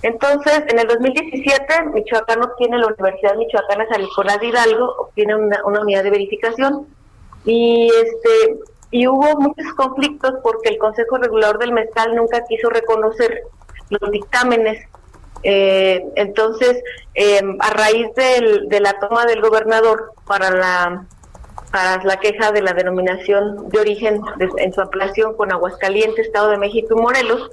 [0.02, 5.64] Entonces, en el 2017, Michoacán obtiene la Universidad Michoacana San Nicolás de Hidalgo, obtiene una,
[5.66, 6.88] una unidad de verificación
[7.44, 8.60] y este
[8.96, 13.42] y hubo muchos conflictos porque el Consejo Regulador del Mezcal nunca quiso reconocer
[13.90, 14.88] los dictámenes.
[15.44, 16.82] Eh, entonces,
[17.14, 21.06] eh, a raíz del- de la toma del gobernador para la
[21.72, 26.50] para la queja de la denominación de origen de- en su ampliación con Aguascalientes, Estado
[26.52, 27.52] de México y Morelos,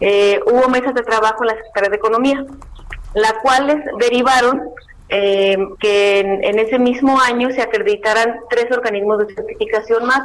[0.00, 2.44] eh, hubo mesas de trabajo en la Secretaría de Economía,
[3.14, 4.62] las cuales derivaron
[5.14, 10.22] eh, que en, en ese mismo año se acreditaran tres organismos de certificación más,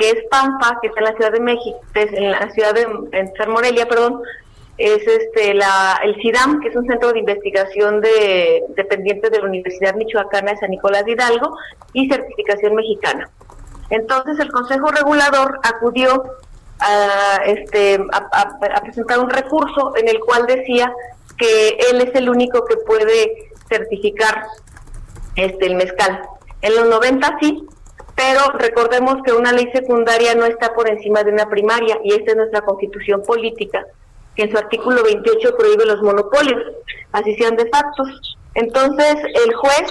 [0.00, 3.32] que es PAMPA, que está en la Ciudad de México, en la ciudad de en
[3.36, 4.22] San Morelia, perdón,
[4.78, 9.44] es este la el CIDAM, que es un centro de investigación de dependiente de la
[9.44, 11.54] Universidad Michoacana de San Nicolás de Hidalgo,
[11.92, 13.28] y certificación mexicana.
[13.90, 16.24] Entonces el Consejo Regulador acudió
[16.78, 20.90] a, este, a presentar un recurso en el cual decía
[21.36, 24.46] que él es el único que puede certificar
[25.36, 26.22] este el mezcal.
[26.62, 27.66] En los 90 sí,
[28.20, 32.32] pero recordemos que una ley secundaria no está por encima de una primaria y esta
[32.32, 33.86] es nuestra constitución política,
[34.36, 36.60] que en su artículo 28 prohíbe los monopolios,
[37.12, 38.02] así sean de facto.
[38.54, 39.16] Entonces,
[39.46, 39.90] el juez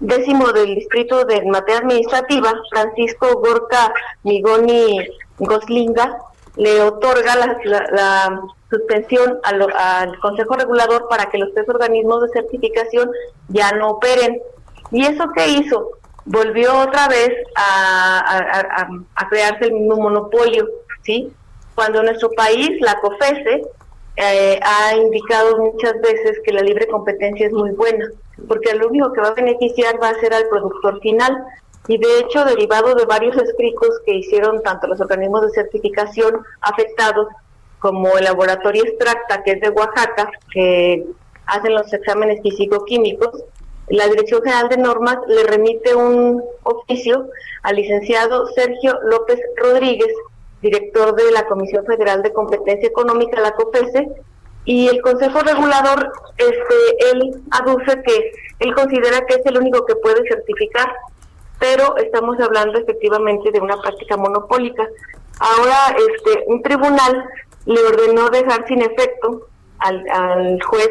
[0.00, 3.92] décimo del distrito de materia administrativa, Francisco Gorka
[4.22, 5.06] Migoni
[5.38, 6.16] Goslinga,
[6.56, 8.40] le otorga la,
[8.70, 13.10] suspensión a lo- al Consejo Regulador para que los tres organismos de certificación
[13.48, 14.40] ya no operen.
[14.92, 15.90] ¿Y eso qué hizo?
[16.26, 18.88] Volvió otra vez a,
[19.30, 20.68] crearse el mismo monopolio,
[21.02, 21.32] ¿sí?
[21.74, 23.62] Cuando nuestro país, la COFESE,
[24.16, 28.06] eh, ha indicado muchas veces que la libre competencia es muy buena,
[28.48, 31.44] porque lo único que va a beneficiar va a ser al productor final.
[31.86, 37.28] Y de hecho, derivado de varios escritos que hicieron tanto los organismos de certificación afectados
[37.78, 41.06] como el laboratorio Extracta, que es de Oaxaca, que
[41.46, 43.44] hacen los exámenes físico-químicos,
[43.88, 47.28] la Dirección General de Normas le remite un oficio
[47.62, 50.12] al licenciado Sergio López Rodríguez,
[50.60, 54.08] director de la Comisión Federal de Competencia Económica, la COPESE,
[54.64, 59.94] y el Consejo Regulador, este, él aduce que él considera que es el único que
[59.94, 60.92] puede certificar,
[61.60, 64.88] pero estamos hablando efectivamente de una práctica monopólica.
[65.38, 67.24] Ahora, este, un tribunal
[67.66, 69.46] le ordenó dejar sin efecto
[69.78, 70.90] al, al juez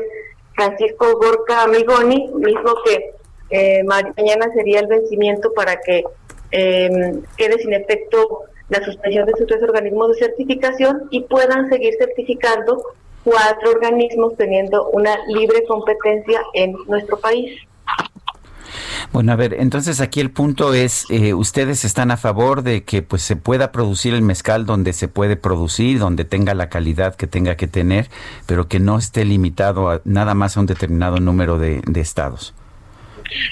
[0.56, 3.12] Francisco Gorka Amigoni, mismo que
[3.50, 6.04] eh, mañana sería el vencimiento para que
[6.52, 11.94] eh, quede sin efecto la suspensión de sus tres organismos de certificación y puedan seguir
[12.00, 12.82] certificando
[13.24, 17.60] cuatro organismos teniendo una libre competencia en nuestro país.
[19.12, 23.02] Bueno, a ver, entonces aquí el punto es, eh, ustedes están a favor de que
[23.02, 27.28] pues se pueda producir el mezcal donde se puede producir, donde tenga la calidad que
[27.28, 28.10] tenga que tener,
[28.46, 32.54] pero que no esté limitado a nada más a un determinado número de, estados.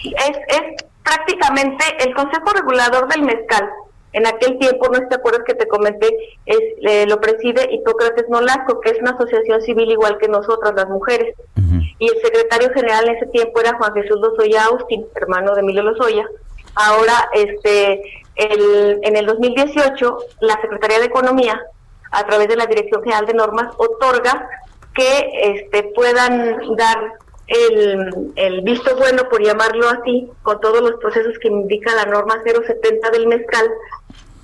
[0.03, 3.69] Es, es prácticamente el Consejo Regulador del Mezcal.
[4.11, 6.07] En aquel tiempo, no te acuerdas que te comenté,
[6.45, 10.87] es, eh, lo preside Hipócrates Nolasco, que es una asociación civil igual que nosotras, las
[10.87, 11.35] mujeres
[11.99, 15.83] y el secretario general en ese tiempo era Juan Jesús Lozoya Austin, hermano de Emilio
[15.83, 16.27] Lozoya.
[16.75, 18.01] Ahora, este,
[18.35, 21.61] el, en el 2018, la Secretaría de Economía,
[22.11, 24.47] a través de la Dirección General de Normas, otorga
[24.95, 27.13] que este, puedan dar
[27.47, 32.41] el, el, visto bueno, por llamarlo así, con todos los procesos que indica la norma
[32.43, 33.67] 070 del mezcal,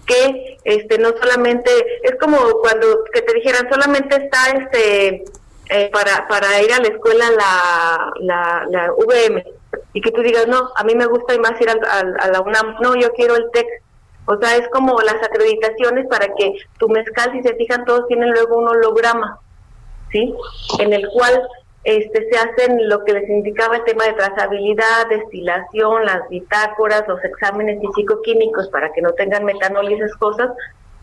[0.05, 1.69] que este no solamente
[2.03, 5.23] es como cuando que te dijeran solamente está este
[5.70, 9.44] eh, para, para ir a la escuela la, la, la VM
[9.94, 12.78] y que tú digas, no, a mí me gusta más ir a, a, la UNAM,
[12.82, 13.68] no, yo quiero el TEC.
[14.26, 18.32] O sea, es como las acreditaciones para que tu mezcal, si se fijan, todos tienen
[18.32, 19.40] luego un holograma,
[20.12, 20.34] ¿sí?
[20.80, 21.48] En el cual
[21.84, 27.24] este, se hacen lo que les indicaba el tema de trazabilidad, destilación, las bitácoras, los
[27.24, 30.52] exámenes físico-químicos para que no tengan metanol y esas cosas,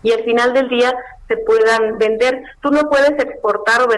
[0.02, 0.94] y al final del día
[1.26, 2.42] se puedan vender.
[2.60, 3.88] Tú no puedes exportar o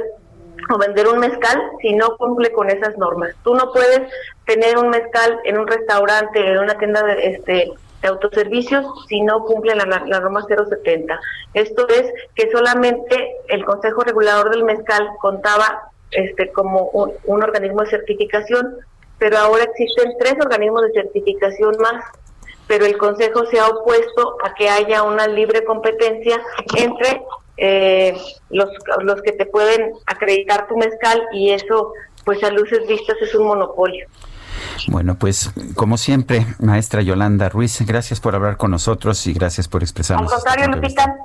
[0.71, 3.35] o vender un mezcal si no cumple con esas normas.
[3.43, 4.01] Tú no puedes
[4.47, 7.73] tener un mezcal en un restaurante, en una tienda de, este,
[8.03, 11.19] de autoservicios si no cumple la, la, norma 070.
[11.55, 17.83] Esto es que solamente el Consejo Regulador del Mezcal contaba este como un, un organismo
[17.83, 18.77] de certificación,
[19.19, 22.05] pero ahora existen tres organismos de certificación más
[22.69, 26.41] pero el Consejo se ha opuesto a que haya una libre competencia
[26.77, 27.23] entre
[27.59, 28.17] eh,
[28.51, 28.69] los,
[29.03, 31.93] los que te pueden acreditar tu mezcal y eso
[32.25, 34.07] pues a luces vistas es un monopolio.
[34.89, 39.83] Bueno, pues como siempre, maestra Yolanda Ruiz, gracias por hablar con nosotros y gracias por
[39.83, 40.33] expresarnos.
[40.33, 41.17] Al contrario, Lupita.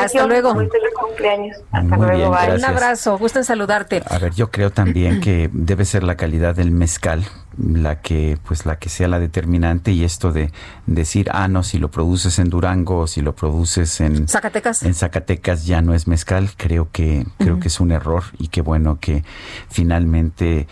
[0.00, 0.54] Hasta luego.
[0.54, 1.56] Muy feliz cumpleaños.
[1.70, 2.30] Hasta luego.
[2.30, 4.02] Un abrazo, gusto en saludarte.
[4.08, 7.24] A ver, yo creo también que debe ser la calidad del mezcal
[7.58, 10.50] la que pues la que sea la determinante y esto de
[10.86, 14.94] decir ah no si lo produces en Durango o si lo produces en Zacatecas en
[14.94, 18.98] Zacatecas ya no es mezcal creo que creo que es un error y qué bueno
[19.00, 19.24] que
[19.68, 20.66] finalmente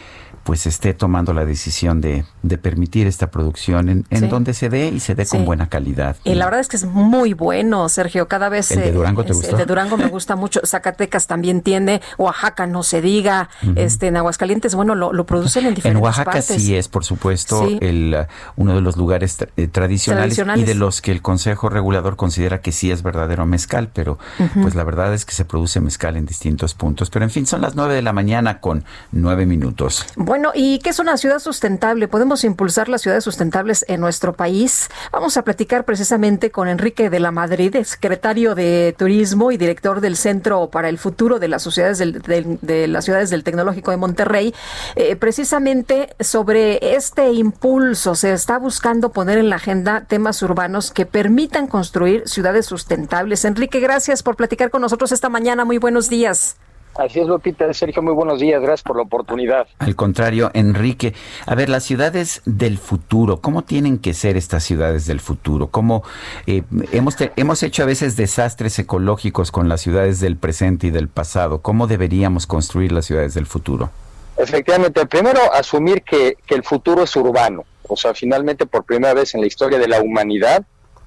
[0.44, 4.88] pues esté tomando la decisión de, de permitir esta producción en, en donde se dé
[4.88, 6.16] y se dé con buena calidad.
[6.24, 8.70] Y, la verdad es que es muy bueno, Sergio, cada vez...
[8.70, 12.82] ¿El de Durango te El de Durango me gusta mucho, Zacatecas también tiene, Oaxaca no
[12.82, 16.88] se diga, este en Aguascalientes, bueno, lo, lo producen en diferentes En Oaxaca sí es,
[16.88, 21.22] por supuesto, el uh, uno de los lugares eh, tradicionales, y de los que el
[21.22, 24.18] Consejo Regulador considera que sí es verdadero mezcal, pero
[24.60, 27.10] pues la verdad es que se produce mezcal en distintos puntos.
[27.10, 30.06] Pero en fin, son las nueve de la mañana con nueve minutos.
[30.16, 32.08] Bueno, ¿y qué es una ciudad sustentable?
[32.08, 34.88] ¿Podemos impulsar las ciudades sustentables en nuestro país?
[35.10, 40.16] Vamos a platicar precisamente con Enrique de la Madrid, secretario de Turismo y director del
[40.16, 41.68] Centro para el Futuro de las
[41.98, 42.22] del,
[42.62, 44.54] de las Ciudades del Tecnológico de Monterrey,
[44.96, 48.14] eh, precisamente sobre este impulso.
[48.14, 53.44] Se está buscando poner en la agenda temas urbanos que permitan construir ciudades sustentables.
[53.44, 55.66] Enrique, gracias por platicar con nosotros esta mañana.
[55.66, 56.56] Muy buenos días.
[56.96, 57.72] Así es, Lupita.
[57.72, 58.60] Sergio, muy buenos días.
[58.60, 59.66] Gracias por la oportunidad.
[59.78, 61.14] Al contrario, Enrique.
[61.46, 65.68] A ver, las ciudades del futuro, ¿cómo tienen que ser estas ciudades del futuro?
[65.68, 66.02] ¿Cómo
[66.46, 66.62] eh,
[66.92, 71.62] hemos, hemos hecho a veces desastres ecológicos con las ciudades del presente y del pasado?
[71.62, 73.90] ¿Cómo deberíamos construir las ciudades del futuro?
[74.36, 77.64] Efectivamente, primero asumir que, que el futuro es urbano.
[77.88, 80.64] O sea, finalmente por primera vez en la historia de la humanidad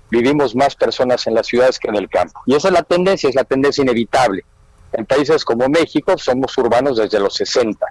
[0.09, 2.41] vivimos más personas en las ciudades que en el campo.
[2.45, 4.45] Y esa es la tendencia, es la tendencia inevitable
[4.97, 7.85] en países como México somos urbanos desde los 60.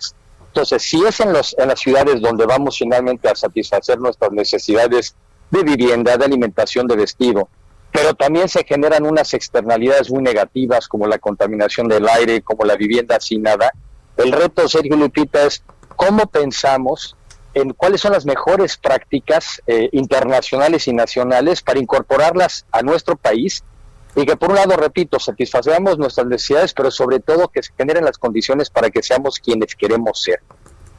[0.46, 5.14] Entonces, si es en, los, en las ciudades donde vamos finalmente a satisfacer nuestras necesidades
[5.50, 7.48] de vivienda, de alimentación, de vestido,
[7.92, 12.76] pero también se generan unas externalidades muy negativas como la contaminación del aire, como la
[12.76, 13.70] vivienda sin nada,
[14.16, 15.62] el reto, Sergio Lupita, es
[15.96, 17.16] cómo pensamos
[17.54, 23.64] en cuáles son las mejores prácticas eh, internacionales y nacionales para incorporarlas a nuestro país
[24.16, 28.04] y que por un lado, repito, satisfacemos nuestras necesidades, pero sobre todo que se generen
[28.04, 30.40] las condiciones para que seamos quienes queremos ser.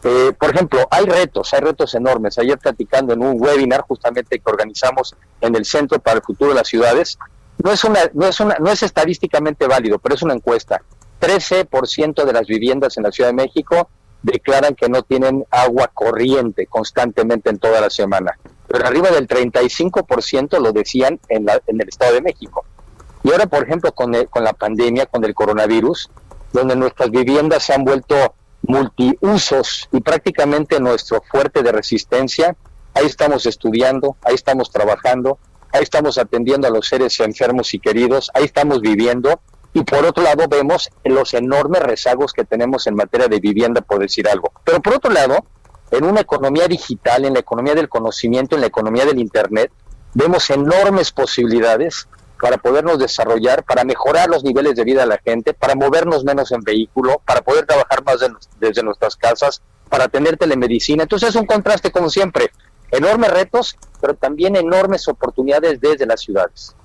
[0.03, 2.37] Eh, por ejemplo, hay retos, hay retos enormes.
[2.37, 6.57] Ayer platicando en un webinar justamente que organizamos en el Centro para el Futuro de
[6.57, 7.17] las Ciudades,
[7.63, 10.81] no es, una, no es, una, no es estadísticamente válido, pero es una encuesta.
[11.21, 13.89] 13% de las viviendas en la Ciudad de México
[14.21, 18.37] declaran que no tienen agua corriente constantemente en toda la semana.
[18.67, 22.65] Pero arriba del 35% lo decían en, la, en el Estado de México.
[23.25, 26.11] Y ahora, por ejemplo, con, con la pandemia, con el coronavirus,
[26.53, 32.55] donde nuestras viviendas se han vuelto multiusos y prácticamente nuestro fuerte de resistencia,
[32.93, 35.39] ahí estamos estudiando, ahí estamos trabajando,
[35.73, 39.41] ahí estamos atendiendo a los seres enfermos y queridos, ahí estamos viviendo
[39.73, 44.01] y por otro lado vemos los enormes rezagos que tenemos en materia de vivienda, por
[44.01, 44.51] decir algo.
[44.63, 45.43] Pero por otro lado,
[45.89, 49.71] en una economía digital, en la economía del conocimiento, en la economía del Internet,
[50.13, 52.07] vemos enormes posibilidades
[52.41, 56.51] para podernos desarrollar, para mejorar los niveles de vida de la gente, para movernos menos
[56.51, 58.17] en vehículo, para poder trabajar más
[58.59, 61.03] desde nuestras casas, para tener telemedicina.
[61.03, 62.51] Entonces es un contraste como siempre,
[62.91, 66.75] enormes retos, pero también enormes oportunidades desde las ciudades.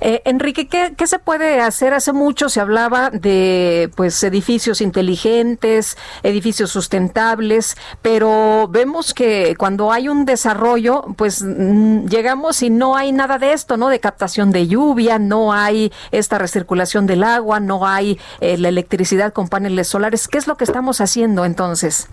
[0.00, 1.94] Eh, Enrique, ¿qué, se puede hacer?
[1.94, 10.08] Hace mucho se hablaba de pues edificios inteligentes, edificios sustentables, pero vemos que cuando hay
[10.08, 13.88] un desarrollo, pues mm, llegamos y no hay nada de esto, ¿no?
[13.88, 19.32] De captación de lluvia, no hay esta recirculación del agua, no hay eh, la electricidad
[19.32, 20.28] con paneles solares.
[20.28, 22.08] ¿Qué es lo que estamos haciendo entonces?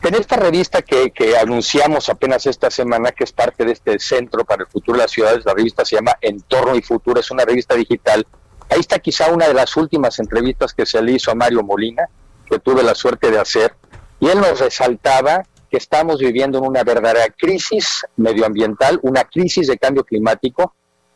[0.00, 4.62] En esta revista que, anunciamos apenas esta semana, que es parte de este Centro para
[4.62, 7.74] el Futuro de las Ciudades, la revista se llama Entorno y Futuro, es una revista
[7.74, 8.26] digital.
[8.70, 12.08] Ahí está quizá una de las últimas entrevistas que se le hizo a Mario Molina,
[12.48, 13.74] que tuve la suerte de hacer,
[14.20, 19.78] y él nos resaltaba que estamos viviendo en una verdadera crisis medioambiental, una crisis de
[19.78, 20.74] cambio climático,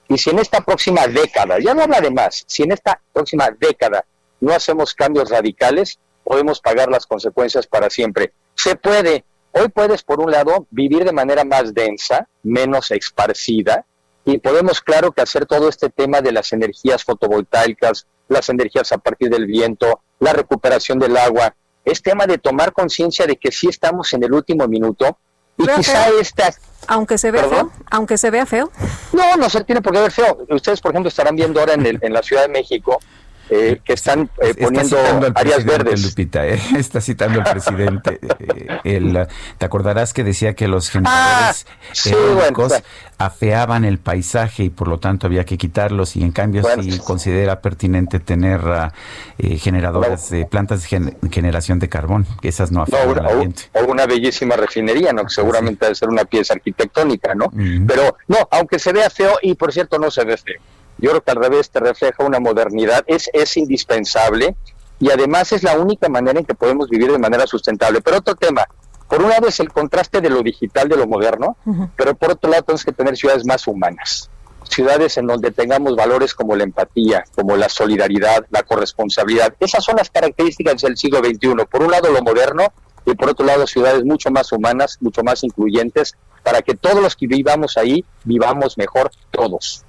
[0.09, 3.49] y si en esta próxima década, ya no habla de más, si en esta próxima
[3.59, 4.05] década
[4.41, 8.33] no hacemos cambios radicales, podemos pagar las consecuencias para siempre.
[8.63, 9.25] Se puede.
[9.51, 13.85] Hoy puedes, por un lado, vivir de manera más densa, menos esparcida,
[14.25, 18.99] y podemos, claro, que hacer todo este tema de las energías fotovoltaicas, las energías a
[18.99, 23.67] partir del viento, la recuperación del agua, es tema de tomar conciencia de que sí
[23.69, 25.19] estamos en el último minuto
[25.59, 26.55] y quizá esta...
[26.87, 28.71] Aunque se vea feo, aunque se vea feo.
[29.13, 30.47] No, no se tiene por qué ver feo.
[30.51, 33.01] Ustedes, por ejemplo, estarán viendo ahora en, el, en la Ciudad de México
[33.51, 34.97] eh, que están eh, poniendo
[35.35, 36.03] áreas verdes.
[36.03, 38.19] Lupita, eh, está citando al presidente.
[38.85, 39.27] el,
[39.59, 41.67] te acordarás que decía que los generadores
[42.07, 42.81] ah,
[43.19, 47.61] afeaban el paisaje y por lo tanto había que quitarlos y en cambio sí considera
[47.61, 48.93] pertinente tener ah,
[49.59, 53.65] generadores de plantas de generación de carbón, que esas no afean al ambiente.
[53.75, 55.25] O, una bellísima refinería, ¿no?
[55.25, 57.53] que seguramente debe ser una pieza arquitectónica, ¿no?
[57.87, 60.61] Pero no, aunque se vea feo, y por cierto no se ve feo
[60.99, 64.57] yo creo que al revés te refleja una modernidad, es, es indispensable
[65.01, 68.01] y además es la única manera en que podemos vivir de manera sustentable.
[68.01, 68.65] Pero otro tema,
[69.09, 71.57] por un lado es el contraste de lo digital, de lo moderno,
[71.97, 74.31] pero por otro lado tenemos que tener ciudades más humanas,
[74.63, 79.55] ciudades en donde tengamos valores como la empatía, como la solidaridad, la corresponsabilidad.
[79.59, 81.67] Esas son las características del siglo XXI.
[81.71, 82.73] Por un lado lo moderno
[83.05, 87.17] y por otro lado ciudades mucho más humanas, mucho más incluyentes, para que todos los
[87.17, 89.85] que vivamos ahí vivamos mejor todos.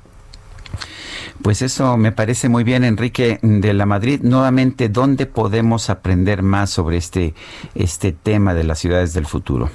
[1.41, 4.21] Pues eso me parece muy bien, Enrique de la Madrid.
[4.21, 7.33] Nuevamente, ¿dónde podemos aprender más sobre este,
[7.75, 9.69] este tema de las ciudades del futuro?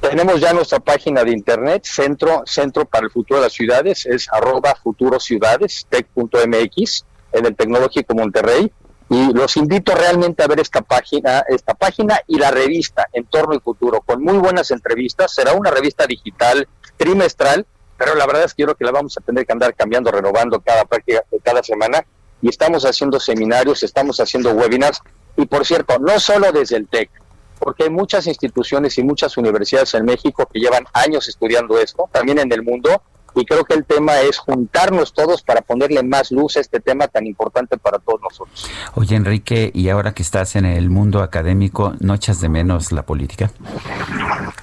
[0.00, 4.28] Tenemos ya nuestra página de internet, Centro, Centro para el Futuro de las Ciudades, es
[4.32, 8.72] arroba futurociudades, tech.mx, en el Tecnológico Monterrey.
[9.10, 13.60] Y los invito realmente a ver esta página, esta página y la revista Entorno y
[13.60, 15.34] Futuro, con muy buenas entrevistas.
[15.34, 16.66] Será una revista digital
[16.96, 17.66] trimestral
[18.00, 20.10] pero la verdad es que yo creo que la vamos a tener que andar cambiando,
[20.10, 22.02] renovando cada práctica, cada semana.
[22.40, 25.02] Y estamos haciendo seminarios, estamos haciendo webinars.
[25.36, 27.10] Y por cierto, no solo desde el TEC,
[27.58, 32.38] porque hay muchas instituciones y muchas universidades en México que llevan años estudiando esto, también
[32.38, 33.02] en el mundo,
[33.34, 37.08] y creo que el tema es juntarnos todos para ponerle más luz a este tema
[37.08, 38.70] tan importante para todos nosotros.
[38.94, 43.04] Oye, Enrique, y ahora que estás en el mundo académico, ¿no echas de menos la
[43.04, 43.50] política?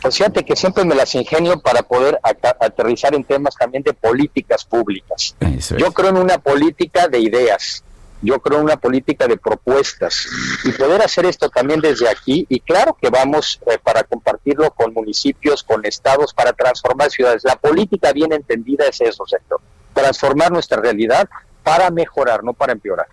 [0.01, 2.19] Pues fíjate que siempre me las ingenio para poder
[2.59, 5.35] aterrizar en temas también de políticas públicas.
[5.77, 7.83] Yo creo en una política de ideas,
[8.21, 10.27] yo creo en una política de propuestas
[10.63, 14.93] y poder hacer esto también desde aquí y claro que vamos eh, para compartirlo con
[14.93, 17.43] municipios, con estados, para transformar ciudades.
[17.43, 19.61] La política bien entendida es eso, sector,
[19.93, 21.29] transformar nuestra realidad
[21.63, 23.07] para mejorar, no para empeorar.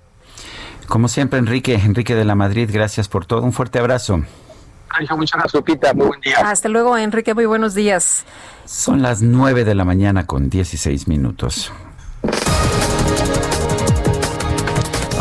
[0.87, 3.43] Como siempre, Enrique, Enrique de la Madrid, gracias por todo.
[3.43, 4.23] Un fuerte abrazo.
[5.17, 5.95] muchas gracias, Lupita.
[5.95, 6.37] Muy buen día.
[6.39, 7.35] Hasta luego, Enrique.
[7.35, 8.25] Muy buenos días.
[8.65, 11.73] Son las 9 de la mañana con 16 minutos.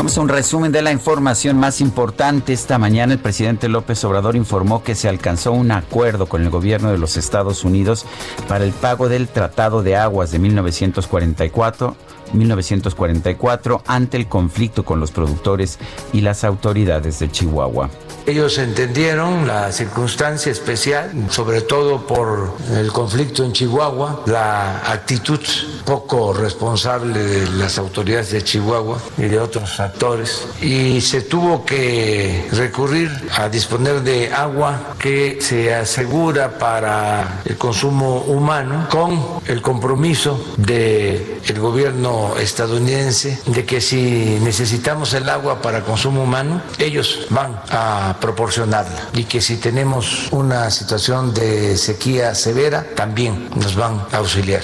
[0.03, 2.51] Vamos un resumen de la información más importante.
[2.51, 6.91] Esta mañana el presidente López Obrador informó que se alcanzó un acuerdo con el gobierno
[6.91, 8.05] de los Estados Unidos
[8.49, 11.95] para el pago del Tratado de Aguas de 1944
[12.31, 15.79] 1944 ante el conflicto con los productores
[16.13, 17.89] y las autoridades de Chihuahua.
[18.25, 25.41] Ellos entendieron la circunstancia especial, sobre todo por el conflicto en Chihuahua, la actitud
[25.85, 32.47] poco responsable de las autoridades de Chihuahua y de otros actores, y se tuvo que
[32.53, 40.39] recurrir a disponer de agua que se asegura para el consumo humano con el compromiso
[40.55, 47.59] del el gobierno estadounidense de que si necesitamos el agua para consumo humano, ellos van
[47.69, 54.17] a proporcionarla y que si tenemos una situación de sequía severa, también nos van a
[54.17, 54.63] auxiliar.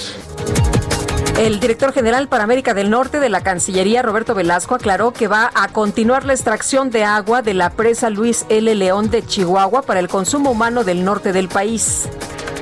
[1.40, 5.50] El director general para América del Norte de la Cancillería, Roberto Velasco, aclaró que va
[5.54, 8.74] a continuar la extracción de agua de la presa Luis L.
[8.74, 12.08] León de Chihuahua para el consumo humano del norte del país.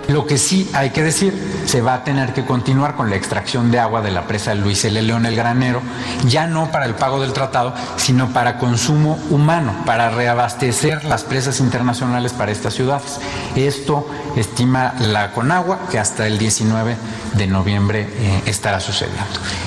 [0.08, 1.34] Lo que sí hay que decir,
[1.66, 4.82] se va a tener que continuar con la extracción de agua de la presa Luis
[4.86, 5.02] L.
[5.02, 5.82] León el Granero,
[6.26, 11.60] ya no para el pago del tratado, sino para consumo humano, para reabastecer las presas
[11.60, 13.20] internacionales para estas ciudades.
[13.54, 16.96] Esto estima la Conagua que hasta el 19
[17.34, 19.22] de noviembre eh, estará sucediendo.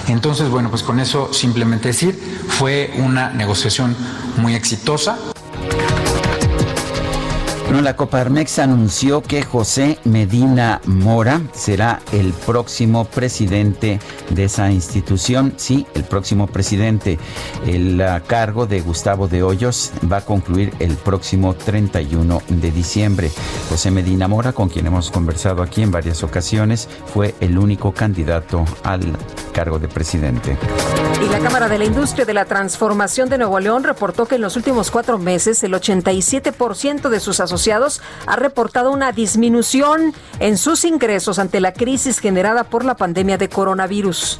[0.07, 3.95] Entonces, bueno, pues con eso simplemente decir, fue una negociación
[4.37, 5.19] muy exitosa.
[7.71, 15.53] Bueno, la Coparmex anunció que José Medina Mora será el próximo presidente de esa institución.
[15.55, 17.17] Sí, el próximo presidente.
[17.65, 23.31] El uh, cargo de Gustavo de Hoyos va a concluir el próximo 31 de diciembre.
[23.69, 28.65] José Medina Mora, con quien hemos conversado aquí en varias ocasiones, fue el único candidato
[28.83, 29.17] al
[29.53, 30.57] cargo de presidente.
[31.23, 34.41] Y la Cámara de la Industria de la Transformación de Nuevo León reportó que en
[34.41, 40.83] los últimos cuatro meses el 87% de sus asociados ha reportado una disminución en sus
[40.83, 44.39] ingresos ante la crisis generada por la pandemia de coronavirus.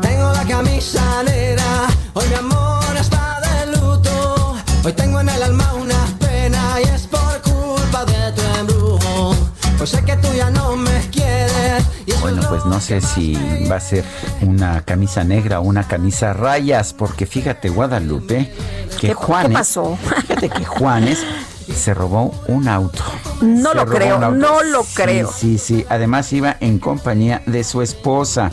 [0.00, 4.56] Tengo la camisa negra, hoy mi amor está de luto.
[4.84, 9.36] Hoy tengo en el alma una pena y es por culpa de tu embrujo.
[9.76, 11.84] Pues sé que tú ya no me quieres.
[12.22, 13.36] Bueno, pues no sé si
[13.70, 14.04] va a ser
[14.40, 18.50] una camisa negra o una camisa a rayas, porque fíjate, Guadalupe,
[18.98, 19.48] que ¿Qué, Juanes.
[19.48, 19.98] ¿Qué pasó?
[20.22, 21.18] Fíjate que Juanes
[21.74, 23.02] se robó un auto.
[23.40, 25.30] No Se lo creo, no lo Sí, creo.
[25.32, 28.50] Sí, sí, Además iba en compañía de su esposa.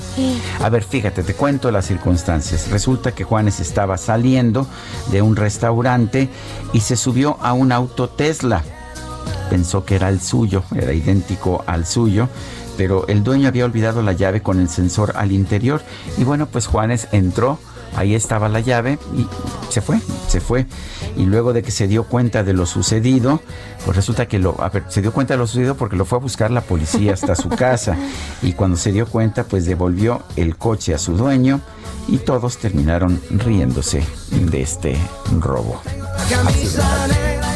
[0.62, 2.70] A ver, fíjate, te cuento las circunstancias.
[2.70, 4.68] Resulta que Juanes estaba saliendo
[5.12, 6.30] de un restaurante
[6.74, 8.64] y se subió a un auto Tesla.
[9.50, 12.30] Pensó que era el suyo, era idéntico al suyo,
[12.78, 15.82] pero el dueño había olvidado la llave con el sensor al interior.
[16.18, 17.60] Y bueno, pues Juanes entró,
[17.96, 19.28] ahí estaba la llave y
[19.70, 20.66] se fue, se fue.
[21.18, 23.42] Y luego de que se dio cuenta de lo sucedido,
[23.86, 26.18] pues resulta que lo, a ver, se dio cuenta de lo sucedido porque lo fue
[26.18, 27.98] a buscar la policía hasta su casa.
[28.42, 31.60] Y cuando se dio cuenta, pues devolvió el coche a su dueño
[32.08, 34.98] y todos terminaron riéndose de este
[35.40, 35.82] robo.
[36.30, 37.49] Camisa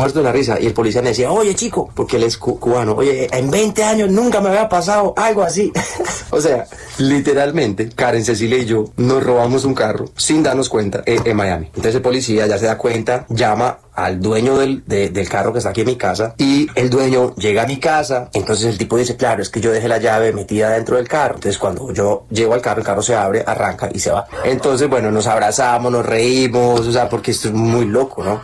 [0.00, 0.58] muerto de la risa.
[0.60, 3.84] Y el policía me decía, oye chico, porque él es cu- cubano, oye, en 20
[3.84, 5.72] años nunca me había pasado algo así.
[6.30, 6.66] o sea,
[6.98, 11.66] literalmente, Karen, Cecilia y yo nos robamos un carro sin darnos cuenta eh, en Miami.
[11.66, 15.58] Entonces el policía ya se da cuenta, llama al dueño del, de- del carro que
[15.58, 18.30] está aquí en mi casa y el dueño llega a mi casa.
[18.32, 21.34] Entonces el tipo dice, claro, es que yo dejé la llave metida dentro del carro.
[21.34, 24.26] Entonces cuando yo llego al carro, el carro se abre, arranca y se va.
[24.44, 28.40] Entonces, bueno, nos abrazamos, nos reímos, o sea, porque esto es muy loco, ¿no?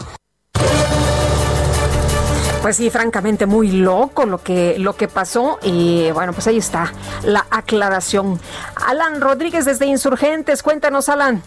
[2.63, 6.93] Pues sí, francamente muy loco lo que lo que pasó y bueno, pues ahí está
[7.23, 8.41] la aclaración.
[8.87, 11.43] Alan Rodríguez desde Insurgentes, cuéntanos Alan.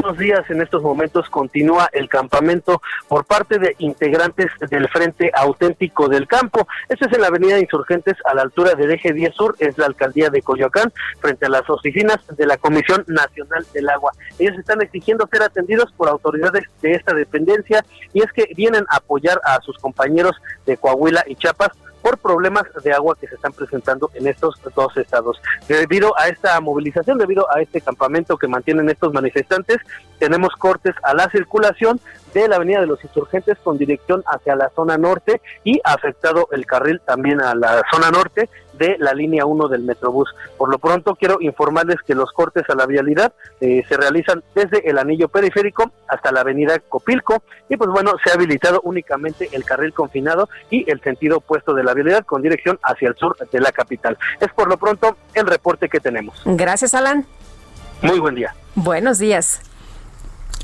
[0.00, 0.48] Días.
[0.48, 6.66] En estos momentos continúa el campamento por parte de integrantes del Frente Auténtico del Campo.
[6.88, 9.86] Este es en la Avenida Insurgentes a la altura del Eje 10 Sur, es la
[9.86, 10.90] alcaldía de Coyoacán,
[11.20, 14.12] frente a las oficinas de la Comisión Nacional del Agua.
[14.38, 18.96] Ellos están exigiendo ser atendidos por autoridades de esta dependencia y es que vienen a
[18.96, 21.72] apoyar a sus compañeros de Coahuila y Chiapas
[22.02, 25.40] por problemas de agua que se están presentando en estos dos estados.
[25.68, 29.78] Debido a esta movilización, debido a este campamento que mantienen estos manifestantes,
[30.18, 32.00] tenemos cortes a la circulación
[32.34, 36.66] de la Avenida de los Insurgentes con dirección hacia la zona norte y afectado el
[36.66, 38.48] carril también a la zona norte
[38.80, 40.34] de la línea 1 del Metrobús.
[40.56, 44.88] Por lo pronto quiero informarles que los cortes a la vialidad eh, se realizan desde
[44.88, 49.64] el anillo periférico hasta la avenida Copilco y pues bueno, se ha habilitado únicamente el
[49.64, 53.60] carril confinado y el sentido opuesto de la vialidad con dirección hacia el sur de
[53.60, 54.16] la capital.
[54.40, 56.40] Es por lo pronto el reporte que tenemos.
[56.46, 57.26] Gracias Alan.
[58.02, 58.54] Muy buen día.
[58.74, 59.69] Buenos días.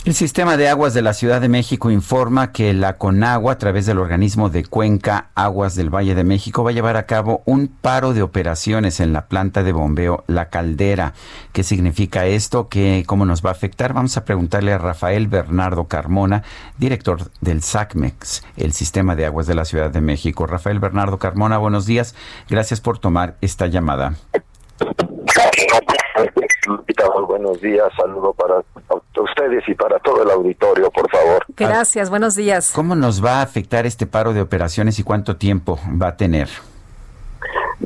[0.07, 3.87] El sistema de aguas de la Ciudad de México informa que la Conagua, a través
[3.87, 7.67] del organismo de Cuenca Aguas del Valle de México, va a llevar a cabo un
[7.67, 11.13] paro de operaciones en la planta de bombeo La Caldera.
[11.53, 12.69] ¿Qué significa esto?
[12.69, 13.95] ¿Qué, ¿Cómo nos va a afectar?
[13.95, 16.45] Vamos a preguntarle a Rafael Bernardo Carmona,
[16.79, 20.47] director del SACMEX, el sistema de aguas de la Ciudad de México.
[20.47, 22.15] Rafael Bernardo Carmona, buenos días.
[22.49, 24.15] Gracias por tomar esta llamada.
[27.27, 27.89] Buenos días.
[27.97, 28.63] Saludo para
[29.23, 31.45] ustedes y para todo el auditorio, por favor.
[31.57, 32.73] Gracias, buenos días.
[32.75, 36.49] ¿Cómo nos va a afectar este paro de operaciones y cuánto tiempo va a tener?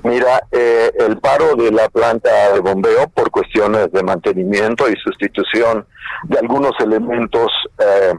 [0.05, 5.85] Mira, eh, el paro de la planta de bombeo por cuestiones de mantenimiento y sustitución
[6.25, 8.15] de algunos elementos eh,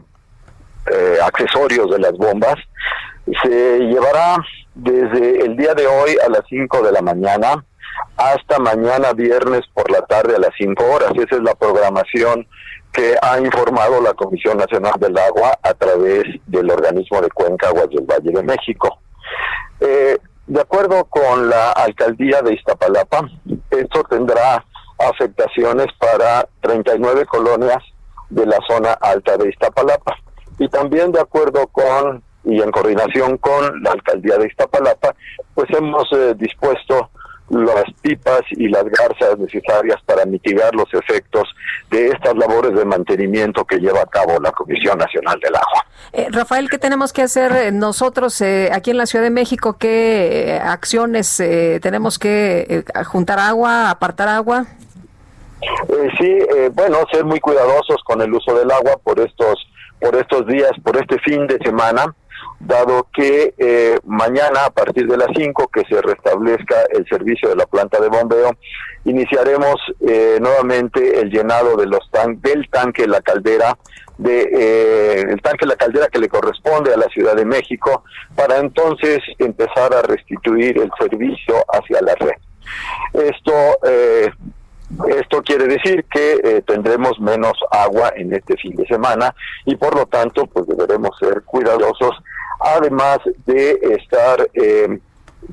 [0.92, 2.56] eh, accesorios de las bombas
[3.42, 4.36] se llevará
[4.74, 7.64] desde el día de hoy a las 5 de la mañana
[8.16, 11.12] hasta mañana viernes por la tarde a las 5 horas.
[11.14, 12.46] Esa es la programación
[12.92, 17.88] que ha informado la Comisión Nacional del Agua a través del organismo de Cuenca Aguas
[17.90, 18.98] del Valle de México.
[19.80, 23.28] Eh, de acuerdo con la alcaldía de Iztapalapa,
[23.70, 24.64] esto tendrá
[24.98, 27.82] afectaciones para 39 colonias
[28.28, 30.16] de la zona alta de Iztapalapa.
[30.58, 35.14] Y también de acuerdo con y en coordinación con la alcaldía de Iztapalapa,
[35.54, 37.10] pues hemos eh, dispuesto
[37.52, 41.44] las pipas y las garzas necesarias para mitigar los efectos
[41.90, 45.86] de estas labores de mantenimiento que lleva a cabo la Comisión Nacional del Agua.
[46.14, 49.76] Eh, Rafael, ¿qué tenemos que hacer eh, nosotros eh, aquí en la Ciudad de México?
[49.78, 51.36] ¿Qué acciones
[51.82, 54.64] tenemos que juntar agua, apartar agua?
[56.18, 56.38] sí,
[56.72, 59.56] bueno, ser muy cuidadosos con el uso del agua por estos
[60.00, 62.12] por estos días, por este fin de semana
[62.66, 67.56] dado que eh, mañana a partir de las 5 que se restablezca el servicio de
[67.56, 68.56] la planta de bombeo,
[69.04, 73.76] iniciaremos eh, nuevamente el llenado de los tan del tanque La Caldera,
[74.16, 78.04] de, eh, el tanque La Caldera que le corresponde a la Ciudad de México,
[78.36, 82.38] para entonces empezar a restituir el servicio hacia la red.
[83.12, 83.52] Esto
[85.08, 89.34] esto quiere decir que tendremos menos agua en este fin de semana
[89.64, 92.22] y por lo tanto pues deberemos ser cuidadosos
[92.64, 94.98] además de estar eh,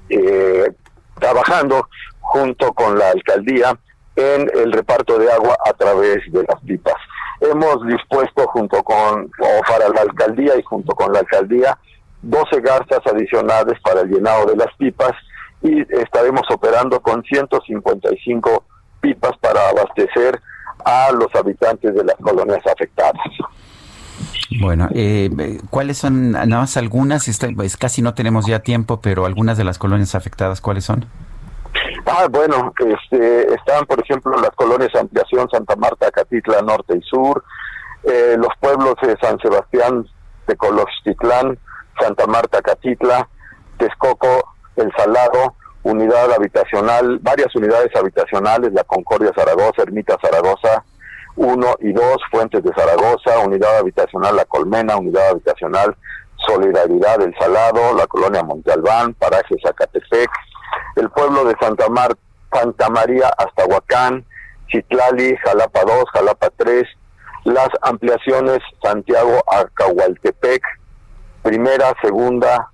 [0.10, 0.72] eh,
[1.19, 1.88] trabajando
[2.19, 3.77] junto con la alcaldía
[4.15, 6.95] en el reparto de agua a través de las pipas.
[7.41, 11.77] Hemos dispuesto junto con, o para la alcaldía y junto con la alcaldía,
[12.22, 15.14] 12 garzas adicionales para el llenado de las pipas
[15.61, 18.64] y estaremos operando con 155
[19.02, 20.40] pipas para abastecer
[20.84, 23.22] a los habitantes de las colonias afectadas.
[24.57, 25.30] Bueno, eh,
[25.69, 29.77] ¿cuáles son, nada más algunas, pues casi no tenemos ya tiempo, pero algunas de las
[29.77, 31.05] colonias afectadas, ¿cuáles son?
[32.05, 37.43] Ah, bueno, este, están, por ejemplo, las colonias Ampliación, Santa Marta, Catitla, Norte y Sur,
[38.03, 40.07] eh, los pueblos de San Sebastián,
[40.47, 41.59] de Colostitlán,
[41.99, 43.30] Santa Marta, Catitla,
[43.77, 45.53] Texcoco, El Salado,
[45.84, 50.84] unidad habitacional, varias unidades habitacionales, la Concordia Zaragoza, Ermita Zaragoza,
[51.40, 55.95] 1 y 2, Fuentes de Zaragoza, Unidad Habitacional La Colmena, Unidad Habitacional
[56.45, 60.30] Solidaridad del Salado, la colonia Monte Albán, Paraje Zacatepec,
[60.98, 62.16] el pueblo de Santa, Mar
[62.52, 63.32] Santa María
[63.70, 64.26] Huacán,
[64.68, 66.84] Chitlali, Jalapa 2, Jalapa 3,
[67.45, 70.61] las ampliaciones Santiago Acahualtepec,
[71.41, 72.70] primera, segunda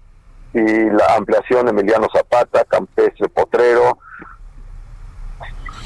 [0.53, 3.99] y la ampliación Emiliano Zapata, Campestre Potrero,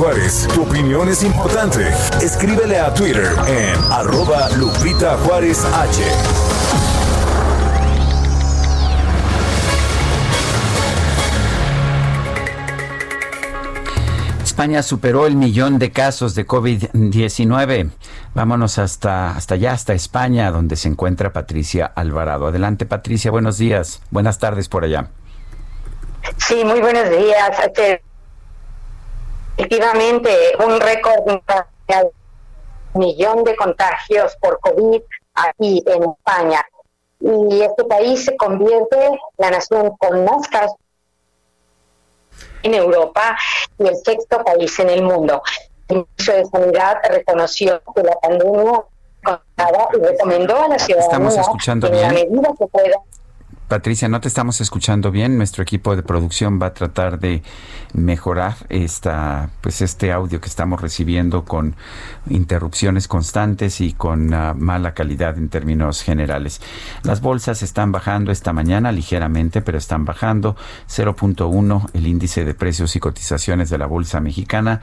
[0.00, 0.48] Juárez.
[0.54, 1.86] Tu opinión es importante.
[2.22, 6.02] Escríbele a Twitter en arroba Lupita Juárez H.
[14.42, 17.90] España superó el millón de casos de COVID-19.
[18.34, 22.46] Vámonos hasta, hasta allá, hasta España, donde se encuentra Patricia Alvarado.
[22.46, 24.00] Adelante, Patricia, buenos días.
[24.10, 25.10] Buenas tardes por allá.
[26.38, 27.50] Sí, muy buenos días.
[29.60, 30.30] Efectivamente
[30.64, 31.38] un récord
[32.94, 35.02] millón de contagios por COVID
[35.34, 36.64] aquí en España.
[37.20, 40.76] Y este país se convierte en la nación con más casos
[42.62, 43.36] en Europa
[43.78, 45.42] y el sexto país en el mundo.
[45.88, 48.82] El Ministro de Sanidad reconoció que la pandemia
[49.92, 52.96] y recomendó a la ciudadanía Estamos escuchando en la medida que pueda
[53.70, 55.36] Patricia, no te estamos escuchando bien.
[55.36, 57.44] Nuestro equipo de producción va a tratar de
[57.92, 61.76] mejorar esta, pues este audio que estamos recibiendo con
[62.28, 66.60] interrupciones constantes y con uh, mala calidad en términos generales.
[67.04, 70.56] Las bolsas están bajando esta mañana ligeramente, pero están bajando
[70.88, 74.80] 0.1 el índice de precios y cotizaciones de la bolsa mexicana,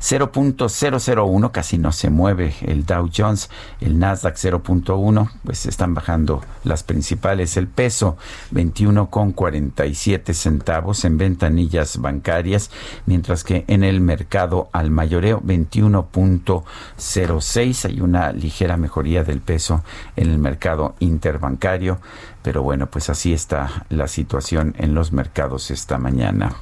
[0.00, 3.50] 0.001 casi no se mueve el Dow Jones,
[3.80, 8.18] el Nasdaq 0.1, pues están bajando las principales, el peso
[8.52, 12.70] 21,47 centavos en ventanillas bancarias,
[13.06, 17.84] mientras que en el mercado al mayoreo 21.06.
[17.84, 19.84] Hay una ligera mejoría del peso
[20.16, 22.00] en el mercado interbancario,
[22.42, 26.56] pero bueno, pues así está la situación en los mercados esta mañana.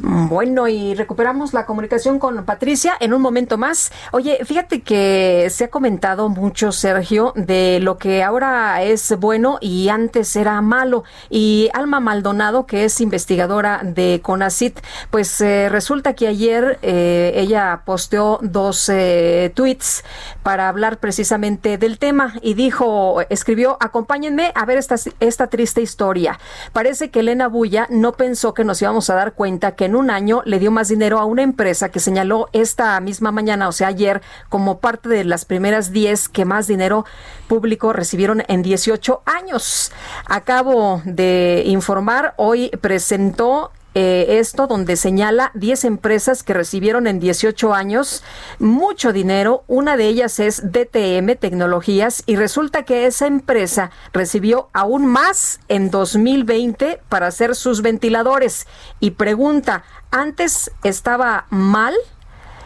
[0.00, 3.90] Bueno, y recuperamos la comunicación con Patricia en un momento más.
[4.12, 9.88] Oye, fíjate que se ha comentado mucho, Sergio, de lo que ahora es bueno y
[9.88, 11.04] antes era malo.
[11.30, 14.80] Y Alma Maldonado, que es investigadora de CONACIT,
[15.10, 20.04] pues eh, resulta que ayer eh, ella posteó dos eh, tweets
[20.42, 26.38] para hablar precisamente del tema y dijo, escribió, acompáñenme a ver esta, esta triste historia.
[26.72, 30.10] Parece que Elena Bulla no pensó que nos íbamos a dar cuenta que en un
[30.10, 33.88] año le dio más dinero a una empresa que señaló esta misma mañana, o sea,
[33.88, 37.06] ayer, como parte de las primeras 10 que más dinero
[37.48, 39.90] público recibieron en 18 años.
[40.26, 47.74] Acabo de informar, hoy presentó eh, esto donde señala 10 empresas que recibieron en 18
[47.74, 48.22] años
[48.60, 49.64] mucho dinero.
[49.66, 55.90] Una de ellas es DTM Tecnologías y resulta que esa empresa recibió aún más en
[55.90, 58.68] 2020 para hacer sus ventiladores.
[59.00, 61.94] Y pregunta, ¿antes estaba mal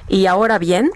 [0.08, 0.90] y ahora bien?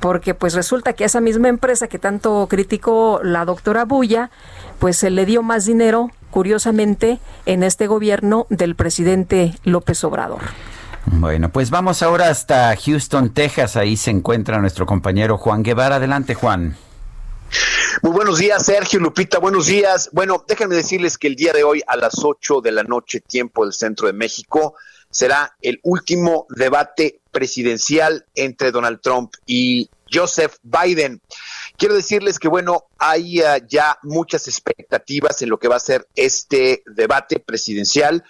[0.00, 4.30] porque pues resulta que esa misma empresa que tanto criticó la doctora Bulla,
[4.78, 10.42] pues se le dio más dinero, curiosamente, en este gobierno del presidente López Obrador.
[11.06, 13.76] Bueno, pues vamos ahora hasta Houston, Texas.
[13.76, 15.96] Ahí se encuentra nuestro compañero Juan Guevara.
[15.96, 16.76] Adelante, Juan.
[18.02, 19.38] Muy buenos días, Sergio Lupita.
[19.38, 20.10] Buenos días.
[20.12, 23.64] Bueno, déjenme decirles que el día de hoy a las 8 de la noche, tiempo
[23.64, 24.74] del centro de México,
[25.10, 31.20] será el último debate presidencial entre Donald Trump y Joseph Biden.
[31.78, 36.08] Quiero decirles que, bueno, hay uh, ya muchas expectativas en lo que va a ser
[36.14, 38.24] este debate presidencial.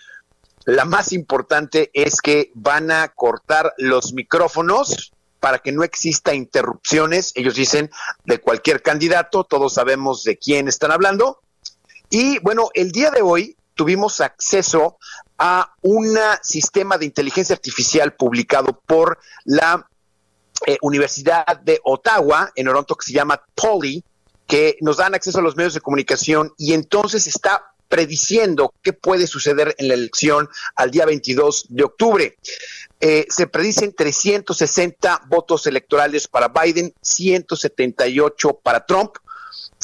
[0.64, 7.31] La más importante es que van a cortar los micrófonos para que no exista interrupciones,
[7.36, 7.90] ellos dicen,
[8.24, 11.40] de cualquier candidato, todos sabemos de quién están hablando.
[12.10, 14.98] Y bueno, el día de hoy tuvimos acceso
[15.39, 19.89] a un sistema de inteligencia artificial publicado por la
[20.66, 24.03] eh, Universidad de Ottawa, en Toronto, que se llama Poly,
[24.47, 29.27] que nos dan acceso a los medios de comunicación y entonces está prediciendo qué puede
[29.27, 32.37] suceder en la elección al día 22 de octubre.
[33.01, 39.16] Eh, se predicen 360 votos electorales para Biden, 178 para Trump.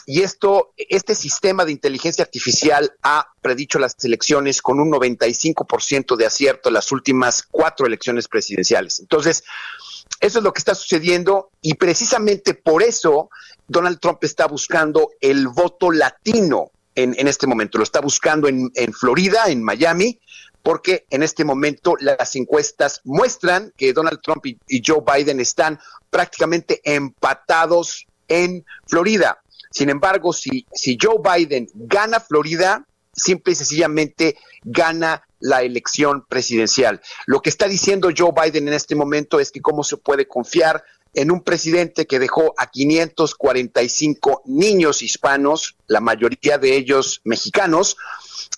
[0.04, 6.26] Y esto, este sistema de inteligencia artificial ha predicho las elecciones con un 95% de
[6.26, 8.98] acierto en las últimas cuatro elecciones presidenciales.
[8.98, 9.44] Entonces,
[10.20, 13.30] eso es lo que está sucediendo y precisamente por eso
[13.66, 17.78] Donald Trump está buscando el voto latino en, en este momento.
[17.78, 20.20] Lo está buscando en, en Florida, en Miami,
[20.62, 25.78] porque en este momento las encuestas muestran que Donald Trump y, Joe Biden están
[26.10, 29.42] prácticamente empatados en Florida.
[29.70, 37.00] Sin embargo, si, si Joe Biden gana Florida, simple y sencillamente gana la elección presidencial.
[37.26, 40.84] Lo que está diciendo Joe Biden en este momento es que cómo se puede confiar
[41.14, 47.96] en un presidente que dejó a 545 niños hispanos, la mayoría de ellos mexicanos,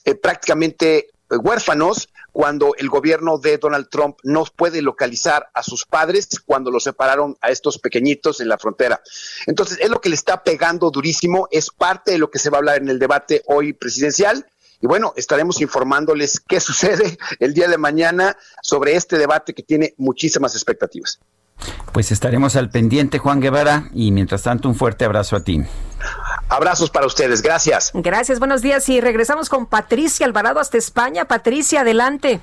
[0.05, 6.28] eh, prácticamente huérfanos, cuando el gobierno de Donald Trump no puede localizar a sus padres
[6.44, 9.01] cuando los separaron a estos pequeñitos en la frontera.
[9.46, 12.59] Entonces, es lo que le está pegando durísimo, es parte de lo que se va
[12.59, 14.46] a hablar en el debate hoy presidencial.
[14.80, 19.94] Y bueno, estaremos informándoles qué sucede el día de mañana sobre este debate que tiene
[19.96, 21.20] muchísimas expectativas.
[21.93, 25.62] Pues estaremos al pendiente, Juan Guevara, y mientras tanto un fuerte abrazo a ti.
[26.48, 27.93] Abrazos para ustedes, gracias.
[27.94, 31.24] Gracias, buenos días y regresamos con Patricia Alvarado hasta España.
[31.24, 32.40] Patricia, adelante.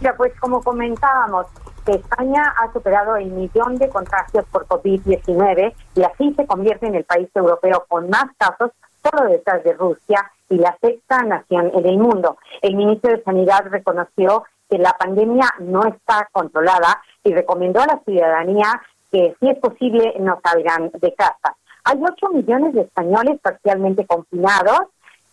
[0.00, 1.46] Ya, pues como comentábamos,
[1.86, 7.04] España ha superado el millón de contagios por COVID-19 y así se convierte en el
[7.04, 8.70] país europeo con más casos,
[9.02, 12.38] solo detrás de Rusia y la sexta nación en el mundo.
[12.62, 18.00] El ministro de Sanidad reconoció que la pandemia no está controlada y recomendó a la
[18.04, 18.80] ciudadanía
[19.10, 21.56] que si es posible no salgan de casa.
[21.84, 24.82] Hay 8 millones de españoles parcialmente confinados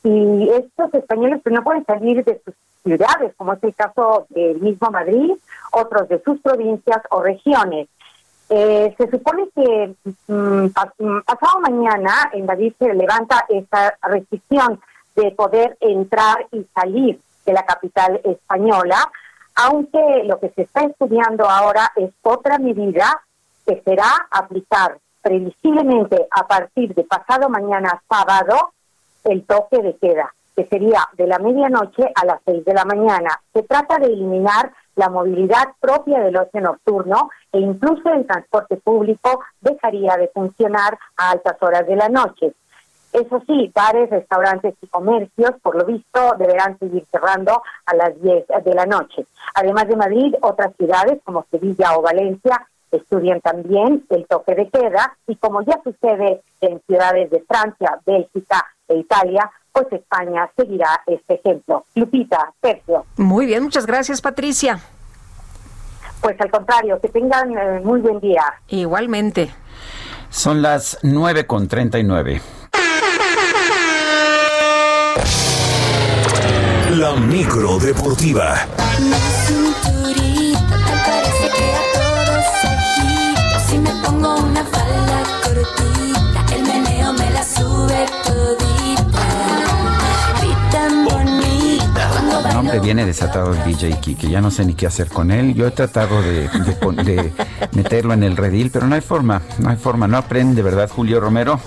[0.04, 4.90] y estos españoles no pueden salir de sus ciudades, como es el caso del mismo
[4.90, 5.34] Madrid,
[5.72, 7.88] otros de sus provincias o regiones.
[8.50, 9.94] Eh, se supone que
[10.28, 14.80] mm, mm, pasado mañana en Madrid se levanta esta restricción
[15.16, 19.10] de poder entrar y salir de la capital española,
[19.56, 23.24] aunque lo que se está estudiando ahora es otra medida
[23.66, 28.74] que será aplicar previsiblemente a partir de pasado mañana sábado
[29.24, 33.30] el toque de queda, que sería de la medianoche a las seis de la mañana.
[33.54, 39.40] Se trata de eliminar la movilidad propia del ocio nocturno e incluso el transporte público
[39.62, 42.54] dejaría de funcionar a altas horas de la noche.
[43.14, 48.46] Eso sí, bares, restaurantes y comercios, por lo visto, deberán seguir cerrando a las 10
[48.64, 49.26] de la noche.
[49.56, 55.18] Además de Madrid, otras ciudades como Sevilla o Valencia estudian también el toque de queda
[55.28, 61.36] y como ya sucede en ciudades de Francia, Bélgica e Italia, pues España seguirá este
[61.36, 61.86] ejemplo.
[61.96, 63.06] Lupita, Sergio.
[63.18, 64.80] Muy bien, muchas gracias Patricia.
[66.22, 68.44] Pues al contrario, que tengan eh, muy buen día.
[68.70, 69.52] Igualmente.
[70.30, 71.04] Son las
[76.92, 78.68] La micro deportiva.
[92.68, 95.54] hombre viene desatado el DJ Kike, ya no sé ni qué hacer con él.
[95.54, 97.34] Yo he tratado de, de,
[97.74, 101.20] meterlo en el redil, pero no hay forma, no hay forma, no aprende, ¿verdad, Julio
[101.20, 101.60] Romero?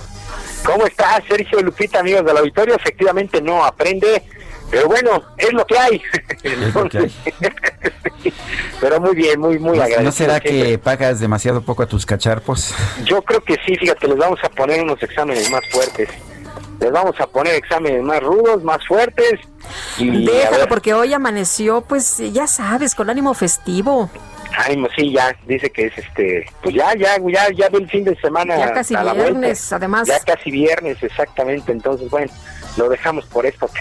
[0.65, 2.75] ¿Cómo está Sergio Lupita, amigos del auditorio?
[2.75, 4.23] Efectivamente no aprende,
[4.69, 6.01] pero bueno, es lo que hay.
[8.81, 10.03] pero muy bien, muy, muy agradecido.
[10.03, 12.73] ¿No será que pagas demasiado poco a tus cacharpos?
[13.05, 16.09] Yo creo que sí, fíjate, les vamos a poner unos exámenes más fuertes
[16.81, 19.39] les vamos a poner exámenes más rudos, más fuertes.
[19.99, 24.09] Y Déjalo, porque hoy amaneció, pues ya sabes, con ánimo festivo.
[24.57, 28.15] Ánimo, sí, ya, dice que es este, pues ya, ya, ya, ya el fin de
[28.17, 28.57] semana.
[28.57, 30.07] Ya casi viernes, además.
[30.07, 32.31] Ya casi viernes, exactamente, entonces, bueno,
[32.77, 33.69] lo dejamos por esto.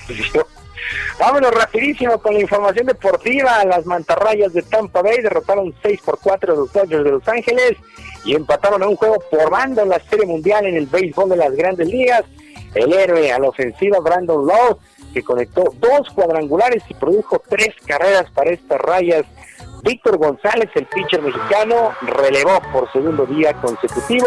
[1.18, 3.64] Vámonos rapidísimo con la información deportiva.
[3.64, 7.76] Las mantarrayas de Tampa Bay derrotaron 6 por 4 a los Dodgers de Los Ángeles
[8.24, 11.36] y empataron a un juego por bando en la Serie Mundial en el béisbol de
[11.36, 12.24] las grandes ligas.
[12.74, 14.78] El héroe a la ofensiva Brandon Lowe,
[15.12, 19.24] que conectó dos cuadrangulares y produjo tres carreras para estas rayas.
[19.82, 24.27] Víctor González, el pitcher mexicano, relevó por segundo día consecutivo,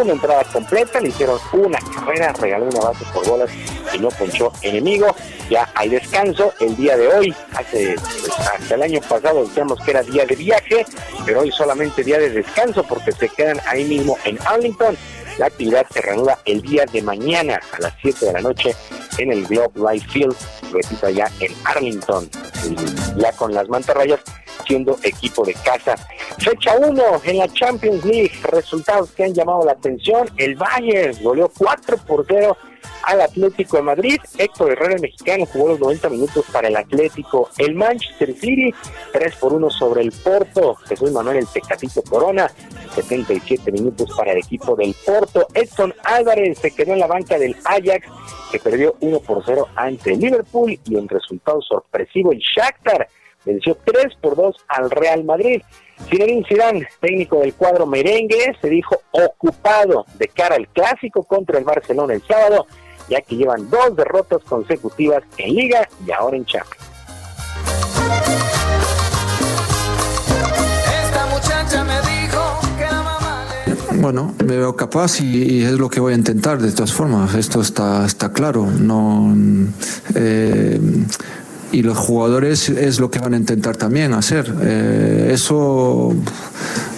[0.00, 3.50] una entrada completa, le hicieron una carrera, regaló una base por bolas
[3.92, 5.14] y no ponchó enemigo.
[5.50, 9.90] Ya hay descanso el día de hoy, hace pues, hasta el año pasado decíamos que
[9.92, 10.86] era día de viaje,
[11.24, 14.96] pero hoy solamente día de descanso porque se quedan ahí mismo en Arlington
[15.38, 18.74] la actividad se reanuda el día de mañana a las 7 de la noche
[19.18, 20.36] en el Globe Life Field,
[20.72, 22.28] repito, allá en Arlington,
[23.16, 24.20] ya con las mantarrayas
[24.66, 25.96] siendo equipo de casa.
[26.38, 30.28] Fecha 1 en la Champions League, resultados que han llamado la atención.
[30.36, 32.56] El Bayern goleó 4 por 0
[33.02, 34.18] al Atlético de Madrid.
[34.38, 37.50] Héctor Herrera, mexicano, jugó los 90 minutos para el Atlético.
[37.58, 38.74] El Manchester City,
[39.12, 40.74] 3 por 1 sobre el Porto.
[40.86, 42.50] Jesús Manuel el Tecatito Corona,
[42.94, 45.46] 77 minutos para el equipo del Porto.
[45.54, 48.06] Edson Álvarez se quedó en la banca del Ajax,
[48.50, 50.78] que perdió 1 por 0 ante el Liverpool.
[50.84, 53.08] Y en resultado sorpresivo, el Shakhtar
[53.44, 55.62] venció 3 por 2 al Real Madrid.
[56.08, 61.64] Zinedine Zidane, técnico del cuadro merengue, se dijo ocupado de cara al clásico contra el
[61.64, 62.66] Barcelona el sábado
[63.08, 66.84] ya que llevan dos derrotas consecutivas en Liga y ahora en Champions.
[73.98, 77.34] Bueno, me veo capaz y, es lo que voy a intentar de todas formas.
[77.34, 78.66] Esto está, está claro.
[78.66, 79.34] No,
[80.14, 80.78] eh,
[81.76, 84.50] y los jugadores es lo que van a intentar también hacer.
[84.62, 86.14] Eh, eso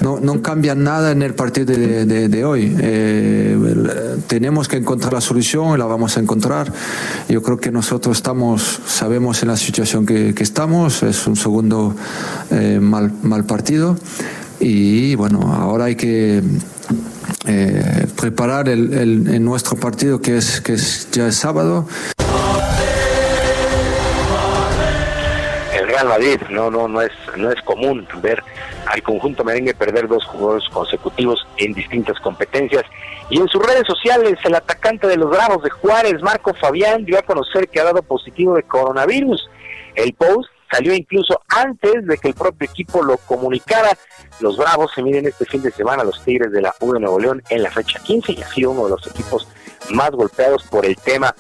[0.00, 2.76] no, no, cambia nada en el partido de, hoy.
[2.78, 3.58] Eh,
[4.28, 6.72] tenemos que encontrar la solución y la vamos a encontrar.
[7.28, 11.96] Yo creo que nosotros estamos, sabemos en la situación que, estamos, es un segundo
[12.52, 13.98] eh, mal, mal partido
[14.60, 16.40] y bueno, ahora hay que
[18.14, 18.92] preparar el,
[19.26, 21.88] el, nuestro partido que es, que es ya es sábado.
[25.98, 26.40] Real Madrid.
[26.50, 28.42] No, no, no es, no es común ver
[28.86, 32.84] al conjunto merengue perder dos jugadores consecutivos en distintas competencias.
[33.30, 37.18] Y en sus redes sociales, el atacante de los Bravos de Juárez, Marco Fabián, dio
[37.18, 39.50] a conocer que ha dado positivo de coronavirus.
[39.94, 43.96] El post salió incluso antes de que el propio equipo lo comunicara.
[44.40, 47.00] Los Bravos se miden este fin de semana a los Tigres de la U de
[47.00, 49.48] Nuevo León en la fecha 15 y ha sido uno de los equipos
[49.90, 51.34] más golpeados por el tema.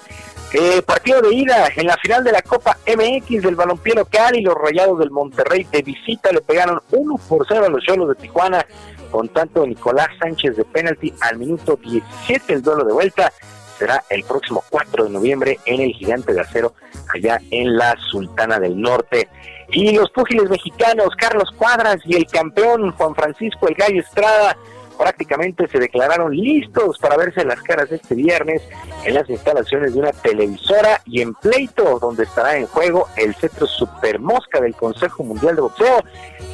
[0.52, 4.40] Eh, partido de ida en la final de la Copa MX del balompié local y
[4.40, 8.14] los Rayados del Monterrey de visita le pegaron 1 por 0 a los Cholos de
[8.14, 8.64] Tijuana
[9.10, 13.30] con tanto Nicolás Sánchez de penalti al minuto 17 el duelo de vuelta
[13.78, 16.72] será el próximo 4 de noviembre en el Gigante de Acero
[17.14, 19.28] allá en la Sultana del Norte.
[19.70, 24.56] Y los púgiles mexicanos Carlos Cuadras y el campeón Juan Francisco El Gallo Estrada
[24.98, 28.62] prácticamente se declararon listos para verse las caras este viernes
[29.04, 33.66] en las instalaciones de una televisora y en pleito donde estará en juego el cetro
[33.66, 36.04] super mosca del Consejo Mundial de Boxeo.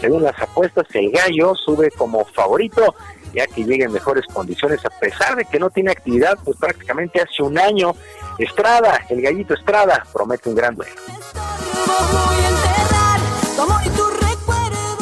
[0.00, 2.94] Según las apuestas, el gallo sube como favorito
[3.34, 7.20] ya que llega en mejores condiciones a pesar de que no tiene actividad pues prácticamente
[7.20, 7.94] hace un año.
[8.38, 10.92] Estrada, el gallito Estrada, promete un gran duelo.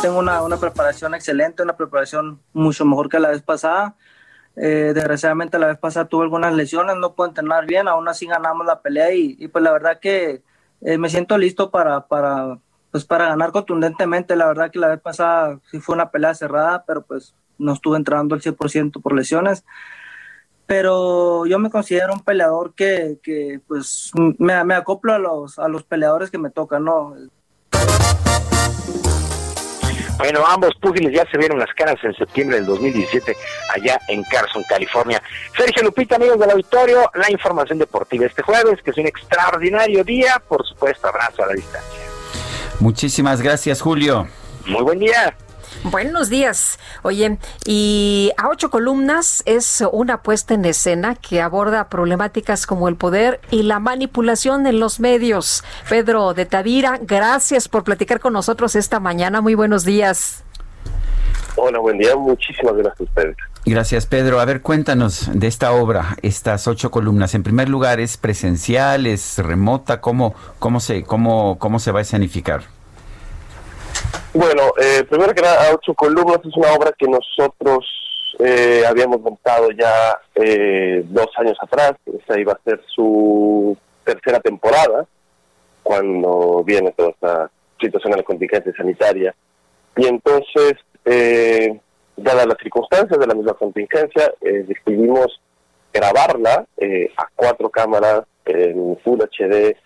[0.03, 3.95] Tengo una, una preparación excelente, una preparación mucho mejor que la vez pasada.
[4.57, 8.67] Eh, desgraciadamente la vez pasada tuve algunas lesiones, no puedo entrenar bien, aún así ganamos
[8.67, 10.43] la pelea y, y pues la verdad que
[10.81, 12.59] eh, me siento listo para, para,
[12.91, 14.35] pues para ganar contundentemente.
[14.35, 17.97] La verdad que la vez pasada sí fue una pelea cerrada, pero pues no estuve
[17.97, 19.65] entrando al 100% por lesiones.
[20.67, 25.69] Pero yo me considero un peleador que, que pues me, me, acoplo a los, a
[25.69, 27.15] los peleadores que me tocan, ¿no?
[30.19, 33.37] Bueno, ambos púgiles ya se vieron las caras en septiembre del 2017
[33.75, 35.23] allá en Carson, California.
[35.57, 40.41] Sergio Lupita, amigos del auditorio, la información deportiva este jueves, que es un extraordinario día.
[40.47, 42.01] Por supuesto, abrazo a la distancia.
[42.79, 44.29] Muchísimas gracias, Julio.
[44.67, 45.37] Muy buen día.
[45.85, 46.79] Buenos días.
[47.03, 52.95] Oye, y a ocho columnas es una puesta en escena que aborda problemáticas como el
[52.95, 55.65] poder y la manipulación en los medios.
[55.89, 59.41] Pedro de Tavira, gracias por platicar con nosotros esta mañana.
[59.41, 60.45] Muy buenos días.
[61.57, 62.15] Hola, buen día.
[62.17, 63.37] Muchísimas gracias, Pedro.
[63.67, 64.41] Gracias, Pedro.
[64.41, 67.35] A ver, cuéntanos de esta obra, estas ocho columnas.
[67.35, 70.01] En primer lugar, ¿es presencial, es remota?
[70.01, 72.63] ¿Cómo, cómo, se, cómo, cómo se va a escenificar?
[74.35, 77.87] Bueno, eh, primero que nada, Ocho Columnas es una obra que nosotros
[78.39, 81.93] eh, habíamos montado ya eh, dos años atrás.
[82.07, 85.07] Esta iba a ser su tercera temporada,
[85.83, 89.35] cuando viene toda esta situación de la contingencia sanitaria.
[89.97, 91.79] Y entonces, eh,
[92.17, 95.41] dadas las circunstancias de la misma contingencia, eh, decidimos
[95.93, 99.77] grabarla eh, a cuatro cámaras en Full HD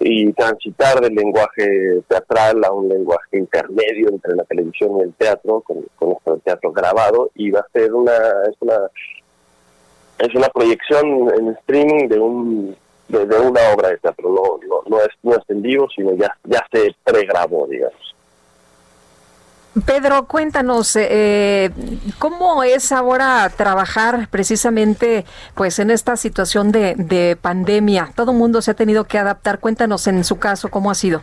[0.00, 5.60] y transitar del lenguaje teatral a un lenguaje intermedio entre la televisión y el teatro,
[5.60, 8.16] con, con teatro grabado, y va a ser una,
[8.48, 8.78] es una,
[10.18, 12.76] es una proyección en streaming de un
[13.08, 16.14] de, de una obra de teatro, no, no, no, es, no es en vivo, sino
[16.14, 18.14] ya, ya se pregrabó, digamos.
[19.86, 21.70] Pedro, cuéntanos, eh,
[22.18, 25.24] ¿cómo es ahora trabajar precisamente
[25.54, 28.10] pues en esta situación de, de pandemia?
[28.16, 29.60] Todo el mundo se ha tenido que adaptar.
[29.60, 31.22] Cuéntanos en su caso, ¿cómo ha sido?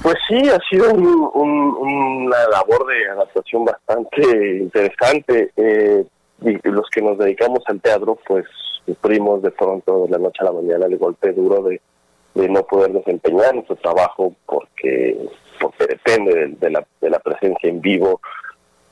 [0.00, 5.50] Pues sí, ha sido un, una labor de adaptación bastante interesante.
[5.56, 6.06] Eh,
[6.42, 8.44] y los que nos dedicamos al teatro, pues
[8.86, 11.80] sufrimos de pronto de la noche a la mañana el golpe duro de,
[12.34, 15.18] de no poder desempeñar nuestro trabajo porque
[15.60, 18.20] porque depende de, de, la, de la presencia en vivo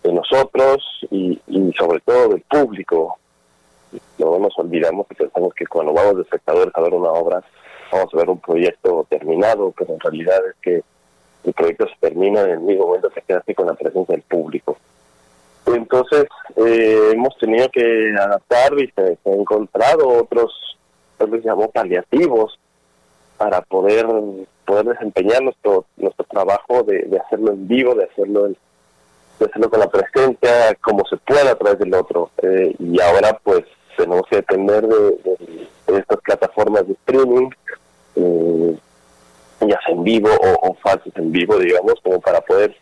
[0.02, 1.40] de nosotros y,
[1.76, 3.18] sobre todo del público.
[4.18, 7.42] No nos olvidamos que pensamos que cuando vamos de espectadores a ver una obra,
[7.92, 10.82] vamos a ver un proyecto terminado, pero en realidad es que
[11.44, 14.76] el proyecto se termina en el mismo momento que quedaste con la presencia del público.
[15.66, 20.78] Entonces, eh, hemos tenido que adaptar y se, se han encontrado otros,
[21.16, 22.58] tal vez llamó paliativos,
[23.36, 24.06] para poder
[24.66, 28.56] poder desempeñar nuestro nuestro trabajo de, de hacerlo en vivo, de hacerlo en,
[29.38, 32.30] de hacerlo con la presencia, como se pueda a través del otro.
[32.42, 33.64] Eh, y ahora pues
[33.96, 34.96] tenemos que depender de,
[35.86, 37.50] de, estas plataformas de streaming,
[38.16, 38.78] eh,
[39.60, 42.76] ya sea en vivo o, o falsos en vivo, digamos, como para poder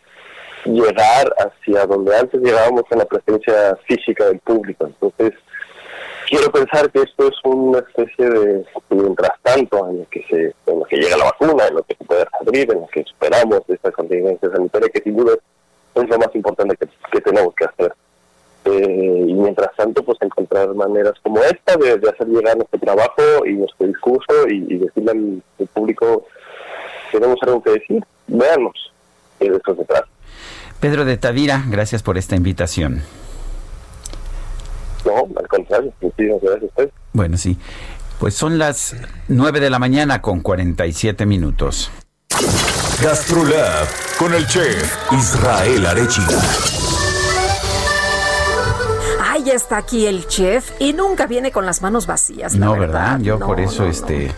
[0.65, 4.87] llegar hacia donde antes llegábamos con la presencia física del público.
[4.87, 5.33] Entonces,
[6.27, 10.79] quiero pensar que esto es una especie de mientras tanto en lo que se en
[10.79, 13.61] lo que llega la vacuna en lo que se puede abrir en lo que superamos
[13.67, 15.33] esta contingencia sanitaria que sin duda
[15.95, 17.93] es lo más importante que, tenemos que hacer.
[18.65, 23.53] Eh, y mientras tanto pues encontrar maneras como esta de, hacer llegar nuestro trabajo y
[23.53, 26.25] nuestro discurso y, y decirle al, público
[27.11, 28.91] tenemos algo que decir veamos
[29.39, 29.85] que de eso
[30.79, 33.03] Pedro de Tavira gracias por esta invitación
[35.15, 36.89] no, al contrario, muchísimas gracias a usted.
[37.13, 37.57] Bueno, sí.
[38.19, 38.95] Pues son las
[39.27, 41.91] 9 de la mañana con 47 minutos.
[43.01, 43.87] GastroLab
[44.17, 46.39] con el chef Israel Arechiga.
[49.21, 52.53] Ay, ya está aquí el chef y nunca viene con las manos vacías.
[52.55, 53.19] la No, ¿verdad?
[53.19, 53.91] Yo No, por eso, no, no.
[53.91, 54.31] este,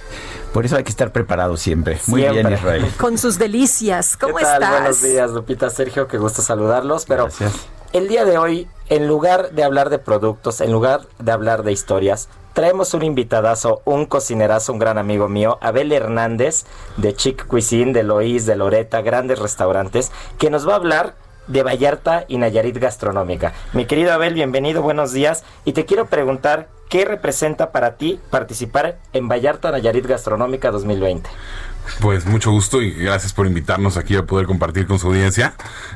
[0.54, 2.00] por eso hay que estar preparado siempre.
[2.08, 2.52] Muy bien.
[2.52, 2.92] Israel.
[2.98, 4.18] Con sus delicias.
[4.18, 4.54] ¿Cómo ¿Qué tal?
[4.64, 4.72] estás?
[4.72, 7.06] Buenos días, Lupita, Sergio, qué gusto saludarlos.
[7.06, 7.68] Pero Gracias.
[7.94, 11.72] El día de hoy, en lugar de hablar de productos, en lugar de hablar de
[11.72, 16.66] historias, traemos un invitadazo, un cocinerazo, un gran amigo mío, Abel Hernández,
[16.98, 21.16] de Chic Cuisine, de Loís, de Loreta, grandes restaurantes, que nos va a hablar
[21.48, 23.54] de Vallarta y Nayarit Gastronómica.
[23.74, 25.44] Mi querido Abel, bienvenido, buenos días.
[25.66, 31.30] Y te quiero preguntar, ¿qué representa para ti participar en Vallarta Nayarit Gastronómica 2020?
[32.00, 35.54] Pues mucho gusto y gracias por invitarnos aquí a poder compartir con su audiencia.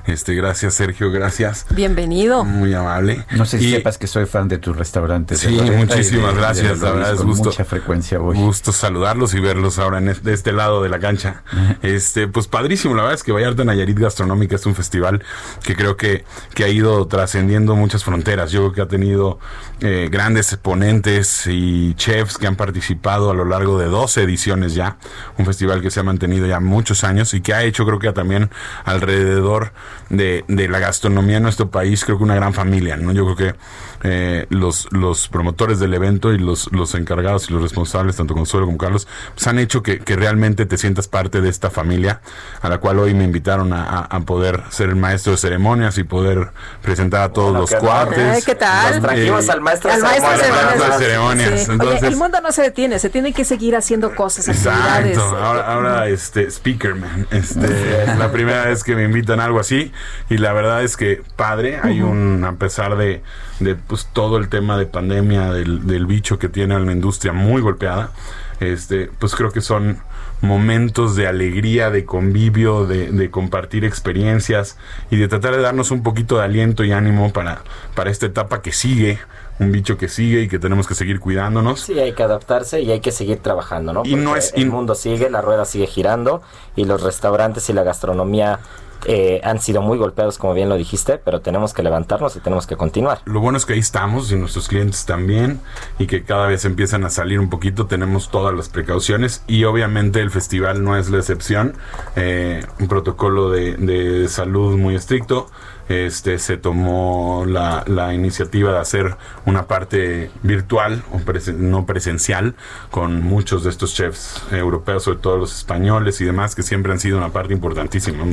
[0.08, 1.66] Este, gracias Sergio, gracias.
[1.70, 2.44] Bienvenido.
[2.44, 3.26] Muy amable.
[3.32, 5.40] No sé si Y- sepas que soy fan de tus restaurantes.
[5.40, 6.80] Sí, muchísimas de- de gracias.
[6.80, 7.46] La verdad es gusto.
[7.50, 8.38] mucha frecuencia voy.
[8.38, 11.44] Gusto saludarlos y verlos ahora en es- de este lado de la cancha.
[11.82, 12.96] Este, pues padrísimo.
[12.96, 15.24] La verdad es que Vallarta Nayarit Gastronómica es un festival
[15.64, 18.52] que creo que, que ha ido trascendiendo muchas fronteras.
[18.52, 19.40] Yo creo que ha tenido
[19.82, 24.98] eh, grandes exponentes y chefs que han participado a lo largo de 12 ediciones ya.
[25.38, 28.12] Un festival que se ha mantenido ya muchos años y que ha hecho creo que
[28.12, 28.50] también
[28.86, 29.72] alrededor
[30.10, 32.98] de, de la gastronomía en nuestro país creo que una gran familia.
[32.98, 33.12] ¿no?
[33.12, 33.60] Yo creo que
[34.04, 38.66] eh, los, los promotores del evento y los, los encargados y los responsables, tanto Consuelo
[38.66, 42.22] como Carlos, pues han hecho que, que realmente te sientas parte de esta familia,
[42.62, 45.98] a la cual hoy me invitaron a, a- a poder ser el maestro de ceremonias
[45.98, 46.50] y poder
[46.82, 48.46] presentar a todos Bueno, los cuates.
[48.46, 49.02] ¿qué tal?
[49.02, 50.66] Trajimos Eh, al maestro Al maestro ceremonias.
[50.78, 51.60] Maestro de ceremonias.
[51.66, 51.72] Sí.
[51.72, 55.18] Entonces, Oye, el mundo no se detiene, se tiene que seguir haciendo cosas, actividades.
[55.18, 59.60] Exacto, ahora, ahora este Speakerman, este es la primera vez que me invitan a algo
[59.60, 59.92] así.
[60.30, 63.22] Y la verdad es que padre, hay un a pesar de,
[63.60, 67.62] de pues todo el tema de pandemia del, del bicho que tiene la industria muy
[67.62, 68.12] golpeada,
[68.60, 70.00] este pues creo que son
[70.42, 74.78] momentos de alegría, de convivio, de, de compartir experiencias
[75.12, 77.62] y de tratar de darnos un poquito de aliento y ánimo para,
[77.96, 79.20] para esta etapa que sigue,
[79.62, 81.82] un bicho que sigue y que tenemos que seguir cuidándonos.
[81.82, 84.02] Sí, hay que adaptarse y hay que seguir trabajando, ¿no?
[84.04, 86.42] Y no Porque es- el mundo sigue, la rueda sigue girando
[86.76, 88.60] y los restaurantes y la gastronomía
[89.06, 92.68] eh, han sido muy golpeados, como bien lo dijiste, pero tenemos que levantarnos y tenemos
[92.68, 93.20] que continuar.
[93.26, 95.60] Lo bueno es que ahí estamos y nuestros clientes también
[96.00, 100.22] y que cada vez empiezan a salir un poquito, tenemos todas las precauciones y obviamente
[100.22, 101.76] el festival no es la excepción,
[102.16, 105.50] Eh, un protocolo de, de salud muy estricto,
[105.90, 112.56] este se tomó la, la iniciativa de hacer una parte virtual o presen- no presencial
[112.92, 117.00] con muchos de estos chefs europeos, sobre todo los españoles y demás, que siempre han
[117.00, 118.24] sido una parte importantísima.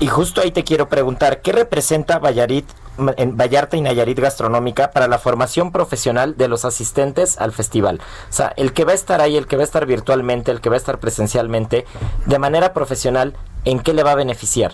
[0.00, 2.66] Y justo ahí te quiero preguntar, ¿qué representa Vallarit,
[3.16, 8.00] en Vallarta y Nayarit Gastronómica para la formación profesional de los asistentes al festival?
[8.28, 10.60] O sea, el que va a estar ahí, el que va a estar virtualmente, el
[10.60, 11.86] que va a estar presencialmente,
[12.26, 14.72] de manera profesional, ¿en qué le va a beneficiar?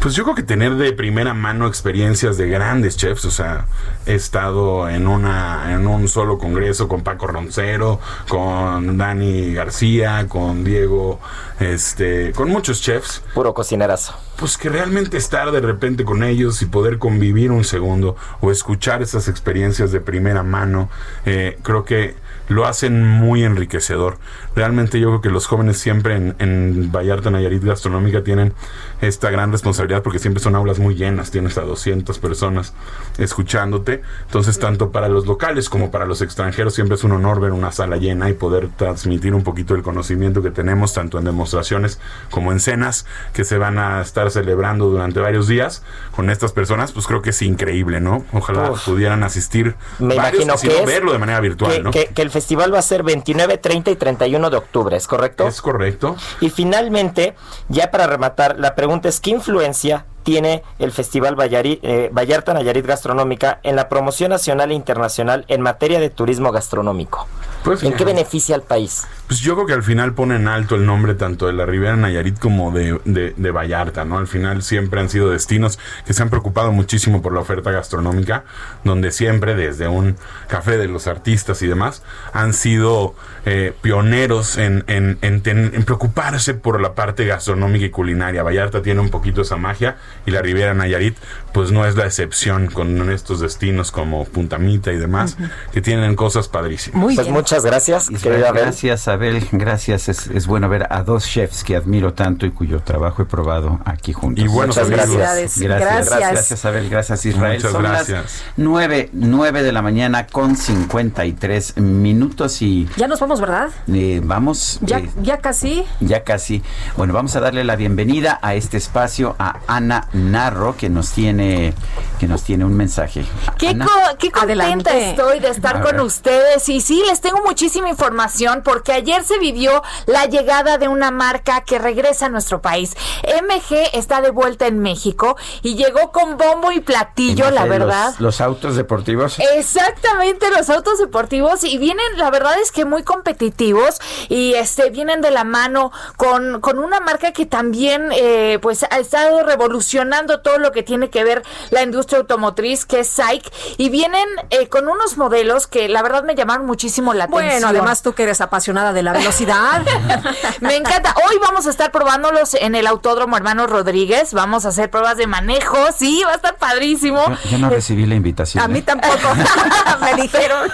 [0.00, 3.66] Pues yo creo que tener de primera mano experiencias de grandes chefs, o sea,
[4.06, 10.64] he estado en una en un solo congreso con Paco Roncero, con Dani García, con
[10.64, 11.20] Diego,
[11.60, 13.22] este, con muchos chefs.
[13.34, 14.14] Puro cocinerazo.
[14.36, 19.02] Pues que realmente estar de repente con ellos y poder convivir un segundo o escuchar
[19.02, 20.90] esas experiencias de primera mano,
[21.24, 22.16] eh, creo que
[22.48, 24.18] lo hacen muy enriquecedor.
[24.56, 28.52] Realmente yo creo que los jóvenes siempre en, en Vallarta Nayarit Gastronómica tienen
[29.00, 32.72] esta gran responsabilidad porque siempre son aulas muy llenas, tienes a 200 personas
[33.18, 34.02] escuchándote.
[34.26, 37.72] Entonces, tanto para los locales como para los extranjeros siempre es un honor ver una
[37.72, 41.98] sala llena y poder transmitir un poquito el conocimiento que tenemos tanto en demostraciones
[42.30, 45.82] como en cenas que se van a estar celebrando durante varios días
[46.14, 48.24] con estas personas, pues creo que es increíble, ¿no?
[48.32, 48.84] Ojalá Uf.
[48.84, 51.90] pudieran asistir Me varios, imagino que verlo de manera virtual, que, ¿no?
[51.90, 55.46] que- que el festival va a ser 29, 30 y 31 de octubre, ¿es correcto?
[55.46, 56.16] Es correcto.
[56.40, 57.34] Y finalmente,
[57.68, 62.86] ya para rematar, la pregunta es, ¿qué influencia tiene el Festival Vallari- eh, Vallarta Nayarit
[62.86, 67.28] Gastronómica en la promoción nacional e internacional en materia de turismo gastronómico?
[67.62, 69.06] Pues, ¿En qué beneficia al país?
[69.26, 71.96] Pues yo creo que al final pone en alto el nombre tanto de la Ribera
[71.96, 74.18] Nayarit como de, de, de Vallarta, ¿no?
[74.18, 78.44] Al final siempre han sido destinos que se han preocupado muchísimo por la oferta gastronómica,
[78.84, 82.02] donde siempre, desde un café de los artistas y demás,
[82.34, 83.14] han sido
[83.46, 88.42] eh, pioneros en, en, en preocuparse por la parte gastronómica y culinaria.
[88.42, 91.16] Vallarta tiene un poquito esa magia y la Riviera Nayarit,
[91.52, 95.36] pues no es la excepción con estos destinos como Puntamita y demás,
[95.72, 97.00] que tienen cosas padrísimas.
[97.00, 98.10] Muy pues muchas gracias.
[98.10, 99.46] Israel, gracias, Abel.
[99.52, 100.08] Gracias.
[100.08, 103.80] Es, es, bueno ver a dos chefs que admiro tanto y cuyo trabajo he probado
[103.84, 104.44] aquí juntos.
[104.44, 105.58] Y buenos muchas gracias.
[105.60, 106.18] Gracias.
[106.18, 106.64] Gracias.
[106.64, 106.90] Abel.
[106.90, 107.56] Gracias, Israel.
[107.56, 108.22] Muchas Son gracias.
[108.22, 112.88] Las 9, 9 de la mañana con 53 minutos y...
[112.96, 113.68] Ya nos vamos, ¿verdad?
[113.92, 114.78] Eh, vamos.
[114.82, 115.84] Ya, eh, ya casi.
[116.00, 116.62] ya casi.
[116.96, 121.74] Bueno, vamos a darle la bienvenida a este espacio a Ana Narro, que nos tiene,
[122.20, 123.24] que nos tiene un mensaje.
[123.58, 123.86] Qué, co-
[124.18, 125.10] qué contenta Adelante.
[125.10, 126.00] estoy de estar A con ver.
[126.02, 126.68] ustedes.
[126.68, 131.62] Y sí, les tengo muchísima información porque ayer se vivió la llegada de una marca
[131.62, 132.94] que regresa a nuestro país.
[133.24, 138.14] MG está de vuelta en México y llegó con bombo y platillo, la Los- verdad.
[138.18, 139.38] Los, autos deportivos.
[139.56, 145.20] Exactamente, los autos deportivos y vienen, la verdad es que muy competitivos y este vienen
[145.20, 149.93] de la mano con, con una marca que también eh, pues ha estado revolucionando
[150.42, 154.68] todo lo que tiene que ver la industria automotriz, que es SAIC, y vienen eh,
[154.68, 157.48] con unos modelos que la verdad me llamaron muchísimo la atención.
[157.48, 159.82] Bueno, además tú que eres apasionada de la velocidad.
[160.60, 161.14] Me encanta.
[161.28, 164.32] Hoy vamos a estar probándolos en el Autódromo Hermano Rodríguez.
[164.34, 165.76] Vamos a hacer pruebas de manejo.
[165.96, 167.24] Sí, va a estar padrísimo.
[167.44, 168.62] Yo, yo no recibí la invitación.
[168.62, 168.82] A mí ¿eh?
[168.82, 169.34] tampoco.
[170.00, 170.70] me dijeron.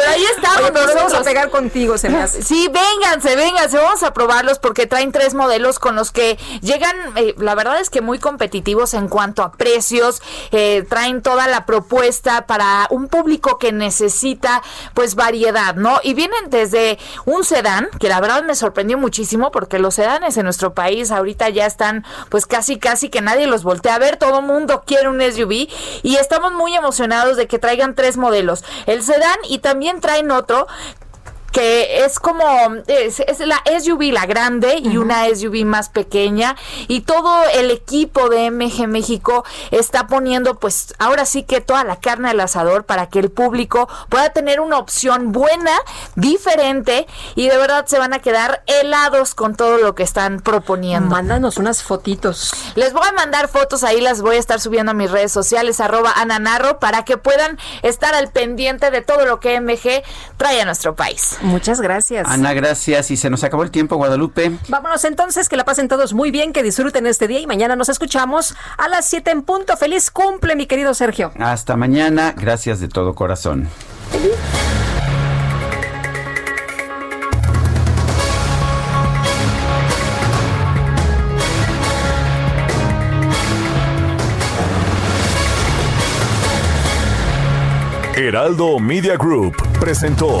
[0.00, 0.60] Pero ahí estamos.
[0.60, 2.42] Oye, pero nos vamos a pegar contigo, se me hace.
[2.42, 7.34] Sí, vénganse, vénganse, vamos a probarlos porque traen tres modelos con los que llegan, eh,
[7.38, 10.22] la verdad es que muy competitivos en cuanto a precios,
[10.52, 14.62] eh, traen toda la propuesta para un público que necesita
[14.94, 16.00] pues variedad, ¿no?
[16.02, 20.44] Y vienen desde un sedán, que la verdad me sorprendió muchísimo porque los sedanes en
[20.44, 24.40] nuestro país ahorita ya están pues casi casi que nadie los voltea a ver, todo
[24.40, 25.68] mundo quiere un SUV
[26.02, 30.68] y estamos muy emocionados de que traigan tres modelos, el sedán y también traen otro
[31.52, 32.44] que es como
[32.86, 36.56] es, es la SUV la grande y una SUV más pequeña
[36.88, 41.96] y todo el equipo de MG México está poniendo pues ahora sí que toda la
[41.96, 45.72] carne al asador para que el público pueda tener una opción buena,
[46.14, 51.10] diferente y de verdad se van a quedar helados con todo lo que están proponiendo.
[51.10, 52.52] Mándanos unas fotitos.
[52.74, 55.80] Les voy a mandar fotos, ahí las voy a estar subiendo a mis redes sociales,
[55.80, 60.02] arroba ananarro, para que puedan estar al pendiente de todo lo que MG
[60.36, 61.38] trae a nuestro país.
[61.42, 62.28] Muchas gracias.
[62.28, 63.10] Ana, gracias.
[63.10, 64.52] Y se nos acabó el tiempo, Guadalupe.
[64.68, 67.88] Vámonos entonces, que la pasen todos muy bien, que disfruten este día y mañana nos
[67.88, 69.76] escuchamos a las 7 en punto.
[69.76, 71.32] Feliz cumple, mi querido Sergio.
[71.38, 72.34] Hasta mañana.
[72.36, 73.68] Gracias de todo corazón.
[88.20, 90.40] Heraldo Media Group presentó